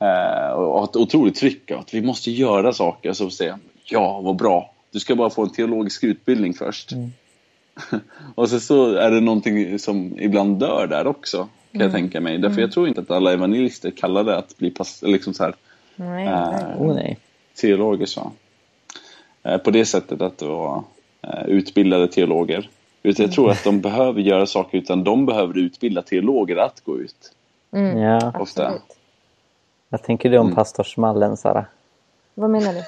eh, 0.00 0.52
och 0.52 0.78
har 0.78 0.84
ett 0.84 0.96
otroligt 0.96 1.34
tryck 1.34 1.70
att 1.70 1.94
vi 1.94 2.02
måste 2.02 2.30
göra 2.30 2.72
saker. 2.72 3.12
Så 3.12 3.30
säger 3.30 3.58
ja 3.84 4.20
vad 4.20 4.36
bra. 4.36 4.72
Du 4.90 5.00
ska 5.00 5.16
bara 5.16 5.30
få 5.30 5.42
en 5.42 5.52
teologisk 5.52 6.04
utbildning 6.04 6.54
först. 6.54 6.90
Och 8.34 8.48
så, 8.48 8.60
så 8.60 8.94
är 8.94 9.10
det 9.10 9.20
någonting 9.20 9.78
som 9.78 10.20
ibland 10.20 10.58
dör 10.58 10.86
där 10.86 11.06
också. 11.06 11.48
Kan 11.72 11.80
jag 11.80 11.92
tänka 11.92 12.20
mig. 12.20 12.38
Därför 12.38 12.60
jag 12.60 12.72
tror 12.72 12.88
inte 12.88 13.00
att 13.00 13.10
alla 13.10 13.32
evangelister 13.32 13.90
kallar 13.90 14.24
det 14.24 14.36
att 14.36 14.56
bli 14.56 14.70
pass, 14.70 15.02
liksom 15.06 15.34
så 15.34 15.42
här, 15.42 15.54
Nej, 15.96 16.26
Eh, 16.26 16.50
nej. 16.50 16.76
Oh 16.78 16.94
nej. 16.94 17.18
teologer. 17.60 18.06
Så. 18.06 18.32
Eh, 19.42 19.58
på 19.58 19.70
det 19.70 19.84
sättet 19.84 20.20
att 20.20 20.38
det 20.38 20.46
var 20.46 20.82
eh, 21.22 21.44
utbildade 21.46 22.08
teologer. 22.08 22.68
Utan 23.02 23.26
jag 23.26 23.34
tror 23.34 23.50
att 23.50 23.64
de 23.64 23.80
behöver 23.80 24.20
göra 24.20 24.46
saker 24.46 24.78
utan 24.78 25.04
de 25.04 25.26
behöver 25.26 25.58
utbilda 25.58 26.02
teologer 26.02 26.56
att 26.56 26.80
gå 26.84 26.98
ut. 26.98 27.32
Ja. 27.70 28.32
Ofta. 28.40 28.66
Absolut. 28.66 28.99
Vad 29.92 30.02
tänker 30.02 30.30
du 30.30 30.38
om 30.38 30.46
Mm. 30.46 30.54
pastorsmallen, 30.56 31.36
Sara? 31.36 31.66
Vad 32.34 32.50
menar 32.50 32.72
du? 32.72 32.78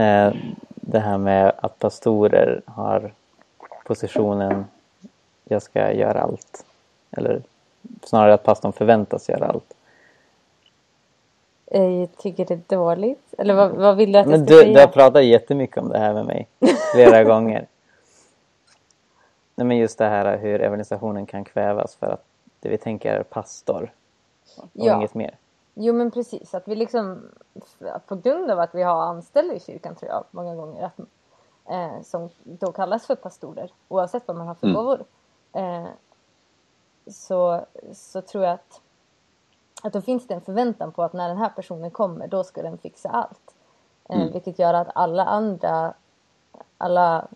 Eh, 0.00 0.34
det 0.74 0.98
här 0.98 1.18
med 1.18 1.52
att 1.56 1.78
pastorer 1.78 2.62
har 2.66 3.12
positionen 3.84 4.64
jag 5.44 5.62
ska 5.62 5.92
göra 5.92 6.20
allt. 6.22 6.64
Eller 7.10 7.42
snarare 8.02 8.34
att 8.34 8.42
pastorn 8.42 8.72
förväntas 8.72 9.28
göra 9.28 9.46
allt. 9.46 9.74
Jag 11.70 12.08
tycker 12.18 12.44
det 12.46 12.54
är 12.54 12.76
dåligt. 12.76 13.34
Eller 13.38 13.54
vad, 13.54 13.70
vad 13.70 13.96
vill 13.96 14.12
du 14.12 14.18
att 14.18 14.26
jag 14.26 14.30
Men 14.38 14.46
ska 14.46 14.54
du, 14.54 14.60
säga? 14.62 14.74
du 14.74 14.80
har 14.80 14.86
pratat 14.88 15.24
jättemycket 15.24 15.78
om 15.78 15.88
det 15.88 15.98
här 15.98 16.14
med 16.14 16.26
mig 16.26 16.48
flera 16.94 17.24
gånger. 17.32 17.66
Nej, 19.54 19.66
men 19.66 19.76
just 19.76 19.98
det 19.98 20.04
här 20.08 20.36
hur 20.38 20.60
evangelisationen 20.62 21.26
kan 21.26 21.44
kvävas 21.44 21.94
för 21.96 22.06
att 22.06 22.24
det 22.60 22.68
vi 22.68 22.78
tänker 22.78 23.12
är 23.14 23.22
pastor 23.22 23.92
och 24.56 24.68
Ja. 24.72 24.96
inget 24.96 25.14
mer. 25.14 25.34
Jo 25.80 25.94
men 25.94 26.10
precis, 26.10 26.54
att 26.54 26.68
vi 26.68 26.74
liksom 26.76 27.28
på 28.06 28.16
grund 28.16 28.50
av 28.50 28.60
att 28.60 28.74
vi 28.74 28.82
har 28.82 29.02
anställda 29.02 29.54
i 29.54 29.60
kyrkan 29.60 29.94
tror 29.94 30.10
jag 30.10 30.24
många 30.30 30.54
gånger 30.54 30.82
att, 30.86 30.98
eh, 31.70 32.02
som 32.02 32.28
då 32.44 32.72
kallas 32.72 33.06
för 33.06 33.14
pastorer 33.14 33.72
oavsett 33.88 34.22
vad 34.28 34.36
man 34.36 34.46
har 34.46 34.54
för 34.54 34.66
Mm. 34.66 34.76
gåvor. 34.76 35.04
Eh, 35.52 35.86
så, 37.10 37.66
så 37.92 38.20
tror 38.20 38.44
jag 38.44 38.54
att 38.54 38.80
att 39.82 39.92
då 39.92 40.00
finns 40.00 40.26
det 40.26 40.34
en 40.34 40.40
förväntan 40.40 40.92
på 40.92 41.02
att 41.02 41.12
när 41.12 41.28
den 41.28 41.36
här 41.38 41.48
personen 41.56 41.90
kommer 41.90 42.28
då 42.28 42.44
ska 42.44 42.62
den 42.62 42.78
fixa 42.78 43.08
allt. 43.08 43.54
Eh, 44.08 44.16
Mm. 44.20 44.32
vilket 44.32 44.58
gör 44.58 44.74
att 44.74 44.88
alla 44.94 45.24
andra, 45.24 45.94
alla 46.78 47.26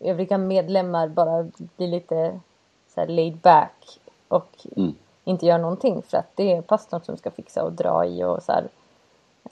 övriga 0.00 0.38
medlemmar 0.38 1.08
bara 1.08 1.42
blir 1.58 1.88
lite 1.88 2.40
så 2.88 3.00
här 3.00 3.06
laid 3.08 3.36
back 3.36 4.00
och 4.28 4.66
Mm. 4.76 4.94
Inte 5.24 5.46
gör 5.46 5.58
någonting 5.58 6.02
för 6.02 6.18
att 6.18 6.30
det 6.34 6.52
är 6.52 6.62
pastorn 6.62 7.00
som 7.04 7.16
ska 7.16 7.30
fixa 7.30 7.64
och 7.64 7.72
dra 7.72 8.06
i 8.06 8.24
och 8.24 8.42
så 8.42 8.52
här. 8.52 8.68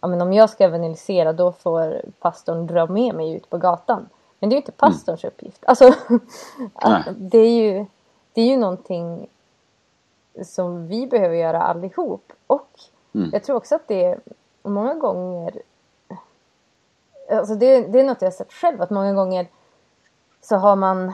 Ja, 0.00 0.08
men 0.08 0.20
om 0.20 0.32
jag 0.32 0.50
ska 0.50 0.64
evangelisera 0.64 1.32
då 1.32 1.52
får 1.52 2.02
pastorn 2.20 2.66
dra 2.66 2.86
med 2.86 3.14
mig 3.14 3.32
ut 3.32 3.50
på 3.50 3.58
gatan. 3.58 4.08
Men 4.38 4.48
det 4.50 4.54
är 4.54 4.56
ju 4.56 4.60
inte 4.60 4.72
pastorns 4.72 5.24
uppgift. 5.24 5.64
Alltså, 5.66 5.94
det, 7.16 7.38
är 7.38 7.62
ju, 7.62 7.86
det 8.32 8.40
är 8.40 8.46
ju 8.46 8.56
någonting 8.56 9.28
som 10.44 10.88
vi 10.88 11.06
behöver 11.06 11.34
göra 11.34 11.62
allihop. 11.62 12.32
Och 12.46 12.66
Mm. 13.14 13.30
jag 13.32 13.44
tror 13.44 13.56
också 13.56 13.74
att 13.74 13.88
det 13.88 14.04
är 14.04 14.20
många 14.62 14.94
gånger 14.94 15.62
Alltså 17.30 17.54
det, 17.54 17.80
det 17.80 18.00
är 18.00 18.04
något 18.04 18.22
jag 18.22 18.26
har 18.26 18.32
sett 18.32 18.52
själv 18.52 18.82
att 18.82 18.90
många 18.90 19.12
gånger 19.12 19.46
så 20.40 20.56
har 20.56 20.76
man 20.76 21.12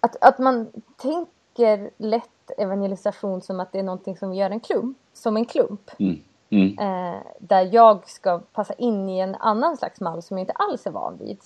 att, 0.00 0.16
att 0.20 0.38
man 0.38 0.72
tänker 1.56 1.90
lätt 1.96 2.50
evangelisation 2.58 3.42
som 3.42 3.60
att 3.60 3.72
det 3.72 3.78
är 3.78 3.82
någonting 3.82 4.16
som 4.16 4.30
vi 4.30 4.36
gör 4.36 4.50
en 4.50 4.60
klump, 4.60 4.98
som 5.12 5.36
en 5.36 5.44
klump. 5.44 5.90
Mm. 5.98 6.22
Mm. 6.50 6.78
Eh, 6.78 7.20
där 7.38 7.68
jag 7.72 8.08
ska 8.08 8.38
passa 8.52 8.74
in 8.74 9.08
i 9.08 9.18
en 9.18 9.34
annan 9.34 9.76
slags 9.76 10.00
mall 10.00 10.22
som 10.22 10.38
jag 10.38 10.42
inte 10.42 10.52
alls 10.52 10.86
är 10.86 10.90
van 10.90 11.16
vid. 11.16 11.38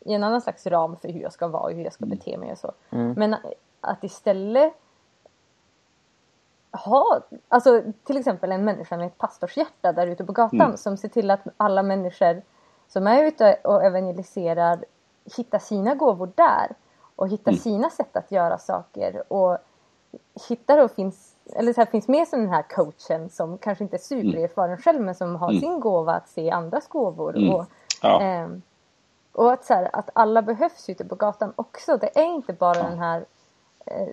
I 0.00 0.12
en 0.14 0.24
annan 0.24 0.40
slags 0.40 0.66
ram 0.66 0.96
för 0.96 1.08
hur 1.08 1.20
jag 1.20 1.32
ska 1.32 1.48
vara 1.48 1.62
och 1.62 1.72
hur 1.72 1.84
jag 1.84 1.92
ska 1.92 2.06
bete 2.06 2.36
mig 2.38 2.52
och 2.52 2.58
så. 2.58 2.72
Men 2.90 3.36
att 3.80 4.04
istället 4.04 4.72
ha, 6.84 7.20
alltså 7.48 7.82
till 8.04 8.16
exempel 8.16 8.52
en 8.52 8.64
människa 8.64 8.96
med 8.96 9.06
ett 9.06 9.18
pastorshjärta 9.18 9.92
där 9.92 10.06
ute 10.06 10.24
på 10.24 10.32
gatan 10.32 10.60
Mm. 10.60 10.76
som 10.76 10.96
ser 10.96 11.08
till 11.08 11.30
att 11.30 11.40
alla 11.56 11.82
människor 11.82 12.42
som 12.88 13.06
är 13.06 13.24
ute 13.24 13.58
och 13.64 13.84
evangeliserar 13.84 14.84
hittar 15.36 15.58
sina 15.58 15.94
gåvor 15.94 16.30
där 16.34 16.74
och 17.18 17.28
hittar 17.28 17.52
Mm. 17.52 17.60
sina 17.60 17.90
sätt 17.90 18.16
att 18.16 18.32
göra 18.32 18.58
saker 18.58 19.32
och 19.32 19.58
hittar 20.48 20.78
och 20.84 20.90
finns, 20.90 21.36
eller 21.56 21.72
så 21.72 21.80
här, 21.80 21.86
finns 21.86 22.08
med 22.08 22.28
som 22.28 22.40
den 22.40 22.48
här 22.48 22.62
coachen 22.62 23.28
som 23.30 23.58
kanske 23.58 23.84
inte 23.84 23.96
är 23.96 23.98
supererfaren 23.98 24.76
själv 24.78 25.00
men 25.00 25.14
som 25.14 25.36
har 25.36 25.48
Mm. 25.50 25.60
sin 25.60 25.80
gåva 25.80 26.12
att 26.14 26.28
se 26.28 26.50
andras 26.50 26.88
gåvor. 26.88 27.36
Mm. 27.36 27.54
Och, 27.54 27.64
Ja. 28.02 28.20
ehm, 28.20 28.62
och 29.32 29.52
att, 29.52 29.64
så 29.64 29.74
här, 29.74 29.90
att 29.92 30.10
alla 30.12 30.42
behövs 30.42 30.88
ute 30.88 31.04
på 31.04 31.14
gatan 31.14 31.52
också. 31.56 31.96
Det 31.96 32.18
är 32.18 32.24
inte 32.24 32.52
bara 32.52 32.82
den 32.82 32.98
här 32.98 33.24
eh, 33.86 34.08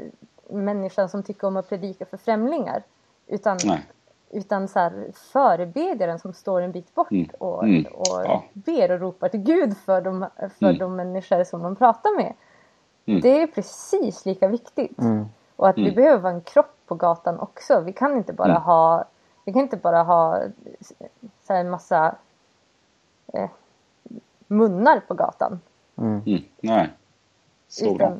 människan 0.49 1.09
som 1.09 1.23
tycker 1.23 1.47
om 1.47 1.57
att 1.57 1.69
predika 1.69 2.05
för 2.05 2.17
främlingar. 2.17 2.83
Utan, 3.27 3.57
Nej. 3.65 3.85
utan 4.29 4.67
så 4.67 4.79
här, 4.79 5.11
förebedjaren 5.13 6.19
som 6.19 6.33
står 6.33 6.61
en 6.61 6.71
bit 6.71 6.95
bort 6.95 7.11
Mm. 7.11 7.29
och, 7.39 7.63
Mm. 7.63 7.85
och 7.93 8.21
Ja. 8.25 8.43
ber 8.53 8.91
och 8.91 8.99
ropar 8.99 9.29
till 9.29 9.39
Gud 9.43 9.77
för 9.77 10.01
de, 10.01 10.25
för 10.59 10.65
Mm. 10.65 10.77
de 10.77 10.95
människor 10.95 11.43
som 11.43 11.63
de 11.63 11.75
pratar 11.75 12.17
med. 12.17 12.33
Mm. 13.05 13.21
Det 13.21 13.41
är 13.41 13.47
precis 13.47 14.25
lika 14.25 14.47
viktigt. 14.47 14.97
Och 15.55 15.69
att 15.69 15.77
vi 15.77 15.81
Mm. 15.81 15.95
behöver 15.95 16.17
vara 16.17 16.33
en 16.33 16.41
kropp 16.41 16.75
på 16.85 16.95
gatan 16.95 17.39
också. 17.39 17.79
Vi 17.81 17.93
kan 17.93 18.17
inte 18.17 18.33
bara 18.33 18.49
Mm. 18.51 18.61
ha 18.61 19.05
vi 19.45 19.53
kan 19.53 19.61
inte 19.61 19.77
bara 19.77 20.03
ha 20.03 20.41
så 21.43 21.53
här 21.53 21.59
en 21.59 21.69
massa 21.69 22.15
eh, 23.33 23.49
munnar 24.47 24.99
på 24.99 25.13
gatan. 25.13 25.59
Mm. 25.97 26.21
Nej. 26.61 26.89
Så 27.67 27.93
bra. 27.95 28.17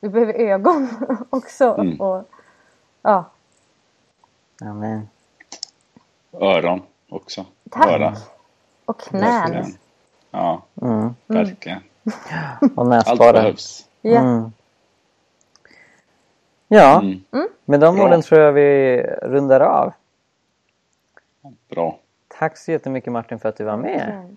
Vi 0.00 0.08
behöver 0.08 0.32
ögon 0.34 0.88
också. 1.30 1.64
Mm. 1.78 2.00
Och, 2.00 2.24
ja, 3.02 3.24
Amen. 4.64 5.08
Öron 6.32 6.82
också. 7.08 7.44
Tack. 7.70 7.86
Öra. 7.86 8.16
och 8.84 9.00
knän. 9.00 9.22
Verkligen. 9.52 9.78
Ja, 10.30 10.62
Mm. 10.82 11.14
verkligen. 11.26 11.82
Och 12.76 12.82
Allt 12.82 12.88
näsborrar. 12.88 13.32
behövs. 13.32 13.86
Ja. 14.00 14.18
Mm. 14.20 14.52
Ja, 16.68 17.00
Mm. 17.00 17.48
med 17.64 17.80
de 17.80 17.94
Bra. 17.96 18.04
orden 18.04 18.22
tror 18.22 18.40
jag 18.40 18.52
vi 18.52 19.02
rundar 19.22 19.60
av. 19.60 19.92
Bra. 21.68 21.98
Tack 22.28 22.56
så 22.56 22.70
jättemycket 22.72 23.12
Martin 23.12 23.38
för 23.38 23.48
att 23.48 23.56
du 23.56 23.64
var 23.64 23.76
med. 23.76 24.08
Mm. 24.12 24.36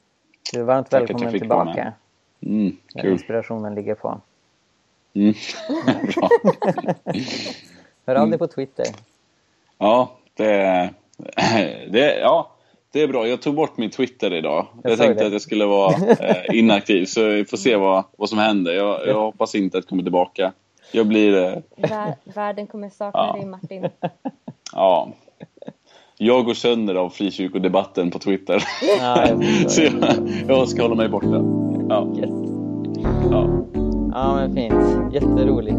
Du 0.53 0.59
är 0.59 0.63
varmt 0.63 0.89
Tack 0.89 1.01
välkommen 1.01 1.31
tillbaka. 1.39 1.93
Mm. 2.41 2.77
Där 2.93 3.01
Kul. 3.01 3.11
inspirationen 3.11 3.75
ligger 3.75 3.95
på. 3.95 4.21
Mm. 5.13 5.33
Bra. 6.15 6.29
Hör 8.05 8.15
Mm. 8.15 8.21
av 8.23 8.29
dig 8.29 8.39
på 8.39 8.47
Twitter. 8.47 8.85
Ja, 9.77 10.11
det, 10.33 10.89
det, 11.89 12.19
ja, 12.19 12.51
det 12.93 13.01
är 13.01 13.07
bra. 13.07 13.27
Jag 13.27 13.41
tog 13.41 13.55
bort 13.55 13.77
min 13.77 13.89
Twitter 13.89 14.33
idag. 14.33 14.65
Jag 14.83 14.91
Jag, 14.91 14.99
tänkte 14.99 15.23
det. 15.23 15.27
att 15.27 15.33
jag 15.33 15.41
skulle 15.41 15.65
vara 15.65 15.93
eh, 16.19 16.35
inaktiv, 16.59 17.05
så 17.05 17.25
vi 17.25 17.45
får 17.45 17.57
se 17.57 17.75
vad, 17.75 18.03
vad 18.17 18.29
som 18.29 18.37
händer. 18.37 18.73
Jag, 18.73 19.07
jag 19.07 19.21
hoppas 19.21 19.55
inte 19.55 19.77
att 19.77 19.83
jag 19.83 19.89
kommer 19.89 20.03
tillbaka. 20.03 20.51
Jag 20.91 21.07
blir... 21.07 21.43
Eh, 21.43 21.53
Vär, 21.89 22.15
världen 22.23 22.67
kommer 22.67 22.89
sakna 22.89 23.19
Ja. 23.19 23.33
dig 23.33 23.45
Martin. 23.45 23.87
ja. 24.73 25.09
Jag 26.17 26.45
går 26.45 26.53
sönder 26.53 26.95
av 26.95 27.09
frikyrkodebatten 27.09 28.11
på 28.11 28.19
Twitter. 28.19 28.63
Ja, 28.99 29.27
jag 29.27 29.43
så 29.71 29.81
jag, 29.81 29.93
jag 30.47 30.69
ska 30.69 30.81
hålla 30.81 30.95
mig 30.95 31.09
borta. 31.09 31.43
Ja, 31.89 32.07
Yes. 32.19 32.29
ja. 33.31 33.49
Ja 34.13 34.35
men 34.35 34.55
fint. 34.55 35.13
Jätteroligt. 35.13 35.77